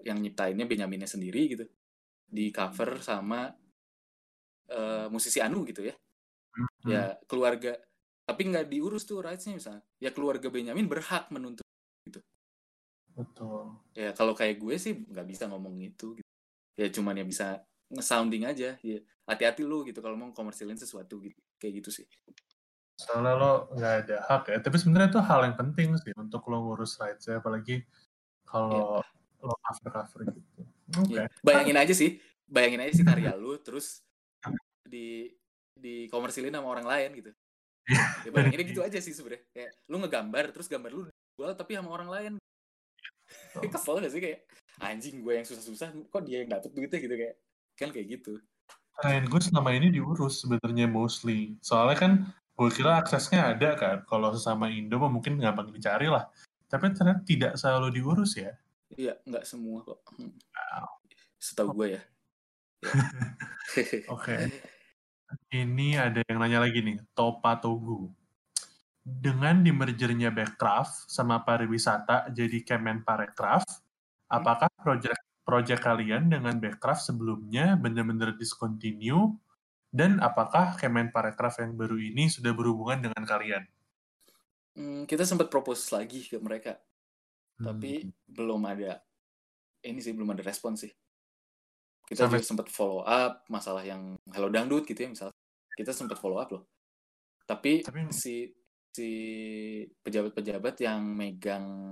yang 0.03 0.19
nyiptainnya 0.19 0.67
Benyaminnya 0.67 1.07
sendiri 1.07 1.51
gitu 1.51 1.65
di 2.27 2.51
cover 2.51 2.99
sama 3.03 3.51
uh, 4.71 5.07
musisi 5.07 5.39
Anu 5.39 5.63
gitu 5.67 5.85
ya 5.87 5.95
hmm. 5.95 6.89
ya 6.89 7.15
keluarga 7.27 7.75
tapi 8.27 8.41
nggak 8.47 8.71
diurus 8.71 9.03
tuh 9.03 9.23
rights-nya 9.23 9.59
misalnya 9.59 9.83
ya 9.99 10.11
keluarga 10.11 10.47
Benyamin 10.47 10.87
berhak 10.87 11.31
menuntut 11.31 11.67
gitu 12.07 12.19
Betul. 13.15 13.75
Ya 13.91 14.15
kalau 14.15 14.33
kayak 14.33 14.57
gue 14.59 14.75
sih 14.79 14.93
nggak 14.95 15.27
bisa 15.27 15.43
ngomong 15.51 15.75
itu. 15.83 16.17
Gitu. 16.17 16.29
Ya 16.79 16.87
cuman 16.89 17.19
ya 17.19 17.25
bisa 17.27 17.47
nge-sounding 17.91 18.43
aja. 18.47 18.79
Ya 18.81 18.97
hati-hati 19.27 19.61
lu 19.67 19.83
gitu 19.87 19.99
kalau 19.99 20.15
mau 20.17 20.31
komersilin 20.31 20.79
sesuatu 20.79 21.19
gitu. 21.21 21.37
Kayak 21.61 21.85
gitu 21.85 22.01
sih. 22.01 22.05
Soalnya 22.97 23.33
lo 23.37 23.51
nggak 23.77 23.93
ada 24.05 24.17
hak 24.25 24.43
ya. 24.49 24.57
Tapi 24.65 24.75
sebenarnya 24.81 25.13
itu 25.13 25.21
hal 25.21 25.39
yang 25.45 25.55
penting 25.57 25.93
sih 26.01 26.13
untuk 26.17 26.41
lo 26.49 26.57
ngurus 26.65 26.97
rights 26.97 27.29
ya. 27.29 27.37
Apalagi 27.37 27.85
kalau 28.49 29.05
ya. 29.05 29.45
lo 29.45 29.53
cover-cover 29.61 30.19
gitu. 30.33 30.39
Oke. 30.97 31.05
Okay. 31.05 31.17
Ya. 31.21 31.25
Bayangin 31.45 31.77
aja 31.77 31.93
sih. 31.93 32.17
Bayangin 32.49 32.81
aja 32.81 32.93
sih 32.97 33.05
karya 33.05 33.37
lu 33.37 33.55
terus 33.61 34.01
di 34.81 35.29
di 35.77 36.09
komersilin 36.09 36.51
sama 36.51 36.67
orang 36.67 36.89
lain 36.89 37.09
gitu. 37.21 37.31
Ya 38.25 38.29
bayangin 38.33 38.65
gitu 38.65 38.81
aja 38.81 38.97
sih 38.97 39.13
sebenarnya. 39.13 39.45
Kayak 39.53 39.71
lu 39.85 39.95
ngegambar 40.01 40.45
terus 40.49 40.65
gambar 40.65 40.91
lu 40.91 41.03
jual 41.41 41.57
tapi 41.57 41.73
sama 41.73 41.89
orang 41.89 42.09
lain 42.13 42.31
oh. 43.57 43.61
kesel 43.73 43.97
gak 43.97 44.13
sih 44.13 44.21
kayak 44.21 44.45
anjing 44.77 45.25
gue 45.25 45.33
yang 45.41 45.47
susah-susah 45.47 45.89
kok 46.09 46.21
dia 46.21 46.45
yang 46.45 46.53
dapet 46.53 46.69
duitnya 46.69 46.99
gitu 47.01 47.15
kayak 47.17 47.35
kan 47.73 47.89
kayak 47.89 48.07
gitu 48.19 48.37
Klien 48.99 49.25
gue 49.25 49.41
selama 49.41 49.71
ini 49.71 49.93
diurus 49.93 50.43
sebenarnya 50.43 50.85
mostly. 50.89 51.55
Soalnya 51.63 51.97
kan 51.97 52.11
gue 52.31 52.69
kira 52.73 52.99
aksesnya 52.99 53.55
ada 53.55 53.77
kan. 53.79 53.97
Kalau 54.05 54.35
sesama 54.35 54.67
Indo 54.67 54.99
mungkin 55.07 55.39
gampang 55.39 55.71
dicari 55.71 56.11
lah. 56.11 56.27
Tapi 56.67 56.91
ternyata 56.95 57.21
tidak 57.23 57.53
selalu 57.55 58.01
diurus 58.01 58.35
ya. 58.35 58.51
Iya 58.91 59.15
nggak 59.23 59.47
semua 59.47 59.83
kok. 59.87 60.03
Hmm. 60.15 60.35
wow. 60.35 60.87
setahu 61.41 61.73
gue 61.73 61.97
ya, 61.97 62.01
oke. 64.13 64.13
Okay. 64.13 64.45
ini 65.57 65.97
ada 65.97 66.21
yang 66.29 66.37
nanya 66.37 66.61
lagi 66.61 66.85
nih. 66.85 67.01
Topa 67.17 67.57
Togu 67.57 68.13
dengan 69.01 69.65
dimergernya 69.65 70.29
Backcraft 70.29 71.09
sama 71.09 71.41
pariwisata 71.41 72.29
jadi 72.29 72.61
Kemenparekraf, 72.61 73.65
apakah 74.29 74.69
proyek 74.77 75.17
proyek 75.41 75.81
kalian 75.81 76.29
dengan 76.29 76.57
Backcraft 76.61 77.13
sebelumnya 77.13 77.75
benar-benar 77.75 78.37
discontinue 78.37 79.35
dan 79.91 80.23
apakah 80.23 80.79
Kemenparekraf 80.79 81.59
yang 81.59 81.75
baru 81.75 81.99
ini 81.99 82.31
sudah 82.31 82.55
berhubungan 82.55 83.03
dengan 83.03 83.23
kalian? 83.27 83.63
Hmm, 84.71 85.03
kita 85.03 85.27
sempat 85.27 85.51
propose 85.51 85.91
lagi 85.91 86.23
ke 86.23 86.39
mereka, 86.39 86.79
hmm. 87.59 87.65
tapi 87.67 88.07
belum 88.23 88.63
ada 88.63 89.03
ini 89.83 89.99
sih 89.99 90.15
belum 90.15 90.31
ada 90.31 90.43
respon 90.47 90.79
sih. 90.79 90.89
Kita 92.07 92.27
Sampai... 92.27 92.39
juga 92.39 92.47
sempat 92.47 92.67
follow 92.71 93.03
up 93.03 93.43
masalah 93.51 93.83
yang 93.83 94.15
Hello 94.31 94.47
Dangdut 94.47 94.87
gitu 94.87 94.99
ya 95.03 95.09
misalnya. 95.11 95.35
Kita 95.75 95.91
sempat 95.91 96.19
follow 96.19 96.39
up 96.39 96.51
loh. 96.55 96.63
Tapi, 97.43 97.83
tapi 97.83 98.07
si 98.15 98.47
si 98.91 99.09
pejabat-pejabat 100.03 100.75
yang 100.83 101.03
megang 101.03 101.91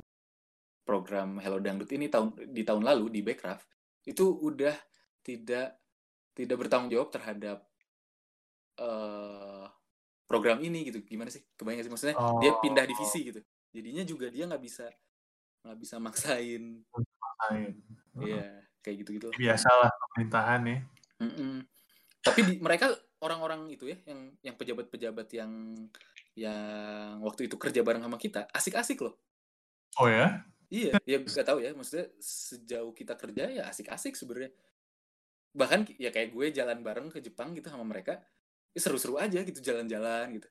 program 0.90 1.38
Hello 1.38 1.62
Dangdut 1.62 1.94
ini 1.94 2.10
tahun 2.10 2.34
di 2.50 2.66
tahun 2.66 2.82
lalu 2.82 3.14
di 3.14 3.22
Backcraft 3.22 3.70
itu 4.10 4.26
udah 4.26 4.74
tidak 5.22 5.78
tidak 6.34 6.58
bertanggung 6.58 6.90
jawab 6.90 7.14
terhadap 7.14 7.62
uh, 8.82 9.70
program 10.26 10.58
ini 10.66 10.90
gitu. 10.90 11.06
Gimana 11.06 11.30
sih? 11.30 11.46
Kebayang 11.54 11.86
sih? 11.86 11.92
Maksudnya 11.94 12.18
oh. 12.18 12.42
dia 12.42 12.58
pindah 12.58 12.90
divisi 12.90 13.30
gitu. 13.30 13.46
Jadinya 13.70 14.02
juga 14.02 14.34
dia 14.34 14.50
nggak 14.50 14.64
bisa 14.66 14.90
nggak 15.62 15.78
bisa 15.78 15.96
maksain. 16.02 16.82
Maksain. 16.90 17.78
Iya 18.18 18.66
kayak 18.84 18.96
gitu 19.06 19.10
gitu 19.20 19.28
biasalah 19.36 19.92
pemerintahan 19.92 20.62
ya. 20.66 20.78
Mm 21.20 21.32
-mm. 21.32 21.54
tapi 22.24 22.40
di, 22.48 22.54
mereka 22.64 22.92
orang-orang 23.20 23.68
itu 23.68 23.92
ya 23.92 23.98
yang 24.08 24.32
yang 24.44 24.56
pejabat-pejabat 24.56 25.28
yang 25.36 25.52
yang 26.40 27.20
waktu 27.20 27.52
itu 27.52 27.60
kerja 27.60 27.84
bareng 27.84 28.04
sama 28.04 28.16
kita 28.16 28.48
asik-asik 28.56 29.04
loh. 29.04 29.20
Oh 30.00 30.08
ya? 30.08 30.48
Iya, 30.70 31.02
ya 31.02 31.18
gak 31.26 31.48
tahu 31.50 31.60
ya. 31.66 31.74
Maksudnya 31.74 32.08
sejauh 32.22 32.94
kita 32.94 33.18
kerja 33.18 33.44
ya 33.50 33.64
asik-asik 33.70 34.14
sebenarnya. 34.14 34.54
Bahkan 35.54 35.98
ya 35.98 36.14
kayak 36.14 36.30
gue 36.30 36.46
jalan 36.54 36.80
bareng 36.86 37.10
ke 37.10 37.20
Jepang 37.26 37.58
gitu 37.58 37.74
sama 37.74 37.82
mereka, 37.82 38.22
ya 38.72 38.80
seru-seru 38.80 39.18
aja 39.18 39.42
gitu 39.42 39.60
jalan-jalan 39.60 40.38
gitu. 40.38 40.50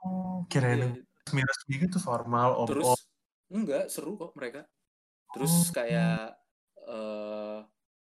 Oh, 0.00 0.46
kirain 0.48 0.80
ya. 0.80 0.88
resmi-resmi 0.96 1.74
gitu 1.84 1.98
formal 2.00 2.64
om 2.64 2.68
Terus 2.70 2.94
enggak 3.50 3.84
seru 3.90 4.14
kok 4.16 4.32
mereka. 4.38 4.64
Terus 5.34 5.52
oh. 5.52 5.62
kayak 5.74 6.38
uh, 6.86 7.60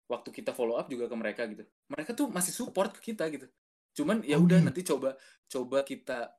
waktu 0.10 0.30
kita 0.34 0.52
follow 0.58 0.76
up 0.76 0.90
juga 0.90 1.06
ke 1.06 1.16
mereka 1.16 1.46
gitu. 1.46 1.64
Mereka 1.88 2.18
tuh 2.18 2.28
masih 2.34 2.52
support 2.52 2.98
ke 2.98 3.14
kita 3.14 3.30
gitu. 3.30 3.46
Cuman 3.94 4.26
ya 4.26 4.42
oh, 4.42 4.44
udah 4.44 4.58
oh, 4.58 4.64
nanti 4.66 4.82
coba 4.82 5.14
coba 5.48 5.86
kita 5.86 6.34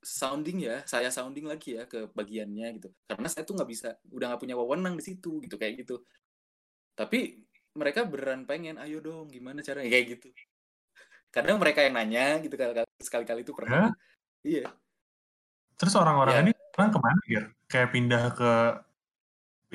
sounding 0.00 0.64
ya 0.64 0.80
saya 0.88 1.12
sounding 1.12 1.44
lagi 1.44 1.76
ya 1.76 1.84
ke 1.84 2.08
bagiannya 2.16 2.66
gitu. 2.80 2.88
Karena 3.04 3.28
saya 3.28 3.44
tuh 3.44 3.54
nggak 3.60 3.70
bisa 3.70 3.88
udah 4.08 4.32
nggak 4.32 4.42
punya 4.42 4.56
wewenang 4.56 4.96
di 4.96 5.04
situ 5.04 5.40
gitu 5.44 5.60
kayak 5.60 5.84
gitu. 5.84 6.00
Tapi 6.96 7.44
mereka 7.76 8.08
beneran 8.08 8.48
pengen 8.48 8.80
ayo 8.80 8.98
dong 9.04 9.28
gimana 9.28 9.60
caranya? 9.60 9.92
Kayak 9.92 10.06
gitu. 10.18 10.28
Kadang 11.30 11.62
mereka 11.62 11.84
yang 11.84 11.94
nanya 11.94 12.42
gitu 12.42 12.56
sekali-kali 12.98 13.46
itu 13.46 13.52
pernah. 13.54 13.92
Iya. 14.42 14.72
Terus 15.76 15.94
orang-orang 15.96 16.34
ya. 16.34 16.42
ini 16.48 16.52
kan 16.74 16.88
ke 16.88 17.00
mana 17.00 17.22
ya 17.28 17.44
kayak 17.68 17.88
pindah 17.92 18.24
ke 18.32 18.52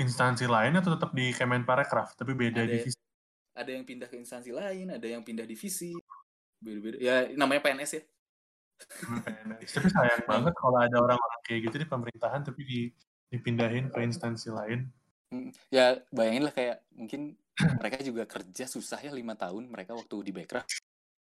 instansi 0.01 0.49
lain 0.49 0.73
atau 0.75 0.97
tetap 0.97 1.13
di 1.13 1.31
Kemenparekraf 1.31 2.17
tapi 2.17 2.35
beda 2.35 2.65
ada, 2.65 2.71
divisi? 2.71 2.99
ada 3.55 3.71
yang 3.71 3.88
pindah 3.88 4.09
ke 4.11 4.19
instansi 4.19 4.51
lain 4.51 4.91
ada 4.91 5.07
yang 5.07 5.21
pindah 5.21 5.45
divisi. 5.45 5.93
Beda-beda. 6.59 6.97
Ya 6.97 7.30
namanya 7.38 7.61
PNS 7.61 7.91
ya 7.93 8.03
tapi 9.65 9.88
sayang 9.88 10.23
banget 10.28 10.53
kalau 10.55 10.78
ada 10.80 10.97
orang-orang 10.99 11.41
kayak 11.47 11.59
gitu 11.71 11.76
di 11.82 11.88
pemerintahan 11.88 12.41
tapi 12.43 12.61
di, 12.63 12.80
dipindahin 13.32 13.89
ke 13.89 13.99
instansi 14.03 14.51
lain. 14.51 14.88
Hmm, 15.32 15.49
ya 15.73 15.99
bayangin 16.13 16.43
lah 16.45 16.53
kayak 16.53 16.86
mungkin 16.93 17.34
mereka 17.80 17.97
juga 18.03 18.23
kerja 18.28 18.65
susah 18.67 18.99
ya 18.99 19.11
lima 19.15 19.34
tahun 19.34 19.71
mereka 19.71 19.95
waktu 19.95 20.15
di 20.28 20.32
Backcraft 20.36 20.69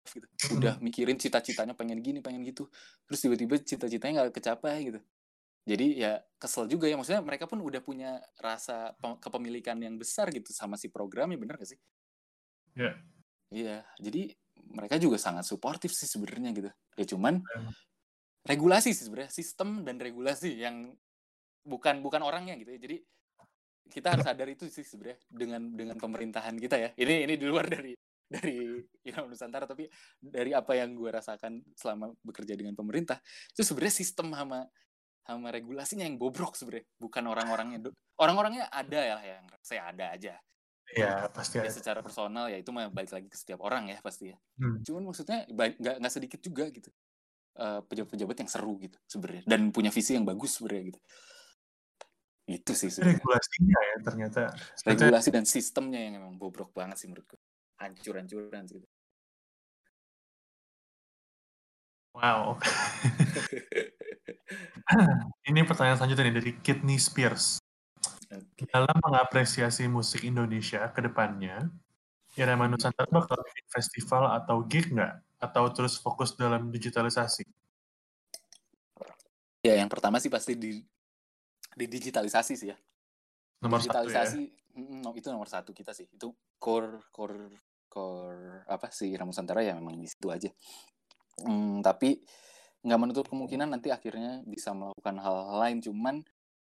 gitu. 0.09 0.27
Udah 0.57 0.79
mikirin 0.81 1.19
cita-citanya 1.19 1.77
pengen 1.77 1.99
gini, 2.01 2.23
pengen 2.23 2.41
gitu. 2.47 2.67
Terus 3.05 3.19
tiba-tiba 3.21 3.55
cita-citanya 3.61 4.25
nggak 4.25 4.41
kecapai 4.41 4.91
gitu. 4.91 4.99
Jadi 5.61 6.01
ya 6.01 6.17
kesel 6.41 6.65
juga 6.65 6.89
ya. 6.89 6.97
Maksudnya 6.97 7.21
mereka 7.21 7.45
pun 7.45 7.61
udah 7.61 7.81
punya 7.83 8.17
rasa 8.41 8.97
kepemilikan 9.21 9.77
yang 9.77 9.95
besar 9.99 10.33
gitu 10.33 10.49
sama 10.49 10.73
si 10.79 10.89
programnya, 10.89 11.37
bener 11.37 11.61
gak 11.61 11.69
sih? 11.69 11.79
Iya. 12.73 12.83
Yeah. 12.83 12.95
Iya. 13.51 13.77
Jadi 14.01 14.21
mereka 14.69 15.01
juga 15.01 15.17
sangat 15.17 15.47
suportif 15.47 15.91
sih 15.95 16.05
sebenarnya 16.05 16.49
gitu. 16.53 16.69
Ya 16.97 17.05
cuman 17.15 17.41
regulasi 18.45 18.93
sih 18.93 19.05
sebenarnya 19.09 19.31
sistem 19.33 19.81
dan 19.85 19.97
regulasi 19.97 20.57
yang 20.57 20.93
bukan 21.65 22.01
bukan 22.01 22.21
orangnya 22.21 22.57
gitu 22.57 22.73
ya. 22.73 22.79
Jadi 22.81 22.97
kita 23.91 24.07
harus 24.15 24.25
sadar 24.25 24.47
itu 24.47 24.69
sih 24.71 24.85
sebenarnya 24.85 25.19
dengan 25.27 25.61
dengan 25.73 25.97
pemerintahan 25.97 26.55
kita 26.57 26.75
ya. 26.77 26.89
Ini 26.95 27.27
ini 27.29 27.33
di 27.37 27.45
luar 27.45 27.67
dari 27.67 27.93
dari 28.31 28.79
Irama 29.07 29.27
Nusantara 29.27 29.67
tapi 29.67 29.91
dari 30.17 30.55
apa 30.55 30.71
yang 30.77 30.95
gue 30.95 31.11
rasakan 31.11 31.59
selama 31.75 32.15
bekerja 32.23 32.55
dengan 32.55 32.71
pemerintah 32.71 33.19
itu 33.51 33.67
sebenarnya 33.67 33.95
sistem 33.99 34.31
sama 34.31 34.63
sama 35.21 35.47
regulasinya 35.53 36.07
yang 36.07 36.17
bobrok 36.17 36.55
sebenarnya 36.57 36.87
bukan 36.97 37.23
orang-orangnya. 37.27 37.91
Orang-orangnya 38.17 38.71
ada 38.71 38.99
ya 38.99 39.17
yang 39.21 39.45
saya 39.61 39.91
ada 39.91 40.15
aja 40.15 40.33
ya 40.95 41.27
pasti 41.31 41.61
ya, 41.61 41.71
secara 41.71 42.03
personal 42.03 42.51
ya 42.51 42.59
itu 42.59 42.71
balik 42.71 43.11
lagi 43.11 43.27
ke 43.31 43.37
setiap 43.39 43.63
orang 43.63 43.91
ya 43.91 43.97
pasti 44.03 44.31
ya. 44.33 44.37
Hmm. 44.59 44.83
cuman 44.83 45.11
maksudnya 45.11 45.47
nggak 45.47 45.99
nggak 45.99 46.13
sedikit 46.13 46.39
juga 46.43 46.67
gitu. 46.71 46.91
Eh, 47.51 47.81
pejabat-pejabat 47.83 48.37
yang 48.41 48.49
seru 48.49 48.79
gitu 48.79 48.95
sebenarnya 49.11 49.43
dan 49.43 49.75
punya 49.75 49.91
visi 49.91 50.15
yang 50.15 50.23
bagus 50.23 50.57
sebenarnya 50.59 50.95
gitu. 50.95 50.99
Itu 52.47 52.71
sih 52.75 52.89
sebenarnya. 52.89 53.19
Regulasinya 53.19 53.79
ya 53.79 53.95
ternyata. 54.01 54.41
Regulasi 54.87 55.29
dan 55.29 55.45
sistemnya 55.45 55.99
yang 55.99 56.13
emang 56.19 56.39
bobrok 56.39 56.71
banget 56.71 57.03
sih 57.03 57.07
menurutku. 57.11 57.37
Hancur-hancuran 57.79 58.63
sih 58.67 58.79
gitu. 58.79 58.87
wow. 62.11 62.59
Ini 65.49 65.63
pertanyaan 65.63 65.97
selanjutnya 65.99 66.25
nih 66.27 66.35
dari 66.35 66.51
Kidney 66.59 66.99
Spears 66.99 67.60
Oke. 68.31 68.63
dalam 68.71 68.95
mengapresiasi 69.03 69.91
musik 69.91 70.23
Indonesia 70.23 70.87
ke 70.95 71.03
depannya 71.03 71.67
Irama 72.39 72.71
Nusantara 72.71 73.11
bakal 73.11 73.43
bikin 73.43 73.67
festival 73.67 74.31
atau 74.31 74.63
gig 74.63 74.87
nggak? 74.87 75.19
Atau 75.41 75.67
terus 75.75 75.99
fokus 75.99 76.31
dalam 76.39 76.71
digitalisasi? 76.71 77.43
Ya 79.61 79.75
yang 79.75 79.91
pertama 79.91 80.17
sih 80.23 80.31
pasti 80.31 80.55
di 80.55 80.79
di 81.75 81.85
digitalisasi 81.91 82.53
sih 82.55 82.71
ya. 82.71 82.77
Nomor 83.59 83.83
satu 83.83 84.07
ya? 84.07 84.23
Digitalisasi 84.23 84.41
mm, 84.79 84.97
no, 85.03 85.11
itu 85.11 85.27
nomor 85.27 85.49
satu 85.51 85.75
kita 85.75 85.91
sih. 85.91 86.07
Itu 86.07 86.31
core 86.55 87.03
core 87.11 87.51
core 87.91 88.63
apa 88.71 88.87
sih 88.95 89.11
Irama 89.11 89.35
Nusantara 89.35 89.59
ya 89.59 89.75
memang 89.75 89.99
di 89.99 90.07
situ 90.07 90.31
aja. 90.31 90.47
Hmm, 91.43 91.83
tapi 91.83 92.23
nggak 92.81 92.99
menutup 93.01 93.25
kemungkinan 93.27 93.75
nanti 93.75 93.91
akhirnya 93.91 94.39
bisa 94.47 94.71
melakukan 94.71 95.19
hal-hal 95.19 95.57
lain. 95.67 95.83
Cuman 95.83 96.15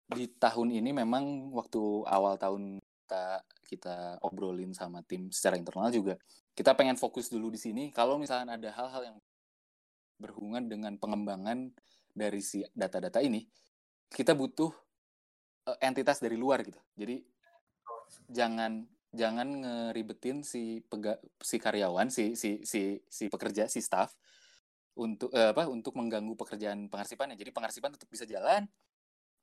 di 0.06 0.30
tahun 0.38 0.70
ini 0.70 0.94
memang 0.94 1.50
waktu 1.54 1.82
awal 2.06 2.38
tahun 2.38 2.78
kita 3.06 3.26
kita 3.66 3.96
obrolin 4.26 4.74
sama 4.74 5.02
tim 5.06 5.30
secara 5.30 5.58
internal 5.58 5.94
juga 5.94 6.18
kita 6.56 6.72
pengen 6.74 6.96
fokus 6.96 7.28
dulu 7.28 7.52
di 7.52 7.60
sini. 7.60 7.92
Kalau 7.92 8.16
misalnya 8.16 8.56
ada 8.56 8.72
hal-hal 8.72 9.14
yang 9.14 9.18
berhubungan 10.16 10.72
dengan 10.72 10.96
pengembangan 10.96 11.76
dari 12.16 12.40
si 12.40 12.64
data-data 12.72 13.20
ini 13.20 13.44
kita 14.08 14.32
butuh 14.32 14.72
eh, 15.68 15.78
entitas 15.84 16.24
dari 16.24 16.40
luar 16.40 16.64
gitu. 16.64 16.80
Jadi 16.96 17.20
jangan 18.32 18.88
jangan 19.12 19.48
ngeribetin 19.60 20.48
si 20.48 20.80
pega, 20.88 21.20
si 21.44 21.60
karyawan 21.60 22.08
si 22.08 22.40
si 22.40 22.64
si 22.64 23.04
si 23.04 23.28
pekerja 23.28 23.68
si 23.68 23.84
staff 23.84 24.16
untuk 24.96 25.36
eh, 25.36 25.52
apa 25.52 25.68
untuk 25.68 26.00
mengganggu 26.00 26.40
pekerjaan 26.40 26.88
pengarsipannya. 26.88 27.36
Jadi 27.36 27.52
pengarsipan 27.52 28.00
tetap 28.00 28.08
bisa 28.08 28.24
jalan 28.24 28.64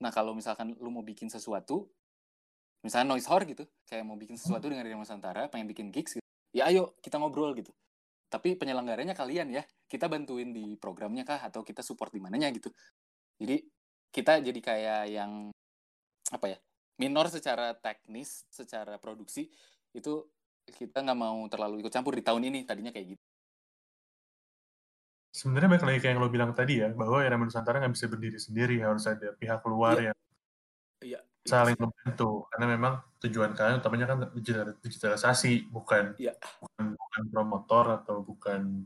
nah 0.02 0.10
kalau 0.10 0.34
misalkan 0.34 0.74
lu 0.74 0.90
mau 0.90 1.06
bikin 1.06 1.30
sesuatu 1.30 1.86
misalnya 2.82 3.14
noise 3.14 3.30
hor 3.30 3.46
gitu 3.46 3.62
kayak 3.86 4.02
mau 4.02 4.18
bikin 4.18 4.34
sesuatu 4.34 4.66
dengan 4.66 4.82
Irama 4.82 5.06
Nusantara 5.06 5.46
pengen 5.46 5.70
bikin 5.70 5.94
gigs 5.94 6.18
gitu 6.18 6.22
ya 6.52 6.68
ayo 6.68 6.94
kita 7.00 7.16
ngobrol 7.16 7.56
gitu. 7.56 7.72
Tapi 8.28 8.56
penyelenggaranya 8.56 9.12
kalian 9.12 9.52
ya 9.52 9.64
kita 9.88 10.08
bantuin 10.08 10.52
di 10.52 10.76
programnya 10.80 11.24
kah 11.24 11.40
atau 11.48 11.60
kita 11.64 11.84
support 11.84 12.12
di 12.12 12.20
mananya 12.20 12.48
gitu. 12.52 12.72
Jadi 13.40 13.60
kita 14.12 14.40
jadi 14.40 14.60
kayak 14.60 15.02
yang 15.08 15.32
apa 16.32 16.46
ya 16.56 16.58
minor 17.00 17.28
secara 17.28 17.76
teknis 17.76 18.44
secara 18.52 18.96
produksi 19.00 19.48
itu 19.92 20.24
kita 20.64 21.04
nggak 21.04 21.18
mau 21.18 21.44
terlalu 21.48 21.84
ikut 21.84 21.92
campur 21.92 22.16
di 22.16 22.24
tahun 22.24 22.48
ini 22.48 22.64
tadinya 22.64 22.92
kayak 22.92 23.16
gitu 23.16 23.24
sebenarnya 25.32 25.68
balik 25.72 25.84
lagi 25.88 25.98
kayak 25.98 26.12
yang 26.12 26.20
lo 26.20 26.28
bilang 26.28 26.52
tadi 26.52 26.84
ya 26.84 26.92
bahwa 26.92 27.24
Irama 27.24 27.48
Nusantara 27.48 27.80
nggak 27.80 27.94
bisa 27.96 28.06
berdiri 28.06 28.36
sendiri 28.36 28.76
harus 28.78 29.08
ada 29.08 29.32
pihak 29.32 29.64
luar 29.64 29.96
Iya. 29.96 30.04
yang 30.12 30.18
iya 31.02 31.20
saling 31.42 31.74
membantu 31.74 32.46
karena 32.52 32.66
memang 32.70 32.92
tujuan 33.18 33.50
kalian 33.52 33.80
utamanya 33.80 34.06
kan 34.06 34.18
digital- 34.36 34.76
digitalisasi 34.78 35.66
bukan 35.66 36.14
Iya. 36.20 36.36
bukan 36.60 36.84
bukan 36.94 37.22
promotor 37.32 37.84
atau 37.98 38.20
bukan 38.20 38.84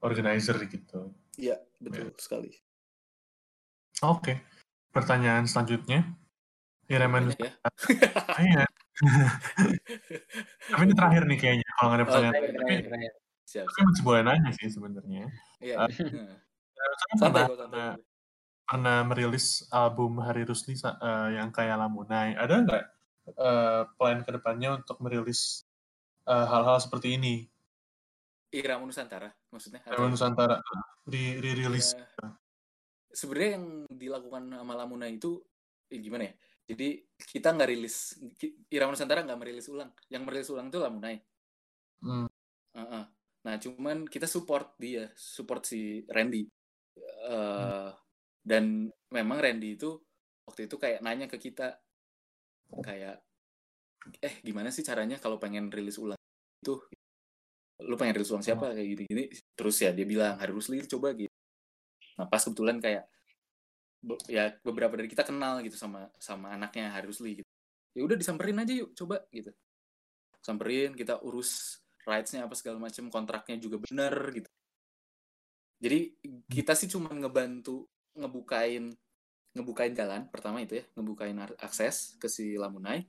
organizer 0.00 0.56
gitu. 0.66 1.12
iya 1.36 1.60
betul 1.78 2.10
sekali 2.16 2.56
Oke. 4.02 4.42
Pertanyaan 4.90 5.46
selanjutnya. 5.46 6.02
Irama 6.90 7.22
banyak 7.22 7.38
ya 7.38 7.54
Nusantara. 7.54 8.34
Iya. 8.42 8.64
Tapi 10.74 10.82
ini 10.82 10.92
terakhir 10.92 11.22
nih 11.24 11.38
kayaknya 11.38 11.68
kalau 11.72 11.86
nggak 11.86 11.94
ada 11.94 12.02
Oh, 12.02 12.08
pertanyaan. 12.10 12.34
Terakhir, 12.34 12.50
lain. 12.50 12.58
Tapi, 12.58 12.66
terakhir, 12.66 12.82
terakhir. 12.90 13.12
Siap 13.52 13.68
siap. 13.68 13.84
masih 13.84 14.04
boleh 14.04 14.22
nanya 14.24 14.50
sih 14.56 14.68
sebenarnya. 14.72 15.28
iya. 15.60 15.84
Nusantara 15.84 17.14
santai 17.20 17.44
pernah, 17.44 17.58
santai. 17.60 17.80
pernah, 18.64 18.96
merilis 19.04 19.46
album 19.68 20.18
Hari 20.24 20.42
Rusli 20.48 20.74
eh, 20.80 21.28
yang 21.36 21.52
kayak 21.52 21.76
Lamunai. 21.76 22.32
Ada 22.34 22.54
nggak 22.64 22.84
eh, 23.36 23.82
plan 24.00 24.18
ke 24.24 24.30
depannya 24.32 24.80
untuk 24.80 24.96
merilis 25.04 25.68
hal-hal 26.24 26.78
seperti 26.80 27.18
ini? 27.20 27.44
Irama 28.52 28.88
Nusantara 28.88 29.28
maksudnya? 29.52 29.84
Irama 29.84 30.08
Nusantara. 30.08 30.56
Di 31.04 31.36
rilis 31.42 31.92
ya 31.92 32.30
sebenarnya 33.12 33.60
yang 33.60 33.66
dilakukan 33.92 34.42
sama 34.48 34.74
Lamuna 34.74 35.06
itu 35.06 35.38
eh, 35.92 36.00
gimana 36.00 36.32
ya? 36.32 36.34
Jadi 36.72 37.04
kita 37.20 37.52
nggak 37.52 37.68
rilis 37.68 38.16
Irama 38.72 38.96
Nusantara 38.96 39.20
nggak 39.22 39.40
merilis 39.40 39.68
ulang. 39.68 39.92
Yang 40.08 40.22
merilis 40.24 40.48
ulang 40.50 40.66
itu 40.72 40.78
Lamunai. 40.80 41.16
Hmm. 42.02 42.26
Heeh. 42.72 43.04
Nah, 43.42 43.58
cuman 43.58 44.06
kita 44.06 44.30
support 44.30 44.78
dia, 44.78 45.10
support 45.18 45.66
si 45.66 46.06
Randy. 46.06 46.46
Eh, 47.02 47.90
dan 48.42 48.90
memang 49.10 49.38
Randy 49.38 49.78
itu 49.78 49.98
waktu 50.46 50.66
itu 50.66 50.76
kayak 50.78 51.00
nanya 51.06 51.30
ke 51.30 51.38
kita 51.38 51.78
kayak 52.82 53.22
eh 54.18 54.34
gimana 54.42 54.68
sih 54.74 54.82
caranya 54.82 55.16
kalau 55.22 55.38
pengen 55.38 55.70
rilis 55.70 55.98
ulang 55.98 56.18
itu? 56.62 56.74
Lu 57.82 57.94
pengen 57.98 58.18
rilis 58.18 58.30
ulang 58.34 58.42
siapa? 58.46 58.74
Kayak 58.74 58.88
gini-gini. 58.98 59.24
Terus 59.54 59.76
ya 59.82 59.90
dia 59.94 60.06
bilang 60.06 60.34
Hari 60.38 60.52
Rusli 60.54 60.82
coba 60.86 61.14
gitu. 61.14 61.30
Nah 62.18 62.26
pas 62.30 62.42
kebetulan 62.42 62.78
kayak 62.82 63.04
ya 64.26 64.50
beberapa 64.66 64.98
dari 64.98 65.06
kita 65.06 65.22
kenal 65.22 65.62
gitu 65.62 65.78
sama 65.78 66.10
sama 66.18 66.54
anaknya 66.54 66.90
Hari 66.90 67.06
Rusli 67.06 67.42
gitu. 67.42 67.50
Ya 67.94 68.02
udah 68.06 68.16
disamperin 68.18 68.58
aja 68.58 68.72
yuk 68.74 68.90
coba 68.98 69.22
gitu. 69.30 69.50
Samperin 70.42 70.98
kita 70.98 71.22
urus 71.22 71.81
rights-nya 72.02 72.46
apa 72.46 72.54
segala 72.58 72.78
macam 72.82 73.06
kontraknya 73.08 73.56
juga 73.58 73.78
bener 73.82 74.14
gitu. 74.34 74.50
Jadi 75.82 76.14
kita 76.46 76.78
sih 76.78 76.86
cuma 76.86 77.10
ngebantu 77.10 77.90
ngebukain 78.14 78.94
ngebukain 79.52 79.92
jalan 79.92 80.30
pertama 80.30 80.62
itu 80.62 80.80
ya 80.80 80.84
ngebukain 80.94 81.36
akses 81.58 82.16
ke 82.18 82.30
si 82.30 82.54
Lamunai. 82.54 83.02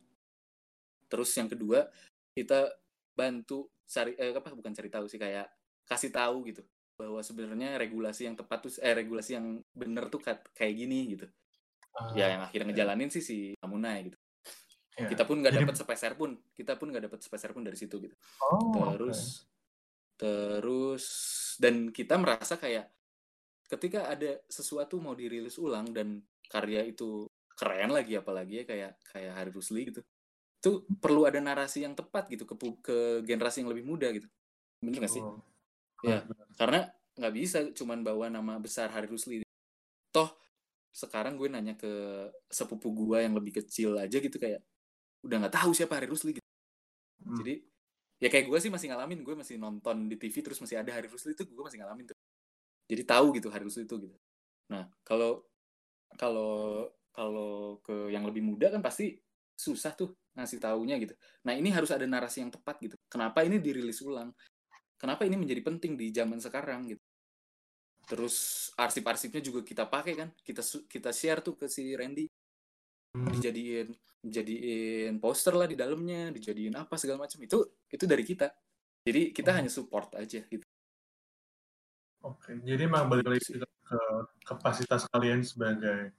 Terus 1.10 1.30
yang 1.38 1.50
kedua 1.50 1.86
kita 2.34 2.74
bantu 3.14 3.70
cari 3.86 4.18
eh, 4.18 4.34
apa 4.34 4.50
bukan 4.58 4.74
cari 4.74 4.90
tahu 4.90 5.06
sih 5.06 5.22
kayak 5.22 5.46
kasih 5.86 6.10
tahu 6.10 6.50
gitu 6.50 6.66
bahwa 6.98 7.22
sebenarnya 7.22 7.78
regulasi 7.78 8.26
yang 8.26 8.38
tepat 8.38 8.70
tuh 8.70 8.74
eh 8.82 8.94
regulasi 8.94 9.38
yang 9.38 9.62
bener 9.74 10.10
tuh 10.10 10.22
kayak 10.54 10.74
gini 10.74 11.14
gitu. 11.14 11.30
Ah, 11.94 12.10
ya 12.18 12.26
yang 12.34 12.42
akhirnya 12.42 12.74
ngejalanin 12.74 13.10
sih 13.14 13.22
si 13.22 13.38
Lamunai 13.62 14.10
gitu 14.10 14.18
ya. 14.96 15.08
kita 15.08 15.24
pun 15.24 15.42
nggak 15.42 15.54
Jadi- 15.56 15.64
dapat 15.66 15.76
sepeser 15.78 16.14
pun 16.14 16.32
kita 16.54 16.74
pun 16.76 16.88
nggak 16.90 17.04
dapat 17.08 17.20
sepeser 17.22 17.52
pun 17.52 17.64
dari 17.64 17.78
situ 17.78 17.96
gitu 18.00 18.16
Oh, 18.46 18.94
terus 18.94 19.48
terus 20.18 21.06
dan 21.58 21.90
kita 21.90 22.16
merasa 22.16 22.56
kayak 22.56 22.90
ketika 23.68 24.06
ada 24.08 24.38
sesuatu 24.46 25.02
mau 25.02 25.18
dirilis 25.18 25.58
ulang 25.58 25.90
dan 25.90 26.22
karya 26.46 26.86
itu 26.86 27.26
keren 27.54 27.90
lagi 27.90 28.18
apalagi 28.18 28.62
ya 28.62 28.66
kayak 28.66 28.92
kayak 29.10 29.34
Hari 29.34 29.52
Rusli 29.54 29.82
gitu 29.90 30.02
itu 30.64 30.72
perlu 30.98 31.26
ada 31.26 31.38
narasi 31.38 31.84
yang 31.84 31.94
tepat 31.94 32.30
gitu 32.30 32.46
ke 32.46 32.56
ke 32.80 32.98
generasi 33.26 33.62
yang 33.66 33.72
lebih 33.74 33.86
muda 33.86 34.08
gitu 34.14 34.30
bener 34.80 35.04
gak 35.04 35.14
sih 35.14 35.24
Oh. 35.24 35.40
Ya. 36.04 36.20
Karena 36.60 36.84
nggak 37.16 37.32
bisa 37.32 37.64
cuman 37.72 38.04
bawa 38.04 38.28
nama 38.28 38.60
besar 38.60 38.92
Hari 38.92 39.08
Rusli 39.08 39.40
toh 40.12 40.36
sekarang 40.92 41.40
gue 41.40 41.48
nanya 41.48 41.74
ke 41.74 41.88
sepupu 42.52 42.92
gue 42.92 43.24
yang 43.24 43.32
lebih 43.32 43.64
kecil 43.64 43.96
aja 43.96 44.20
gitu 44.20 44.36
kayak 44.36 44.60
udah 45.24 45.38
nggak 45.48 45.56
tahu 45.56 45.72
siapa 45.72 45.96
Hari 45.98 46.08
Rusli 46.12 46.38
gitu. 46.38 46.50
Hmm. 47.24 47.40
jadi 47.40 47.64
ya 48.20 48.28
kayak 48.28 48.52
gue 48.52 48.60
sih 48.60 48.72
masih 48.72 48.92
ngalamin 48.92 49.24
gue 49.24 49.36
masih 49.36 49.56
nonton 49.56 50.12
di 50.12 50.20
TV 50.20 50.44
terus 50.44 50.60
masih 50.60 50.80
ada 50.80 50.92
Hari 50.92 51.08
Rusli 51.08 51.32
itu 51.36 51.44
gue 51.48 51.64
masih 51.64 51.80
ngalamin 51.80 52.12
tuh. 52.12 52.18
Jadi 52.92 53.04
tahu 53.08 53.26
gitu 53.40 53.48
Hari 53.48 53.64
Rusli 53.64 53.88
itu 53.88 53.96
gitu. 53.96 54.16
Nah 54.72 54.92
kalau 55.08 55.48
kalau 56.20 56.92
kalau 57.16 57.80
ke 57.80 58.12
yang 58.12 58.28
lebih 58.28 58.44
muda 58.44 58.68
kan 58.70 58.84
pasti 58.84 59.16
susah 59.56 59.96
tuh 59.96 60.12
ngasih 60.36 60.60
taunya 60.60 61.00
gitu. 61.00 61.16
Nah 61.48 61.56
ini 61.56 61.72
harus 61.72 61.90
ada 61.96 62.04
narasi 62.04 62.44
yang 62.44 62.52
tepat 62.52 62.80
gitu. 62.84 62.96
Kenapa 63.08 63.46
ini 63.48 63.64
dirilis 63.64 64.04
ulang? 64.04 64.36
Kenapa 65.00 65.24
ini 65.28 65.40
menjadi 65.40 65.64
penting 65.64 65.96
di 65.96 66.12
zaman 66.12 66.40
sekarang 66.44 66.92
gitu? 66.92 67.04
Terus 68.04 68.68
arsip-arsipnya 68.76 69.40
juga 69.40 69.64
kita 69.64 69.88
pakai 69.88 70.14
kan. 70.16 70.30
Kita 70.44 70.64
kita 70.92 71.12
share 71.16 71.40
tuh 71.40 71.56
ke 71.56 71.72
si 71.72 71.96
Randy. 71.96 72.28
Hmm. 73.14 73.30
dijadiin 73.30 73.94
dijadiin 74.24 75.20
poster 75.20 75.52
lah 75.52 75.68
di 75.68 75.76
dalamnya 75.76 76.32
dijadiin 76.32 76.74
apa 76.80 76.96
segala 76.96 77.28
macam. 77.28 77.38
Itu 77.44 77.84
itu 77.92 78.08
dari 78.08 78.24
kita. 78.24 78.48
Jadi 79.04 79.36
kita 79.36 79.52
Oh. 79.52 79.58
hanya 79.60 79.68
support 79.68 80.16
aja 80.16 80.40
gitu. 80.48 80.64
Oke, 82.24 82.56
jadi 82.64 82.88
emang 82.88 83.12
balik 83.12 83.28
lagi 83.28 83.60
ke, 83.60 84.00
kapasitas 84.48 85.04
kalian 85.12 85.44
sebagai 85.44 86.16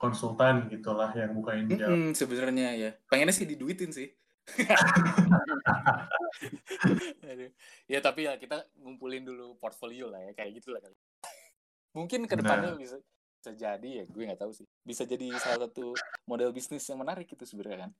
konsultan 0.00 0.72
gitulah 0.72 1.12
yang 1.12 1.36
bukain 1.36 1.68
jam. 1.76 1.92
Mm-mm, 1.92 2.16
sebenarnya 2.16 2.72
ya. 2.72 2.90
Pengennya 3.04 3.36
sih 3.36 3.44
diduitin 3.44 3.92
sih. 3.92 4.08
Ya 7.86 8.00
tapi 8.00 8.24
ya 8.24 8.40
kita 8.40 8.64
ngumpulin 8.80 9.22
dulu 9.22 9.54
portfolio 9.60 10.08
lah 10.08 10.18
ya 10.24 10.32
kayak 10.32 10.58
gitu 10.58 10.72
lah 10.72 10.80
kali. 10.80 10.96
Mungkin 11.92 12.24
ke 12.24 12.34
depannya 12.40 12.72
bisa 12.80 12.96
bisa 13.42 13.58
jadi 13.58 13.88
ya 13.90 14.04
gue 14.06 14.22
nggak 14.22 14.38
tahu 14.38 14.54
sih 14.54 14.62
bisa 14.86 15.02
jadi 15.02 15.34
salah 15.42 15.66
satu 15.66 15.98
model 16.30 16.54
bisnis 16.54 16.86
yang 16.86 17.02
menarik 17.02 17.26
itu 17.26 17.42
sebenarnya 17.42 17.90
kan 17.90 17.92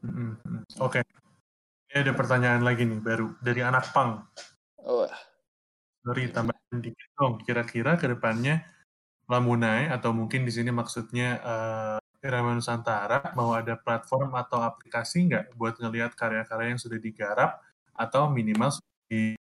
Mm, 0.00 0.32
mm. 0.40 0.80
Oke, 0.80 1.04
ini 1.92 1.96
ada 2.00 2.16
pertanyaan 2.16 2.64
lagi 2.64 2.88
nih 2.88 3.04
baru 3.04 3.36
dari 3.44 3.60
anak 3.60 3.92
pang. 3.92 4.24
oh 4.88 5.04
Sorry, 6.00 6.32
tambahin 6.32 6.80
dikit 6.80 7.08
dong. 7.20 7.36
Kira-kira 7.44 8.00
ke 8.00 8.08
depannya 8.08 8.64
Lamunai 9.28 9.92
atau 9.92 10.16
mungkin 10.16 10.48
di 10.48 10.52
sini 10.56 10.72
maksudnya 10.72 11.36
eh, 11.36 12.00
Irama 12.24 12.56
Nusantara 12.56 13.36
mau 13.36 13.52
ada 13.52 13.76
platform 13.76 14.32
atau 14.32 14.64
aplikasi 14.64 15.28
nggak 15.28 15.52
buat 15.60 15.76
ngelihat 15.76 16.16
karya-karya 16.16 16.72
yang 16.72 16.80
sudah 16.80 16.96
digarap 16.96 17.60
atau 17.92 18.32
minimal 18.32 18.72
di 19.04 19.36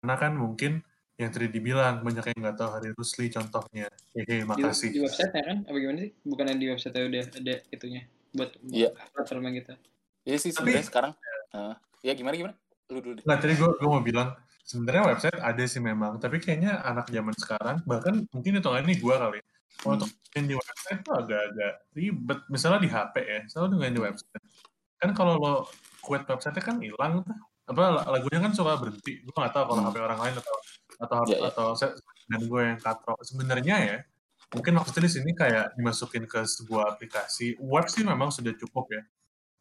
karena 0.00 0.16
kan 0.16 0.32
mungkin 0.32 0.80
yang 1.18 1.30
tadi 1.34 1.50
dibilang 1.50 2.00
banyak 2.00 2.30
yang 2.30 2.38
nggak 2.40 2.56
tahu 2.56 2.70
Hari 2.70 2.88
Rusli 2.94 3.26
contohnya. 3.28 3.90
Hehe, 4.14 4.24
Di, 4.38 4.46
makasih. 4.46 4.90
di 4.94 5.00
website 5.02 5.34
kan? 5.34 5.66
Apa 5.66 5.76
gimana 5.76 5.98
sih? 6.00 6.10
Bukannya 6.22 6.54
di 6.54 6.66
website 6.70 6.94
udah 6.94 7.22
ada 7.26 7.54
itunya 7.68 8.02
buat 8.30 8.50
Iya. 8.64 8.94
platform 9.12 9.50
kita. 9.52 9.74
iya 10.22 10.36
sih 10.36 10.52
Tapi- 10.52 10.68
sebenarnya 10.70 10.86
sekarang 10.86 11.12
eh, 11.48 11.74
ya 12.02 12.12
gimana 12.12 12.36
gimana 12.36 12.54
lu 12.86 13.00
dulu 13.00 13.16
deh 13.16 13.24
Nah, 13.24 13.34
tadi 13.34 13.56
gue 13.56 13.64
mau 13.80 13.98
bilang 13.98 14.36
sebenarnya 14.62 15.08
website 15.08 15.40
ada 15.40 15.64
sih 15.64 15.80
memang, 15.80 16.20
tapi 16.20 16.36
kayaknya 16.36 16.84
anak 16.84 17.08
zaman 17.08 17.32
sekarang 17.34 17.80
bahkan 17.82 18.28
mungkin 18.28 18.60
itu 18.60 18.68
ini 18.68 18.94
gue 18.94 19.14
kali. 19.16 19.40
Kalau 19.78 19.88
Hmm. 19.88 19.96
untuk 19.98 20.10
main 20.28 20.44
di 20.44 20.54
website 20.54 21.00
tuh 21.00 21.14
agak-agak 21.16 21.72
ribet. 21.92 22.38
Misalnya 22.46 22.78
di 22.78 22.88
HP 22.88 23.14
ya, 23.18 23.40
selalu 23.48 23.68
dengan 23.74 23.90
di 23.90 24.00
website. 24.04 24.42
Kan 24.98 25.10
kalau 25.12 25.34
lo 25.34 25.54
quit 25.98 26.22
website 26.24 26.60
kan 26.60 26.76
hilang 26.78 27.24
tuh. 27.24 27.36
Apa 27.66 27.82
lagunya 28.06 28.40
kan 28.40 28.52
suka 28.52 28.76
berhenti. 28.76 29.24
Gue 29.24 29.32
nggak 29.32 29.52
tahu 29.52 29.64
kalau 29.66 29.80
Hmm. 29.80 29.88
HP 29.88 29.96
orang 29.98 30.20
lain 30.20 30.34
atau 30.36 30.54
atau 30.98 31.22
Ya, 31.30 31.38
ya. 31.38 31.48
atau 31.54 31.66
saya 31.78 31.94
dan 32.28 32.44
gue 32.44 32.60
yang 32.60 32.78
katro. 32.78 33.16
Sebenarnya 33.24 33.76
ya, 33.80 33.96
mungkin 34.52 34.76
maksudnya 34.76 35.08
di 35.08 35.12
sini 35.12 35.30
kayak 35.32 35.74
dimasukin 35.80 36.28
ke 36.28 36.44
sebuah 36.44 36.96
aplikasi. 36.96 37.56
Web 37.62 37.88
sih 37.88 38.04
memang 38.04 38.28
sudah 38.28 38.52
cukup 38.56 38.92
ya. 38.92 39.02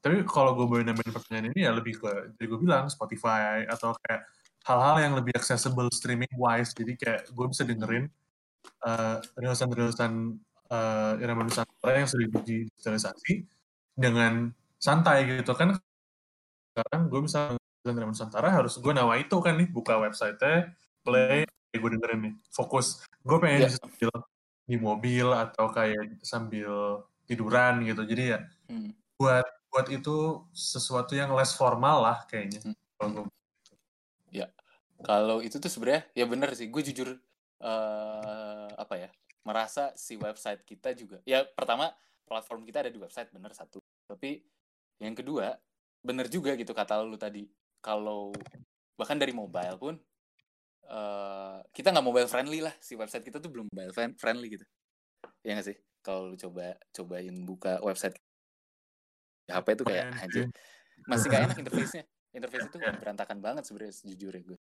Tapi 0.04 0.24
kalau 0.28 0.54
gue 0.54 0.68
boleh 0.68 0.84
nambahin 0.86 1.12
pertanyaan 1.16 1.48
ini 1.52 1.66
ya 1.66 1.72
lebih 1.74 1.98
ke, 1.98 2.38
jadi 2.38 2.46
gue 2.48 2.60
bilang 2.62 2.86
Spotify 2.88 3.66
atau 3.66 3.98
kayak 4.06 4.24
hal-hal 4.68 4.96
yang 5.02 5.14
lebih 5.18 5.34
accessible 5.36 5.90
streaming 5.90 6.32
wise. 6.38 6.76
Jadi 6.76 6.94
kayak 7.00 7.32
gue 7.32 7.46
bisa 7.50 7.64
dengerin 7.64 8.06
uh, 8.84 9.18
rilisan-rilisan 9.40 10.38
uh, 10.70 11.24
Irama 11.24 11.48
Nusantara 11.48 11.98
yang 11.98 12.08
sudah 12.08 12.28
digitalisasi 12.30 13.48
dengan 13.96 14.54
santai 14.78 15.26
gitu 15.42 15.56
kan. 15.58 15.76
Sekarang 16.72 17.02
gue 17.10 17.22
bisa 17.26 17.40
dengerin 17.82 17.98
Irama 17.98 18.14
Nusantara 18.14 18.48
harus 18.54 18.78
gue 18.78 18.94
nawa 18.94 19.18
itu 19.18 19.36
kan 19.42 19.58
nih 19.58 19.68
buka 19.72 19.98
website-nya, 19.98 20.72
play, 21.08 21.38
kayak 21.72 21.80
gue 21.80 21.92
dengerin 21.96 22.20
nih, 22.28 22.34
fokus. 22.52 23.02
Gue 23.24 23.38
pengen 23.40 23.66
Ya. 23.66 23.72
sambil 23.72 24.12
di 24.68 24.76
mobil 24.76 25.28
atau 25.32 25.72
kayak 25.72 26.20
sambil 26.28 27.02
tiduran 27.24 27.88
gitu. 27.88 28.04
Jadi 28.04 28.24
ya 28.36 28.40
Hmm. 28.68 28.92
buat 29.16 29.48
buat 29.72 29.88
itu 29.88 30.44
sesuatu 30.52 31.16
yang 31.16 31.32
less 31.32 31.56
formal 31.56 32.04
lah 32.04 32.28
kayaknya. 32.28 32.60
Hmm. 32.68 32.76
Kalau 33.00 33.12
gue 33.16 33.26
Kalau 35.06 35.46
itu 35.46 35.62
tuh 35.62 35.70
sebenarnya 35.70 36.10
ya 36.18 36.26
bener 36.26 36.50
sih. 36.58 36.74
Gue 36.74 36.82
jujur 36.82 37.14
eh 37.62 38.70
apa 38.74 38.98
ya 38.98 39.10
merasa 39.46 39.94
si 39.94 40.18
website 40.18 40.66
kita 40.66 40.90
juga. 40.98 41.22
Ya 41.22 41.46
pertama 41.46 41.94
platform 42.26 42.66
kita 42.66 42.82
ada 42.82 42.90
di 42.90 42.98
website 42.98 43.30
bener 43.30 43.54
satu. 43.54 43.78
Tapi 44.10 44.42
yang 44.98 45.14
kedua 45.14 45.54
bener 46.02 46.26
juga 46.34 46.58
gitu 46.58 46.74
kata 46.74 46.98
lu 47.06 47.14
tadi. 47.14 47.46
Kalau 47.78 48.34
bahkan 48.98 49.22
dari 49.22 49.38
mobile 49.38 49.78
pun 49.78 50.02
eh 50.88 51.58
kita 51.76 51.92
nggak 51.92 52.06
mobile 52.06 52.30
friendly 52.32 52.60
lah 52.64 52.72
si 52.80 52.96
website 52.96 53.28
kita 53.28 53.38
tuh 53.38 53.52
belum 53.52 53.68
mobile 53.68 53.92
friend- 53.92 54.16
friendly 54.16 54.56
gitu. 54.56 54.66
Ya 55.44 55.56
nggak 55.60 55.68
sih? 55.68 55.78
Kalau 56.00 56.32
lu 56.32 56.36
coba 56.40 56.80
cobain 56.96 57.36
buka 57.44 57.84
website 57.84 58.16
di 59.44 59.52
HP 59.52 59.68
itu 59.76 59.84
kayak 59.84 60.08
aja 60.18 60.42
masih 61.08 61.28
gak 61.28 61.42
enak 61.52 61.58
interface-nya. 61.68 62.04
Interface 62.32 62.68
itu 62.68 62.78
Ya. 62.80 62.92
berantakan 62.96 63.40
banget 63.44 63.64
sebenarnya 63.68 63.96
sejujurnya 63.96 64.44
gue. 64.44 64.60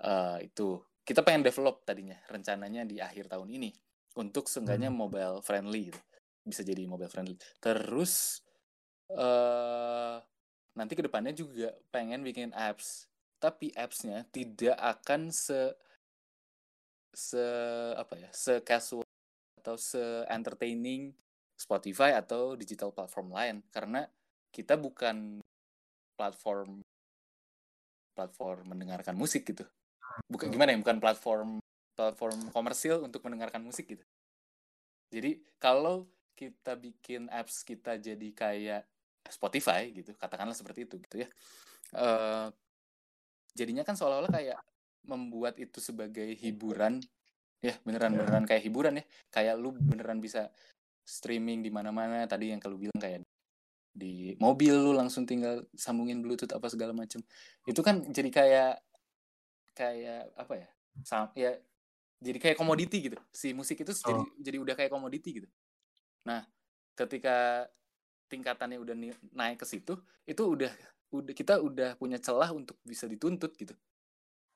Eh, 0.00 0.38
itu 0.46 0.78
kita 1.02 1.26
pengen 1.26 1.42
develop 1.42 1.82
tadinya 1.82 2.14
rencananya 2.30 2.86
di 2.86 3.02
akhir 3.02 3.26
tahun 3.26 3.50
ini 3.50 3.70
untuk 4.18 4.46
seenggaknya 4.46 4.90
Hmm. 4.90 4.98
mobile 4.98 5.36
friendly 5.42 5.90
gitu. 5.90 6.00
Bisa 6.46 6.62
jadi 6.62 6.86
mobile 6.86 7.10
friendly. 7.10 7.34
Terus 7.58 8.42
eh 9.10 10.16
nanti 10.78 10.94
ke 10.94 11.02
depannya 11.02 11.34
juga 11.34 11.74
pengen 11.90 12.22
bikin 12.22 12.54
apps. 12.54 13.09
Tapi 13.40 13.72
apps-nya 13.72 14.28
tidak 14.28 14.76
akan 14.76 15.32
se 15.32 15.72
se 17.10 17.42
apa 17.96 18.14
ya, 18.20 18.30
se 18.30 18.60
casual 18.62 19.02
atau 19.58 19.76
se 19.80 20.00
entertaining 20.28 21.10
Spotify 21.56 22.16
atau 22.16 22.56
digital 22.56 22.92
platform 22.92 23.32
lain 23.34 23.56
karena 23.68 24.08
kita 24.52 24.76
bukan 24.80 25.40
platform 26.16 26.80
platform 28.16 28.60
mendengarkan 28.68 29.16
musik 29.16 29.48
gitu. 29.48 29.64
Bukan 30.28 30.52
gimana 30.52 30.76
ya, 30.76 30.78
bukan 30.80 31.00
platform 31.00 31.48
platform 31.96 32.48
komersil 32.52 33.04
untuk 33.04 33.24
mendengarkan 33.24 33.60
musik 33.64 33.88
gitu. 33.88 34.04
Jadi 35.10 35.42
kalau 35.58 36.06
kita 36.38 36.78
bikin 36.78 37.28
apps 37.28 37.66
kita 37.66 38.00
jadi 38.00 38.28
kayak 38.32 38.82
Spotify 39.28 39.90
gitu, 39.92 40.16
katakanlah 40.16 40.56
seperti 40.56 40.88
itu 40.88 40.96
gitu 41.02 41.16
ya. 41.26 41.28
eh 41.98 42.46
jadinya 43.54 43.82
kan 43.82 43.94
seolah-olah 43.98 44.32
kayak 44.32 44.58
membuat 45.06 45.56
itu 45.58 45.80
sebagai 45.80 46.36
hiburan. 46.38 47.00
Ya 47.60 47.76
beneran 47.84 48.16
beneran 48.16 48.44
kayak 48.48 48.64
hiburan 48.64 49.00
ya. 49.00 49.04
Kayak 49.28 49.54
lu 49.60 49.76
beneran 49.76 50.18
bisa 50.22 50.48
streaming 51.04 51.60
di 51.60 51.68
mana-mana. 51.68 52.24
Tadi 52.24 52.52
yang 52.52 52.60
kalau 52.62 52.80
bilang 52.80 52.96
kayak 52.96 53.24
di 53.90 54.38
mobil 54.38 54.70
lu 54.70 54.94
langsung 54.94 55.26
tinggal 55.26 55.66
sambungin 55.74 56.22
bluetooth 56.22 56.54
apa 56.54 56.70
segala 56.70 56.94
macam 56.94 57.18
itu 57.66 57.80
kan 57.82 57.98
jadi 58.06 58.30
kayak 58.30 58.74
kayak 59.74 60.30
apa 60.38 60.54
ya 60.62 60.68
sam 61.02 61.26
ya 61.34 61.58
jadi 62.22 62.38
kayak 62.38 62.56
komoditi 62.60 63.10
gitu. 63.10 63.18
Si 63.34 63.50
musik 63.56 63.82
itu 63.82 63.90
jadi 63.90 64.22
jadi 64.38 64.56
udah 64.62 64.74
kayak 64.76 64.92
komoditi 64.92 65.42
gitu. 65.42 65.48
Nah 66.28 66.44
ketika 66.94 67.66
tingkatannya 68.30 68.78
udah 68.78 68.94
naik 69.34 69.58
ke 69.58 69.66
situ 69.66 69.98
itu 70.22 70.42
udah 70.44 70.70
udah 71.10 71.34
kita 71.34 71.58
udah 71.58 71.98
punya 71.98 72.18
celah 72.22 72.50
untuk 72.54 72.78
bisa 72.86 73.10
dituntut 73.10 73.54
gitu 73.58 73.74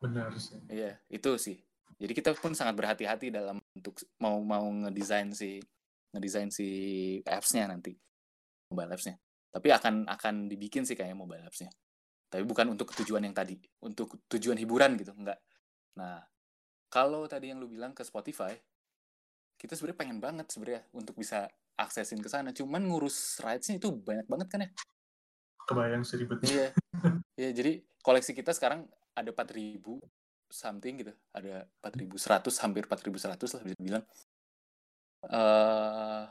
benar 0.05 0.29
sih. 0.37 0.61
Iya, 0.69 1.01
itu 1.09 1.31
sih. 1.41 1.57
Jadi 1.97 2.13
kita 2.13 2.37
pun 2.37 2.53
sangat 2.53 2.77
berhati-hati 2.77 3.33
dalam 3.33 3.57
untuk 3.73 3.97
mau 4.21 4.37
mau 4.45 4.69
ngedesain 4.69 5.33
si 5.33 5.63
ngedesain 6.13 6.53
si 6.53 6.69
apps-nya 7.25 7.73
nanti 7.73 7.97
mobile 8.69 8.93
apps-nya. 8.93 9.17
Tapi 9.49 9.69
akan 9.71 10.11
akan 10.11 10.35
dibikin 10.51 10.85
sih 10.85 10.99
kayaknya 10.99 11.17
mobile 11.17 11.47
apps-nya. 11.47 11.73
Tapi 12.29 12.43
bukan 12.43 12.75
untuk 12.75 12.91
tujuan 12.91 13.23
yang 13.23 13.33
tadi, 13.33 13.55
untuk 13.87 14.27
tujuan 14.27 14.59
hiburan 14.59 14.99
gitu, 14.99 15.15
enggak. 15.15 15.39
Nah, 15.95 16.19
kalau 16.91 17.31
tadi 17.31 17.55
yang 17.55 17.63
lu 17.63 17.71
bilang 17.71 17.95
ke 17.95 18.03
Spotify, 18.03 18.51
kita 19.55 19.79
sebenarnya 19.79 19.99
pengen 20.03 20.19
banget 20.19 20.47
sebenarnya 20.51 20.83
untuk 20.91 21.15
bisa 21.15 21.47
aksesin 21.79 22.19
ke 22.19 22.27
sana. 22.27 22.51
Cuman 22.51 22.91
ngurus 22.91 23.39
rights-nya 23.39 23.79
itu 23.79 23.95
banyak 23.95 24.27
banget 24.27 24.49
kan 24.51 24.67
ya. 24.67 24.71
Kebayang 25.65 26.03
sih 26.05 26.21
ribetnya. 26.21 26.49
Iya. 26.51 26.69
Iya, 27.35 27.51
jadi 27.51 27.83
koleksi 27.99 28.31
kita 28.31 28.55
sekarang 28.55 28.87
ada 29.11 29.35
4000 29.35 29.99
something 30.47 31.03
gitu. 31.03 31.11
Ada 31.35 31.67
4100 31.83 32.63
hampir 32.63 32.87
4100 32.87 33.59
lah 33.59 33.63
bisa 33.67 33.75
dibilang. 33.75 34.05
eh 35.25 36.25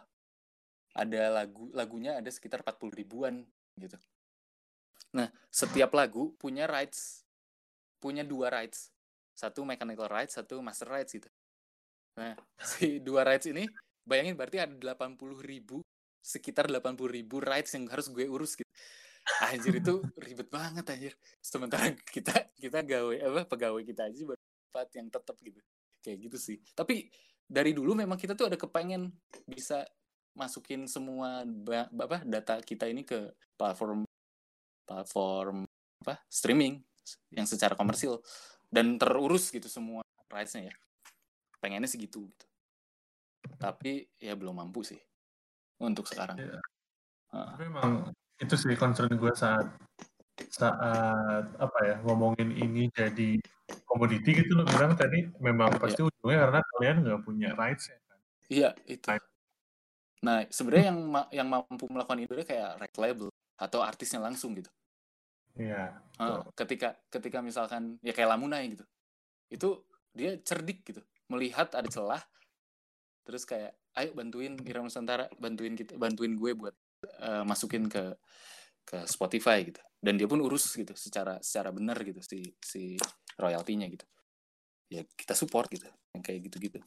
ada 0.93 1.21
lagu 1.33 1.73
lagunya 1.73 2.21
ada 2.21 2.29
sekitar 2.29 2.61
40 2.63 2.93
ribuan 2.93 3.43
gitu. 3.75 3.97
Nah, 5.17 5.27
setiap 5.49 5.91
lagu 5.91 6.37
punya 6.39 6.69
rights 6.69 7.25
punya 7.99 8.23
dua 8.23 8.47
rights. 8.53 8.91
Satu 9.33 9.65
mechanical 9.65 10.07
rights, 10.07 10.37
satu 10.37 10.61
master 10.61 10.87
rights 10.87 11.11
gitu. 11.17 11.29
Nah, 12.19 12.37
si 12.77 13.01
dua 13.01 13.25
rights 13.25 13.49
ini 13.49 13.65
bayangin 14.05 14.35
berarti 14.35 14.59
ada 14.61 14.75
80 14.95 15.39
ribu 15.41 15.81
sekitar 16.23 16.71
80 16.71 17.11
ribu 17.11 17.43
rights 17.43 17.75
yang 17.75 17.89
harus 17.89 18.07
gue 18.07 18.23
urus 18.27 18.55
gitu. 18.55 18.69
Anjir 19.23 19.79
itu 19.79 20.03
ribet 20.19 20.51
banget 20.51 20.85
anjir. 20.89 21.13
Sementara 21.39 21.91
kita 22.15 22.51
kita 22.59 22.83
gawe 22.83 23.15
apa 23.23 23.41
pegawai 23.47 23.83
kita 23.87 24.11
aja 24.11 24.23
baru 24.27 24.41
yang 24.97 25.09
tetap 25.13 25.37
gitu. 25.45 25.61
kayak 26.03 26.17
gitu 26.27 26.35
sih 26.35 26.57
tapi 26.75 27.07
dari 27.47 27.71
dulu 27.71 27.95
memang 27.95 28.19
kita 28.19 28.35
tuh 28.35 28.51
ada 28.51 28.59
kepengen 28.59 29.07
bisa 29.47 29.87
masukin 30.35 30.83
semua 30.89 31.47
apa 31.95 32.25
data 32.27 32.59
kita 32.59 32.91
ini 32.91 33.07
ke 33.07 33.31
platform 33.55 34.03
platform 34.83 35.63
apa 36.03 36.19
streaming 36.27 36.83
yang 37.31 37.47
secara 37.47 37.77
komersil 37.79 38.19
dan 38.67 38.99
terurus 38.99 39.47
gitu 39.47 39.71
semua 39.71 40.03
rights-nya 40.27 40.73
ya 40.73 40.75
pengennya 41.63 41.87
segitu 41.87 42.27
gitu 42.27 42.45
tapi 43.55 44.11
ya 44.19 44.35
belum 44.35 44.59
mampu 44.59 44.83
sih 44.83 44.99
untuk 45.79 46.07
sekarang. 46.07 46.35
Heeh. 46.39 46.59
Tapi 47.31 47.63
memang 47.67 48.11
itu 48.41 48.55
sih 48.57 48.73
concern 48.79 49.13
gue 49.13 49.33
saat 49.35 49.67
saat 50.49 51.45
apa 51.61 51.79
ya 51.85 51.95
ngomongin 52.01 52.49
ini 52.57 52.89
jadi 52.89 53.37
komoditi 53.85 54.41
gitu 54.43 54.57
lo 54.57 54.65
bilang 54.65 54.97
tadi 54.97 55.29
memang 55.37 55.77
pasti 55.77 56.01
ujungnya 56.01 56.49
karena 56.49 56.59
kalian 56.73 56.95
nggak 57.05 57.21
punya 57.21 57.49
rights 57.53 57.93
ya 57.93 57.97
kan. 58.09 58.19
Iya 58.49 58.69
itu. 58.89 59.05
Right. 59.05 59.25
Nah 60.25 60.37
sebenarnya 60.49 60.85
yang 60.89 60.99
ma- 61.05 61.29
yang 61.29 61.47
mampu 61.47 61.85
melakukan 61.85 62.19
itu 62.25 62.33
kayak 62.41 62.81
record 62.81 63.01
label 63.01 63.27
atau 63.61 63.79
artisnya 63.85 64.19
langsung 64.25 64.57
gitu. 64.57 64.69
Iya. 65.53 66.01
Ah, 66.17 66.41
ketika 66.57 66.97
ketika 67.13 67.41
misalkan 67.45 68.01
ya 68.01 68.09
kayak 68.09 68.33
Lamunai 68.33 68.73
gitu, 68.73 68.85
itu 69.53 69.69
dia 70.13 70.37
cerdik 70.41 70.81
gitu, 70.85 71.01
melihat 71.29 71.69
ada 71.73 71.85
celah, 71.89 72.21
terus 73.25 73.45
kayak 73.45 73.77
ayo 73.97 74.13
bantuin 74.17 74.57
Irama 74.65 74.89
Nusantara, 74.89 75.29
bantuin 75.37 75.77
kita, 75.77 75.97
bantuin 75.97 76.33
gue 76.33 76.51
buat 76.57 76.73
eh, 77.07 77.43
masukin 77.45 77.87
ke 77.91 78.15
ke 78.83 79.07
Spotify 79.07 79.63
gitu. 79.63 79.79
Dan 80.03 80.19
dia 80.19 80.27
pun 80.27 80.39
urus 80.43 80.75
gitu 80.75 80.91
secara 80.99 81.39
secara 81.39 81.71
benar 81.71 81.95
gitu 82.03 82.19
si 82.19 82.43
si 82.59 82.99
royaltinya 83.39 83.87
gitu. 83.87 84.05
Ya 84.91 85.01
kita 85.15 85.33
support 85.33 85.71
gitu, 85.71 85.87
yang 86.13 86.21
kayak 86.21 86.51
gitu-gitu. 86.51 86.79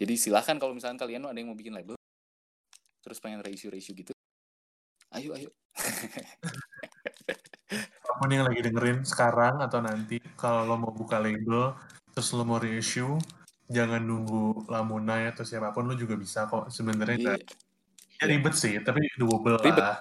Jadi 0.00 0.14
silahkan 0.18 0.56
kalau 0.58 0.74
misalkan 0.74 0.98
kalian 0.98 1.28
ada 1.28 1.36
yang 1.38 1.52
mau 1.52 1.58
bikin 1.58 1.76
label, 1.76 1.94
terus 3.04 3.22
pengen 3.22 3.44
reissue-reissue 3.44 3.94
gitu, 3.94 4.12
ayo 5.14 5.36
ayo. 5.36 5.50
Apa 8.02 8.12
pun 8.18 8.28
yang 8.28 8.44
lagi 8.44 8.60
dengerin 8.66 9.06
sekarang 9.06 9.62
atau 9.62 9.78
nanti 9.78 10.18
kalau 10.34 10.66
lo 10.66 10.76
mau 10.76 10.92
buka 10.92 11.22
label 11.22 11.72
terus 12.12 12.28
lo 12.36 12.44
mau 12.44 12.60
reissue 12.60 13.16
jangan 13.72 14.04
nunggu 14.04 14.68
Lamunai 14.68 15.32
atau 15.32 15.48
siapa 15.48 15.72
pun 15.72 15.88
lo 15.88 15.96
juga 15.96 16.12
bisa 16.20 16.44
kok 16.44 16.68
sebenarnya 16.68 17.16
Iya. 17.16 17.36
Ya 18.22 18.26
ribet 18.30 18.54
sih 18.54 18.78
tapi 18.78 19.02
doable 19.18 19.58
Ribet. 19.58 19.82
lah. 19.82 19.98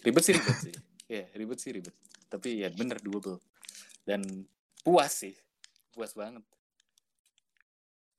Ribet 0.00 0.22
sih 0.22 0.34
ribet 0.38 0.56
sih. 0.62 0.74
Ya 1.04 1.28
ribet 1.36 1.58
sih 1.60 1.70
ribet. 1.74 1.92
Tapi 2.30 2.64
ya 2.64 2.72
bener 2.72 2.96
doable. 2.96 3.36
Dan 4.06 4.24
puas 4.80 5.12
sih. 5.12 5.34
Puas 5.92 6.14
banget. 6.14 6.40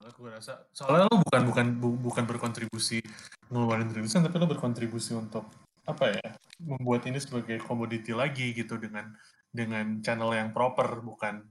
Gue 0.06 0.30
rasa 0.30 0.70
soalnya 0.70 1.10
lo 1.10 1.18
bukan 1.18 1.42
bukan 1.50 1.66
bu- 1.82 1.98
bukan 1.98 2.24
berkontribusi 2.30 3.02
ngeluarin 3.50 3.90
rilisan 3.90 4.22
tapi 4.22 4.38
lo 4.38 4.46
berkontribusi 4.46 5.18
untuk 5.18 5.50
apa 5.82 6.14
ya 6.14 6.30
membuat 6.62 7.10
ini 7.10 7.18
sebagai 7.18 7.58
komoditi 7.58 8.14
lagi 8.14 8.54
gitu 8.54 8.78
dengan 8.78 9.18
dengan 9.50 10.02
channel 10.06 10.30
yang 10.38 10.54
proper 10.54 11.02
bukan 11.02 11.42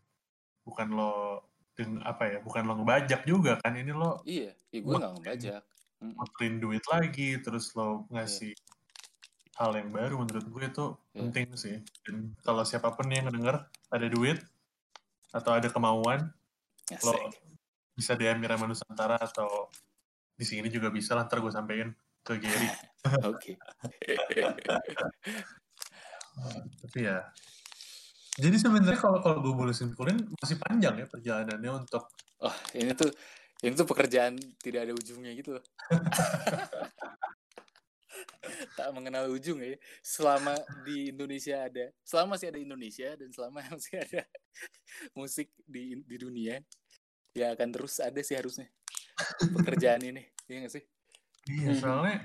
bukan 0.63 0.89
lo 0.95 1.43
dengan 1.75 2.07
apa 2.07 2.31
ya 2.31 2.39
bukan 2.47 2.63
lo 2.63 2.79
ngebajak 2.79 3.27
juga 3.27 3.59
kan. 3.59 3.75
Ini 3.75 3.91
lo 3.91 4.23
iya 4.23 4.55
ya 4.71 4.79
gue 4.79 4.95
nggak 4.95 5.13
ngebajak 5.19 5.63
Ngeprint 6.13 6.57
duit 6.61 6.85
lagi 6.93 7.41
terus 7.41 7.73
lo 7.73 8.05
ngasih 8.13 8.53
hal 9.55 9.71
yang 9.79 9.89
baru 9.95 10.19
menurut 10.21 10.45
gue 10.45 10.65
itu 10.67 10.87
Iya. 11.15 11.19
penting 11.25 11.47
sih. 11.55 11.77
Dan 12.05 12.35
kalau 12.43 12.67
siapa 12.67 12.91
pun 12.93 13.07
yang 13.09 13.31
ngedenger 13.31 13.63
ada 13.89 14.07
duit 14.11 14.43
atau 15.31 15.55
ada 15.55 15.71
kemauan 15.71 16.29
lo 17.01 17.13
ngasih 17.15 17.41
bisa 17.95 18.19
DM 18.19 18.43
Irama 18.43 18.67
Nusantara 18.67 19.15
atau 19.17 19.71
di 20.35 20.43
sini 20.43 20.67
juga 20.67 20.91
bisa 20.91 21.15
lah 21.15 21.31
ntar 21.31 21.39
gue 21.39 21.55
sampein 21.55 21.95
ke 22.27 22.35
Gary. 22.43 22.69
Oke. 23.31 23.55
Tapi 26.83 26.99
ya 27.07 27.23
jadi 28.35 28.59
sebenarnya 28.59 28.99
kalau 28.99 29.23
kalau 29.23 29.39
gue 29.39 29.55
boleh 29.55 29.71
simpulin 29.71 30.19
masih 30.43 30.59
panjang 30.59 30.99
ya 30.99 31.07
perjalanannya 31.07 31.71
untuk 31.71 32.11
oh 32.43 32.55
ini 32.75 32.91
tuh 32.99 33.07
ini 33.65 33.75
tuh 33.75 33.89
pekerjaan 33.89 34.37
tidak 34.61 34.81
ada 34.85 34.93
ujungnya 34.93 35.33
gitu 35.33 35.57
loh. 35.57 35.65
tak 38.79 38.91
mengenal 38.95 39.31
ujung 39.33 39.59
ya 39.63 39.75
selama 40.05 40.55
di 40.85 41.11
Indonesia 41.11 41.67
ada 41.67 41.91
selama 42.05 42.37
masih 42.37 42.53
ada 42.53 42.61
Indonesia 42.61 43.09
dan 43.17 43.29
selama 43.33 43.59
masih 43.75 43.97
ada 44.03 44.23
musik 45.17 45.49
di 45.65 45.99
di 46.05 46.17
dunia 46.21 46.61
ya 47.35 47.55
akan 47.55 47.69
terus 47.75 47.99
ada 47.99 48.21
sih 48.23 48.37
harusnya 48.39 48.69
pekerjaan 49.41 50.03
ini 50.05 50.23
iya 50.47 50.59
gak 50.67 50.75
sih 50.79 50.85
iya 51.51 51.77
Hmm. 51.77 51.77
soalnya 51.77 52.17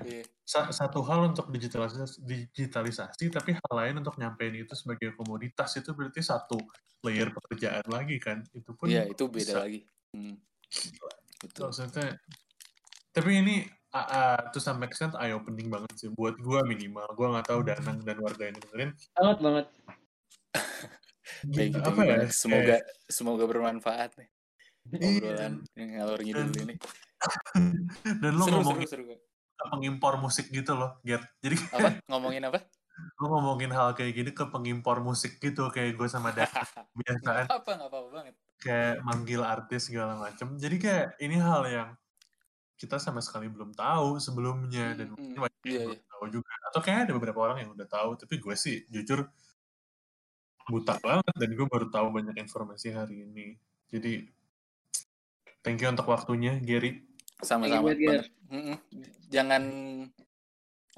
sa- 0.48 0.72
satu 0.72 1.04
hal 1.04 1.28
untuk 1.36 1.52
digitalisasi, 1.52 2.24
digitalisasi 2.24 3.28
tapi 3.28 3.52
hal 3.52 3.72
lain 3.76 4.00
untuk 4.00 4.16
nyampein 4.16 4.56
itu 4.56 4.72
sebagai 4.72 5.12
komoditas 5.12 5.76
itu 5.76 5.92
berarti 5.92 6.24
satu 6.24 6.56
layer 7.04 7.28
pekerjaan 7.28 7.84
lagi 7.88 8.16
kan 8.16 8.40
itu 8.56 8.70
pun 8.72 8.88
iya 8.88 9.04
itu 9.04 9.24
beda 9.28 9.44
bisa. 9.44 9.60
lagi 9.60 9.84
hmm. 10.16 10.36
Betul. 11.40 11.72
Maksudnya 11.72 12.20
tapi 13.10 13.30
ini 13.42 13.66
uh, 13.90 13.98
uh, 13.98 14.40
to 14.54 14.62
some 14.62 14.78
extent 14.86 15.18
eye 15.18 15.34
opening 15.34 15.66
banget 15.66 15.90
sih 15.98 16.08
buat 16.12 16.38
gua 16.38 16.62
minimal. 16.62 17.08
Gua 17.18 17.34
nggak 17.34 17.46
tahu 17.50 17.60
danang 17.66 17.98
dan 18.06 18.16
warga 18.22 18.42
yang 18.46 18.56
dengerin. 18.60 18.90
Banget 19.16 19.38
banget. 19.42 19.66
Kayak 21.40 21.68
gitu 21.72 21.88
apa 21.88 22.02
ya 22.04 22.18
semoga 22.28 22.76
semoga 23.08 23.44
bermanfaat 23.48 24.12
nih 24.20 24.28
Iya. 24.90 25.20
obrolan 25.20 25.54
yang 25.76 25.88
ngalor 25.96 26.20
ngidul 26.24 26.48
ini. 26.66 26.74
dan 28.24 28.32
lo 28.32 28.44
seru 28.48 28.54
ngomongin 28.64 28.88
seru 28.88 29.04
seru 29.12 29.16
ke 29.60 29.64
pengimpor 29.68 30.14
musik 30.16 30.46
gitu 30.48 30.72
loh 30.72 30.98
Gert. 31.04 31.24
Jadi 31.44 31.56
apa? 31.76 31.88
Ngomongin 32.08 32.42
apa? 32.48 32.58
Lo 33.20 33.26
ngomongin 33.28 33.70
hal 33.76 33.92
kayak 33.92 34.12
gini 34.16 34.30
ke 34.32 34.44
pengimpor 34.48 35.04
musik 35.04 35.36
gitu 35.38 35.68
kayak 35.68 35.96
gue 35.96 36.08
sama 36.08 36.32
Dan 36.32 36.48
biasaan 36.98 37.46
apa 37.48 37.70
nggak 37.76 37.90
apa-apa 37.92 38.08
banget 38.10 38.34
kayak 38.60 39.00
manggil 39.02 39.40
artis 39.40 39.88
segala 39.88 40.20
macem. 40.20 40.54
Jadi 40.60 40.76
kayak 40.76 41.06
ini 41.18 41.36
hal 41.40 41.62
yang 41.66 41.90
kita 42.76 42.96
sama 42.96 43.20
sekali 43.20 43.48
belum 43.48 43.76
tahu 43.76 44.16
sebelumnya 44.20 44.96
dan 44.96 45.12
Hmm, 45.12 45.16
mungkin 45.16 45.36
hmm. 45.36 45.44
banyak 45.44 45.60
yang 45.64 45.72
Iya, 45.72 45.84
belum 45.88 46.04
tahu 46.08 46.24
juga. 46.28 46.52
Atau 46.72 46.80
kayak 46.84 46.98
ada 47.08 47.12
beberapa 47.16 47.40
orang 47.40 47.58
yang 47.64 47.70
udah 47.72 47.88
tahu 47.88 48.10
tapi 48.20 48.34
gue 48.36 48.54
sih 48.56 48.84
jujur 48.92 49.28
buta 50.70 50.94
banget 51.02 51.34
dan 51.34 51.50
gue 51.56 51.66
baru 51.66 51.88
tahu 51.88 52.08
banyak 52.12 52.36
informasi 52.40 52.92
hari 52.94 53.26
ini. 53.26 53.56
Jadi 53.90 54.28
thank 55.64 55.80
you 55.80 55.88
untuk 55.88 56.08
waktunya 56.08 56.60
Gary. 56.60 57.04
Sama-sama 57.40 57.96
jangan 59.30 59.62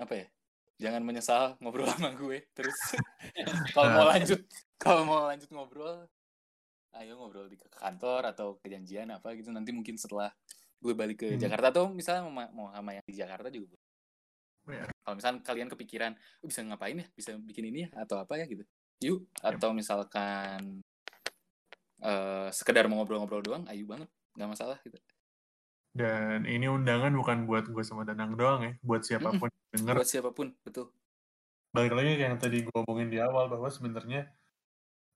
apa 0.01 0.15
ya 0.17 0.27
jangan 0.83 1.03
menyesal 1.07 1.43
ngobrol 1.63 1.87
sama 1.95 2.11
gue 2.15 2.43
terus. 2.55 2.79
Kalau 3.75 3.91
mau 3.91 4.07
lanjut 4.11 4.41
kalau 4.83 5.07
mau 5.07 5.31
lanjut 5.31 5.47
ngobrol 5.55 6.11
ayo 6.99 7.16
ngobrol 7.16 7.49
di 7.49 7.57
ke 7.57 7.68
kantor 7.72 8.28
atau 8.32 8.61
kejanjian 8.61 9.09
apa 9.11 9.32
gitu. 9.34 9.49
Nanti 9.51 9.72
mungkin 9.72 9.97
setelah 9.97 10.28
gue 10.82 10.93
balik 10.93 11.24
ke 11.24 11.28
Hmm. 11.34 11.40
Jakarta 11.40 11.70
atau 11.70 11.84
misalnya 11.88 12.26
mau, 12.26 12.43
mau 12.53 12.66
sama 12.74 12.93
yang 12.93 13.05
di 13.07 13.14
Jakarta 13.16 13.49
juga 13.49 13.74
boleh. 14.62 14.78
Ya. 14.78 14.86
kalau 15.03 15.18
misalnya 15.18 15.40
kalian 15.43 15.68
kepikiran 15.74 16.12
"Oh, 16.38 16.47
bisa 16.47 16.62
ngapain 16.62 16.95
ya? 16.95 17.07
Bisa 17.18 17.34
bikin 17.34 17.66
ini 17.74 17.78
ya? 17.86 17.88
Atau 17.99 18.14
apa 18.22 18.38
ya? 18.38 18.47
gitu. 18.47 18.62
Yuk 19.03 19.26
atau 19.43 19.74
misalkan 19.74 20.78
eh 22.03 22.49
sekedar 22.51 22.86
mau 22.90 23.03
ngobrol-ngobrol 23.03 23.43
doang 23.43 23.64
ayo 23.70 23.82
banget. 23.86 24.07
Nggak 24.38 24.49
masalah 24.55 24.78
gitu. 24.82 24.99
Dan 25.93 26.49
ini 26.49 26.66
undangan 26.66 27.12
bukan 27.12 27.45
buat 27.45 27.68
gue 27.68 27.84
sama 27.84 28.07
Danang 28.09 28.32
doang 28.34 28.64
ya 28.64 28.72
buat 28.80 29.03
siapa 29.05 29.28
pun 29.36 29.51
yang 29.51 29.82
denger. 29.82 29.95
Buat 30.01 30.09
siapa 30.09 30.30
pun 30.32 30.55
betul. 30.64 30.88
Balik 31.72 31.93
lagi 31.93 32.11
yang 32.20 32.36
tadi 32.38 32.64
gue 32.64 32.74
omongin 32.74 33.09
di 33.12 33.18
awal 33.20 33.49
bahwa 33.49 33.68
sebenarnya 33.68 34.28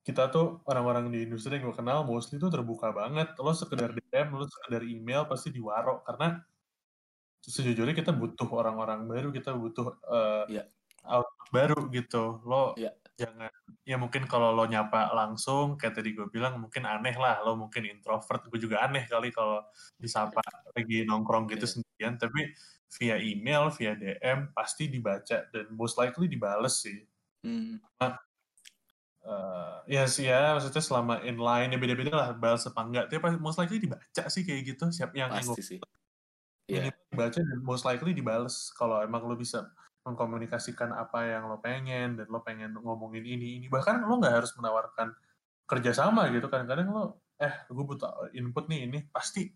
kita 0.06 0.30
tuh 0.30 0.62
orang-orang 0.70 1.10
di 1.10 1.26
industri 1.26 1.58
yang 1.58 1.66
gue 1.66 1.76
kenal 1.82 2.06
mostly 2.06 2.38
tuh 2.38 2.46
terbuka 2.54 2.94
banget 2.94 3.34
lo 3.42 3.50
sekedar 3.50 3.90
DM 3.90 4.28
lo 4.38 4.46
sekedar 4.46 4.82
email 4.86 5.26
pasti 5.26 5.50
diwaro 5.50 6.06
karena 6.06 6.46
sejujurnya 7.42 7.94
kita 7.94 8.10
butuh 8.14 8.46
orang-orang 8.50 9.06
baru 9.06 9.28
kita 9.34 9.54
butuh 9.54 9.98
eh, 10.06 10.44
Iya. 10.50 10.62
output 11.06 11.48
baru 11.54 11.78
gitu 11.94 12.42
lo 12.46 12.74
Iya. 12.78 12.94
jangan 13.18 13.50
ya 13.86 13.96
mungkin 13.98 14.26
kalau 14.30 14.54
lo 14.54 14.66
nyapa 14.66 15.10
langsung 15.14 15.74
kayak 15.80 15.94
tadi 15.98 16.14
gue 16.14 16.26
bilang 16.30 16.58
mungkin 16.62 16.86
aneh 16.86 17.14
lah 17.18 17.42
lo 17.46 17.54
mungkin 17.58 17.86
introvert 17.86 18.46
gue 18.50 18.58
juga 18.62 18.82
aneh 18.86 19.06
kali 19.10 19.30
kalau 19.34 19.62
disapa 19.98 20.42
lagi 20.74 21.02
nongkrong 21.06 21.50
gitu 21.50 21.66
Iya. 21.66 21.72
sendirian 21.82 22.14
tapi 22.18 22.40
via 22.98 23.16
email 23.18 23.74
via 23.74 23.92
DM 23.98 24.54
pasti 24.54 24.86
dibaca 24.86 25.50
dan 25.50 25.66
most 25.74 25.98
likely 25.98 26.30
dibales 26.30 26.78
sih 26.82 27.02
Hmm. 27.46 27.78
Eh, 29.26 29.98
ya 29.98 30.06
sih 30.06 30.30
ya 30.30 30.54
maksudnya 30.54 30.78
selama 30.78 31.18
inline 31.26 31.74
ya 31.74 31.78
beda-beda 31.82 32.12
lah 32.14 32.28
balas 32.38 32.62
apa 32.70 32.78
enggak. 32.86 33.04
Tapi 33.10 33.42
most 33.42 33.58
likely 33.58 33.82
dibaca 33.82 34.22
sih 34.30 34.46
kayak 34.46 34.62
gitu 34.62 34.86
siap 34.94 35.10
yang 35.18 35.34
yang 35.34 35.42
pasti 35.42 35.62
sih. 35.62 35.78
Iya. 36.70 36.90
minimal 36.90 37.06
dibaca 37.10 37.40
dan 37.42 37.58
most 37.66 37.82
likely 37.82 38.14
dibales. 38.14 38.70
Kalau 38.78 39.02
emang 39.02 39.26
lo 39.26 39.34
bisa 39.34 39.66
mengkomunikasikan 40.06 40.94
apa 40.94 41.26
yang 41.26 41.50
lo 41.50 41.58
pengen 41.58 42.22
dan 42.22 42.26
lo 42.30 42.38
pengen 42.46 42.78
ngomongin 42.78 43.26
ini 43.26 43.58
ini. 43.58 43.66
Bahkan 43.66 44.06
lo 44.06 44.14
nggak 44.22 44.34
harus 44.46 44.54
menawarkan 44.54 45.10
kerjasama 45.66 46.30
gitu. 46.30 46.46
Kadang-kadang 46.46 46.86
lo 46.94 47.04
eh 47.42 47.66
gue 47.66 47.84
butuh 47.84 48.30
input 48.30 48.70
nih 48.70 48.86
ini 48.86 48.98
pasti 49.10 49.50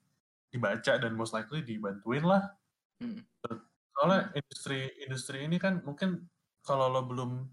dibaca 0.50 0.98
dan 0.98 1.14
most 1.14 1.30
likely 1.30 1.62
dibantuin 1.62 2.26
lah. 2.26 2.42
Mm. 2.98 3.22
Soalnya 3.94 4.34
industri 4.34 4.90
industri 5.06 5.46
ini 5.46 5.62
kan 5.62 5.78
mungkin 5.86 6.26
kalau 6.66 6.90
lo 6.90 7.06
belum 7.06 7.46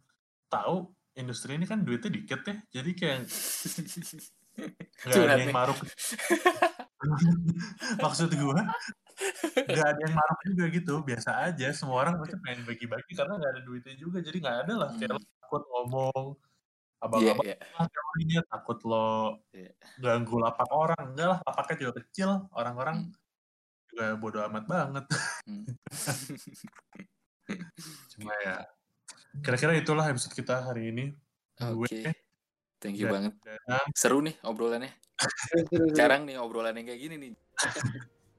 tahu 0.50 0.97
industri 1.18 1.58
ini 1.58 1.66
kan 1.66 1.82
duitnya 1.82 2.14
dikit 2.14 2.42
ya, 2.46 2.56
jadi 2.82 2.90
kayak 2.94 3.18
nggak 5.08 5.26
ada 5.26 5.44
yang 5.44 5.54
maruk. 5.54 5.78
Maksud 8.06 8.30
gue 8.34 8.62
nggak 9.68 9.88
ada 9.90 10.02
yang 10.02 10.14
maruk 10.14 10.40
juga 10.46 10.66
gitu, 10.70 10.94
biasa 11.02 11.30
aja. 11.50 11.68
Semua 11.74 12.06
orang 12.06 12.22
pasti 12.22 12.38
pengen 12.42 12.66
bagi-bagi 12.70 13.14
karena 13.18 13.34
nggak 13.38 13.52
ada 13.58 13.62
duitnya 13.66 13.96
juga, 13.98 14.18
jadi 14.22 14.38
nggak 14.38 14.58
ada 14.66 14.74
lah. 14.78 14.90
Kayak 14.98 15.18
lo 15.18 15.22
takut 15.42 15.64
ngomong 15.74 16.26
Iya, 16.98 17.06
abang-abang 17.06 17.46
iya. 17.46 17.58
lah 17.78 17.88
teorinya 17.94 18.40
takut 18.50 18.80
lo 18.90 19.38
Iya. 19.54 19.70
ganggu 20.02 20.36
lapak 20.42 20.66
orang 20.74 21.06
enggak 21.14 21.28
lah 21.30 21.40
lapaknya 21.46 21.76
juga 21.86 21.94
kecil 22.02 22.30
orang-orang 22.58 22.98
juga 23.86 24.06
bodo 24.18 24.40
amat 24.50 24.66
banget 24.66 25.06
Hmm. 25.46 25.78
cuma 28.18 28.34
ya 28.44 28.66
kira-kira 29.40 29.74
itulah 29.74 30.06
episode 30.06 30.34
kita 30.34 30.64
hari 30.64 30.90
ini 30.90 31.06
Oke. 31.60 31.74
gue 31.90 32.12
Thank 32.78 33.02
you 33.02 33.10
Dan- 33.10 33.14
banget. 33.14 33.34
Danang 33.42 33.90
Seru 33.92 34.22
nih 34.22 34.38
obrolannya. 34.42 34.94
Jarang 35.98 36.24
nih 36.24 36.38
obrolan 36.38 36.78
yang 36.78 36.86
kayak 36.86 37.02
gini 37.02 37.16
nih. 37.18 37.32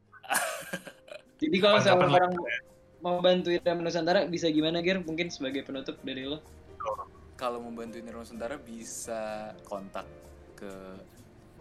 Jadi 1.38 1.56
kalau 1.58 1.78
sama 1.78 2.06
lagi. 2.06 2.14
orang 2.18 2.32
mau 2.98 3.18
bantu 3.18 3.50
Irama 3.50 3.82
Nusantara 3.82 4.26
bisa 4.26 4.46
gimana 4.46 4.78
Ger? 4.78 5.02
Mungkin 5.02 5.30
sebagai 5.30 5.62
penutup 5.62 5.98
dari 6.02 6.26
lo. 6.26 6.38
Kalau 7.34 7.58
mau 7.58 7.70
bantuin 7.70 8.02
Irama 8.02 8.22
Nusantara 8.22 8.58
bisa 8.58 9.54
kontak 9.62 10.06
ke 10.54 10.70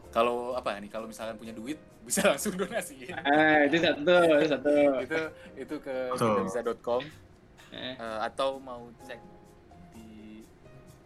kalau 0.09 0.53
apa 0.53 0.77
nih 0.77 0.89
kalau 0.89 1.05
misalkan 1.05 1.37
punya 1.37 1.53
duit 1.53 1.77
bisa 2.07 2.23
langsung 2.23 2.55
donasi 2.55 3.09
Ah, 3.11 3.67
itu 3.67 3.77
satu, 3.77 4.05
itu 4.37 4.47
satu. 4.47 4.71
itu 5.03 5.19
itu 5.59 5.75
ke 5.77 5.95
kitabisa.com 6.15 7.03
Eh, 7.73 7.95
Eh, 7.99 8.19
atau 8.23 8.57
mau 8.57 8.87
cek 9.03 9.19
di 9.91 10.39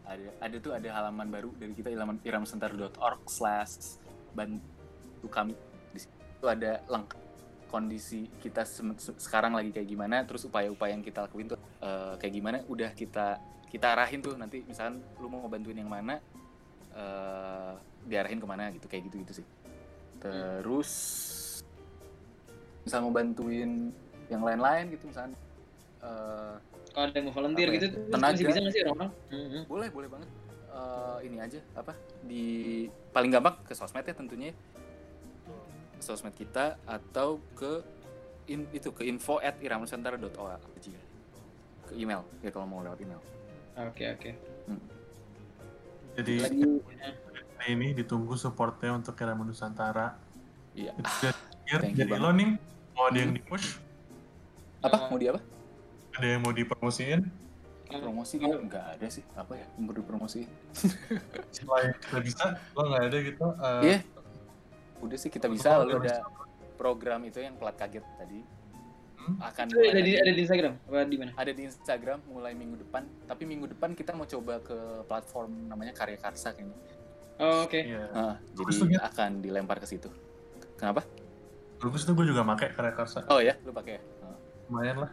ada 0.06 0.30
ada 0.38 0.56
tuh 0.62 0.74
ada 0.76 0.90
halaman 0.92 1.28
baru 1.30 1.50
dari 1.58 1.74
kita 1.74 1.90
ilaman 1.90 2.22
iramsentar.org 2.22 3.22
slash 3.26 3.98
bantu 4.36 5.28
kami. 5.28 5.56
Di 5.96 6.00
situ 6.06 6.46
ada 6.46 6.82
lengkap 6.86 7.20
kondisi 7.72 8.28
kita 8.44 8.68
se- 8.68 9.16
sekarang 9.16 9.56
lagi 9.56 9.72
kayak 9.72 9.88
gimana 9.88 10.28
terus 10.28 10.44
upaya-upaya 10.44 10.92
yang 10.92 11.02
kita 11.02 11.24
lakuin 11.24 11.48
tuh 11.50 11.60
eh, 11.82 12.14
kayak 12.20 12.34
gimana 12.36 12.58
udah 12.68 12.92
kita 12.94 13.40
kita 13.72 13.88
arahin 13.96 14.22
tuh. 14.22 14.36
Nanti 14.38 14.62
misalkan 14.68 15.02
lu 15.18 15.32
mau 15.32 15.48
bantuin 15.48 15.80
yang 15.80 15.90
mana 15.90 16.20
eh, 16.94 17.74
diarahin 18.06 18.38
ke 18.38 18.48
mana 18.48 18.70
gitu 18.76 18.86
kayak 18.86 19.10
gitu 19.10 19.18
gitu 19.26 19.34
sih. 19.42 19.48
Terus 20.22 20.92
misal 22.86 23.02
mau 23.06 23.14
bantuin 23.14 23.94
yang 24.30 24.42
lain-lain 24.42 24.90
gitu 24.94 25.10
misalkan 25.10 25.34
eh, 26.02 26.56
kalau 26.92 27.06
ada 27.06 27.14
yang 27.14 27.26
mau 27.26 27.36
volunteer 27.36 27.68
ya? 27.68 27.76
gitu 27.76 27.86
tuh 27.90 28.02
Tenaga. 28.10 28.32
masih 28.32 28.44
bisa 28.46 28.60
nggak 28.60 28.74
sih 28.74 28.82
orang-orang? 28.84 29.12
Mhm. 29.30 29.62
boleh 29.66 29.90
boleh 29.90 30.10
banget 30.10 30.30
Eh, 30.72 31.28
ini 31.28 31.36
aja 31.38 31.60
apa 31.76 31.92
di 32.24 32.46
paling 33.12 33.28
gampang 33.30 33.60
ke 33.62 33.72
sosmed 33.72 34.02
ya 34.02 34.16
tentunya 34.16 34.56
ke 35.92 36.00
sosmed 36.00 36.32
kita 36.32 36.80
atau 36.82 37.44
ke 37.54 37.84
in, 38.48 38.64
itu 38.72 38.88
ke 38.90 39.04
info 39.04 39.36
at 39.38 39.60
iramanusantara.org 39.60 40.64
ke 41.84 41.94
email 41.94 42.24
ya 42.40 42.50
kalau 42.50 42.64
mau 42.66 42.80
lewat 42.80 42.98
email 42.98 43.20
Oke, 43.84 44.08
oke. 44.10 44.32
jadi 46.14 46.34
Lagi 46.40 46.64
hari 47.58 47.70
ini 47.70 47.88
ditunggu 47.94 48.36
supportnya 48.36 48.92
untuk 48.94 49.14
Keramu 49.14 49.44
Nusantara 49.44 50.16
iya 50.72 50.96
you 51.68 51.84
jadi 51.92 52.08
banget. 52.08 52.16
lo 52.18 52.32
nih 52.32 52.50
mau 52.92 53.08
ada 53.08 53.18
yang 53.18 53.28
Hmm. 53.28 53.38
di 53.38 53.44
push 53.44 53.76
apa 54.82 54.98
mau 55.04 55.16
di 55.16 55.28
apa 55.28 55.40
ada 56.12 56.28
yang 56.28 56.42
mau 56.44 56.52
dipromosiin? 56.52 57.22
Promosi 57.92 58.40
kan 58.40 58.56
nggak 58.56 58.86
ada 58.96 59.08
sih. 59.12 59.24
Apa 59.36 59.52
ya 59.60 59.68
yang 59.76 59.84
perlu 59.84 60.00
dipromosi 60.00 60.48
selain 61.56 61.92
kita 62.00 62.18
bisa 62.24 62.46
lo 62.72 62.88
nggak 62.88 63.04
ada 63.04 63.18
gitu 63.20 63.46
eh, 63.52 63.82
Iya. 63.84 63.98
udah 65.04 65.18
sih 65.20 65.28
kita 65.28 65.52
bisa. 65.52 65.84
Betul. 65.84 66.00
ada 66.00 66.24
program 66.80 67.20
itu 67.28 67.44
yang 67.44 67.60
pelat 67.60 67.76
kaget 67.76 68.06
tadi. 68.16 68.40
Hmm? 69.22 69.38
akan 69.38 69.66
itu 69.70 69.78
ada 69.86 70.02
di 70.02 70.12
ada 70.18 70.32
di 70.34 70.42
Instagram? 70.42 70.74
Apa 70.88 71.04
di 71.06 71.18
mana? 71.20 71.32
ada 71.38 71.52
di 71.52 71.62
Instagram 71.68 72.20
mulai 72.32 72.56
minggu 72.56 72.80
depan. 72.80 73.04
Tapi 73.28 73.44
minggu 73.44 73.68
depan 73.70 73.92
kita 73.92 74.16
mau 74.16 74.26
coba 74.26 74.64
ke 74.64 75.04
platform 75.06 75.68
namanya 75.68 75.92
Karya 75.94 76.18
Karsa 76.18 76.56
kayaknya. 76.56 76.74
Oh, 77.38 77.66
oke. 77.66 77.76
iya. 77.82 78.06
Ah, 78.16 78.36
Bagus 78.54 78.80
jadi 78.80 78.98
tuh, 78.98 79.04
akan 79.04 79.30
dilempar 79.44 79.78
ke 79.82 79.88
situ. 79.90 80.08
Kenapa? 80.80 81.04
Bagus 81.82 82.06
tuh 82.06 82.14
gue 82.14 82.30
juga 82.30 82.46
make 82.46 82.70
karya 82.78 82.94
karsa. 82.94 83.26
Oh 83.30 83.42
ya 83.42 83.58
lu 83.66 83.74
pakai 83.74 83.98
ya? 83.98 84.02
Lumayan 84.70 84.98
lah 85.06 85.12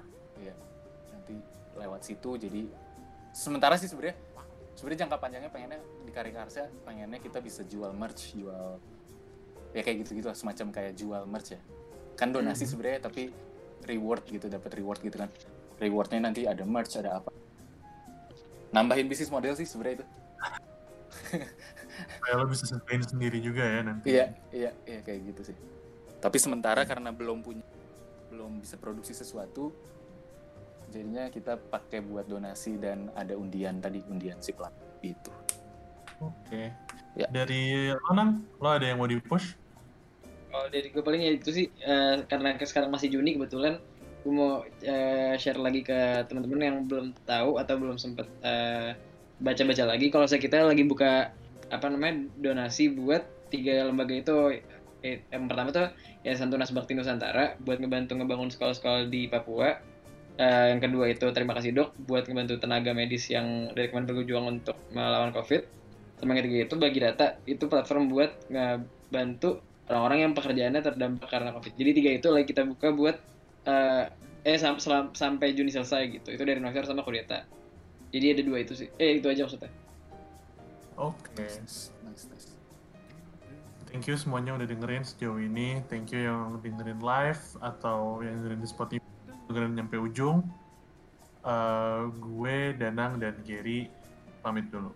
lewat 1.78 2.02
situ. 2.04 2.34
Jadi 2.36 2.66
sementara 3.30 3.78
sih 3.78 3.86
sebenarnya 3.86 4.18
sebenarnya 4.74 5.00
jangka 5.06 5.16
panjangnya 5.18 5.50
pengennya 5.50 5.80
di 6.02 6.10
Karya 6.14 6.34
Karsa 6.34 6.62
pengennya 6.82 7.18
kita 7.18 7.38
bisa 7.42 7.62
jual 7.66 7.90
merch 7.94 8.34
jual 8.34 8.78
ya 9.74 9.80
kayak 9.84 10.06
gitu 10.06 10.22
gitu 10.22 10.28
semacam 10.34 10.66
kayak 10.74 10.92
jual 10.98 11.22
merch 11.24 11.54
ya. 11.54 11.60
Kan 12.18 12.34
donasi 12.34 12.66
Hmm. 12.66 12.70
sebenarnya 12.74 13.00
tapi 13.06 13.30
reward 13.86 14.26
gitu 14.26 14.46
dapat 14.50 14.70
reward 14.74 15.00
gitu 15.00 15.16
kan. 15.18 15.30
Rewardnya 15.78 16.20
nanti 16.30 16.42
ada 16.44 16.66
merch 16.66 16.98
ada 16.98 17.22
apa. 17.22 17.30
Nambahin 18.74 19.06
bisnis 19.08 19.30
model 19.30 19.54
sih 19.54 19.64
sebenarnya 19.64 20.02
itu. 20.02 20.06
Kayak 21.98 22.36
lo 22.38 22.44
bisa 22.46 22.64
sustain 22.66 23.02
sendiri 23.02 23.38
juga 23.42 23.62
ya 23.64 23.80
nanti. 23.82 24.06
Iya, 24.14 24.26
iya, 24.54 24.70
iya 24.86 25.00
kayak 25.02 25.34
gitu 25.34 25.50
sih. 25.50 25.56
Tapi 26.18 26.36
sementara 26.38 26.82
karena 26.86 27.10
belum 27.14 27.42
punya 27.42 27.64
belum 28.28 28.60
bisa 28.60 28.76
produksi 28.76 29.16
sesuatu 29.16 29.72
jadinya 30.88 31.28
kita 31.28 31.56
pakai 31.58 32.00
buat 32.00 32.24
donasi 32.24 32.76
dan 32.76 33.12
ada 33.12 33.32
undian 33.32 33.78
tadi 33.78 34.00
undian 34.04 34.38
si 34.38 34.52
plat 34.52 34.72
itu. 35.00 35.30
oke 36.18 36.62
Ya. 37.14 37.26
dari 37.26 37.90
lo 37.90 38.10
Nang, 38.12 38.46
lo 38.56 38.68
ada 38.70 38.86
yang 38.86 38.96
mau 38.96 39.06
di 39.06 39.18
push 39.18 39.58
Kalau 40.48 40.70
dari 40.70 40.86
gue 40.86 41.02
paling 41.02 41.18
ya 41.18 41.32
itu 41.34 41.50
sih 41.50 41.66
eh, 41.78 42.22
karena 42.24 42.54
ke- 42.54 42.62
sekarang 42.62 42.88
masih 42.88 43.10
Juni 43.10 43.34
kebetulan 43.34 43.82
gue 44.22 44.32
mau 44.32 44.62
eh, 44.80 45.34
share 45.34 45.58
lagi 45.58 45.82
ke 45.82 45.98
teman-teman 46.24 46.62
yang 46.62 46.76
belum 46.86 47.06
tahu 47.24 47.58
atau 47.58 47.74
belum 47.74 47.98
sempet 47.98 48.30
eh, 48.40 48.94
baca-baca 49.36 49.84
lagi 49.84 50.08
kalau 50.08 50.24
saya 50.24 50.38
kita 50.38 50.62
lagi 50.62 50.82
buka 50.82 51.34
apa 51.68 51.86
namanya 51.90 52.30
donasi 52.38 52.88
buat 52.88 53.22
tiga 53.48 53.84
lembaga 53.84 54.14
itu 54.14 54.62
Eh, 54.98 55.22
yang 55.30 55.46
pertama 55.46 55.70
tuh 55.70 55.94
Yayasan 56.26 56.50
Tunas 56.50 56.74
Bakti 56.74 56.90
Nusantara 56.90 57.54
buat 57.62 57.78
ngebantu 57.78 58.18
ngebangun 58.18 58.50
sekolah-sekolah 58.50 59.06
di 59.06 59.30
Papua 59.30 59.78
Eh, 60.38 60.66
yang 60.70 60.78
kedua 60.78 61.10
itu 61.10 61.26
terima 61.34 61.50
kasih 61.58 61.74
dok 61.74 61.98
buat 62.06 62.22
ngebantu 62.30 62.62
tenaga 62.62 62.94
medis 62.94 63.26
yang 63.26 63.74
dari 63.74 63.90
kemarin 63.90 64.06
berjuang 64.06 64.46
untuk 64.62 64.78
melawan 64.94 65.34
covid. 65.34 65.66
Sama 66.14 66.38
yang 66.38 66.46
ketiga 66.46 66.58
itu 66.70 66.74
bagi 66.78 66.98
data 67.02 67.26
itu 67.42 67.66
platform 67.66 68.06
buat 68.06 68.46
ngebantu 68.46 69.58
orang-orang 69.90 70.18
yang 70.30 70.32
pekerjaannya 70.38 70.78
terdampak 70.78 71.26
karena 71.26 71.50
covid. 71.50 71.74
Jadi 71.74 71.90
tiga 71.90 72.10
itu 72.22 72.28
lagi 72.30 72.46
kita 72.54 72.62
buka 72.70 72.94
buat 72.94 73.18
eh 73.66 74.06
eh 74.46 74.56
sam- 74.62 74.78
selam- 74.78 75.10
sampai 75.10 75.58
Juni 75.58 75.74
selesai 75.74 76.06
gitu. 76.06 76.30
Itu 76.30 76.46
dari 76.46 76.62
Nover 76.62 76.86
sama 76.86 77.02
Kudeta. 77.02 77.42
Jadi 78.14 78.38
ada 78.38 78.42
dua 78.46 78.62
itu 78.62 78.78
sih. 78.78 78.86
Eh 78.94 79.18
itu 79.18 79.26
aja 79.26 79.42
maksudnya. 79.42 79.74
Oke. 80.94 81.42
Nice, 81.42 81.90
nice, 82.06 82.30
nice. 82.30 82.54
Thank 83.90 84.06
you 84.06 84.14
semuanya 84.14 84.54
udah 84.54 84.70
dengerin 84.70 85.02
sejauh 85.02 85.42
ini. 85.42 85.82
Thank 85.90 86.14
you 86.14 86.30
yang 86.30 86.62
dengerin 86.62 87.02
live 87.02 87.42
atau 87.58 88.22
yang 88.22 88.38
dengerin 88.38 88.62
di 88.62 88.70
Spotify 88.70 89.17
dengerin 89.48 89.74
nyampe 89.74 89.96
ujung. 89.96 90.44
Eh, 91.42 92.02
gue, 92.20 92.56
Danang, 92.76 93.16
dan 93.16 93.34
Gary 93.42 93.88
pamit 94.44 94.68
dulu. 94.68 94.92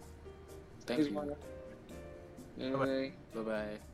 Thank 0.85 1.07
you. 1.07 1.15
semuanya. 1.15 1.37
Bye. 2.59 3.17
Bye 3.33 3.45
bye. 3.47 3.92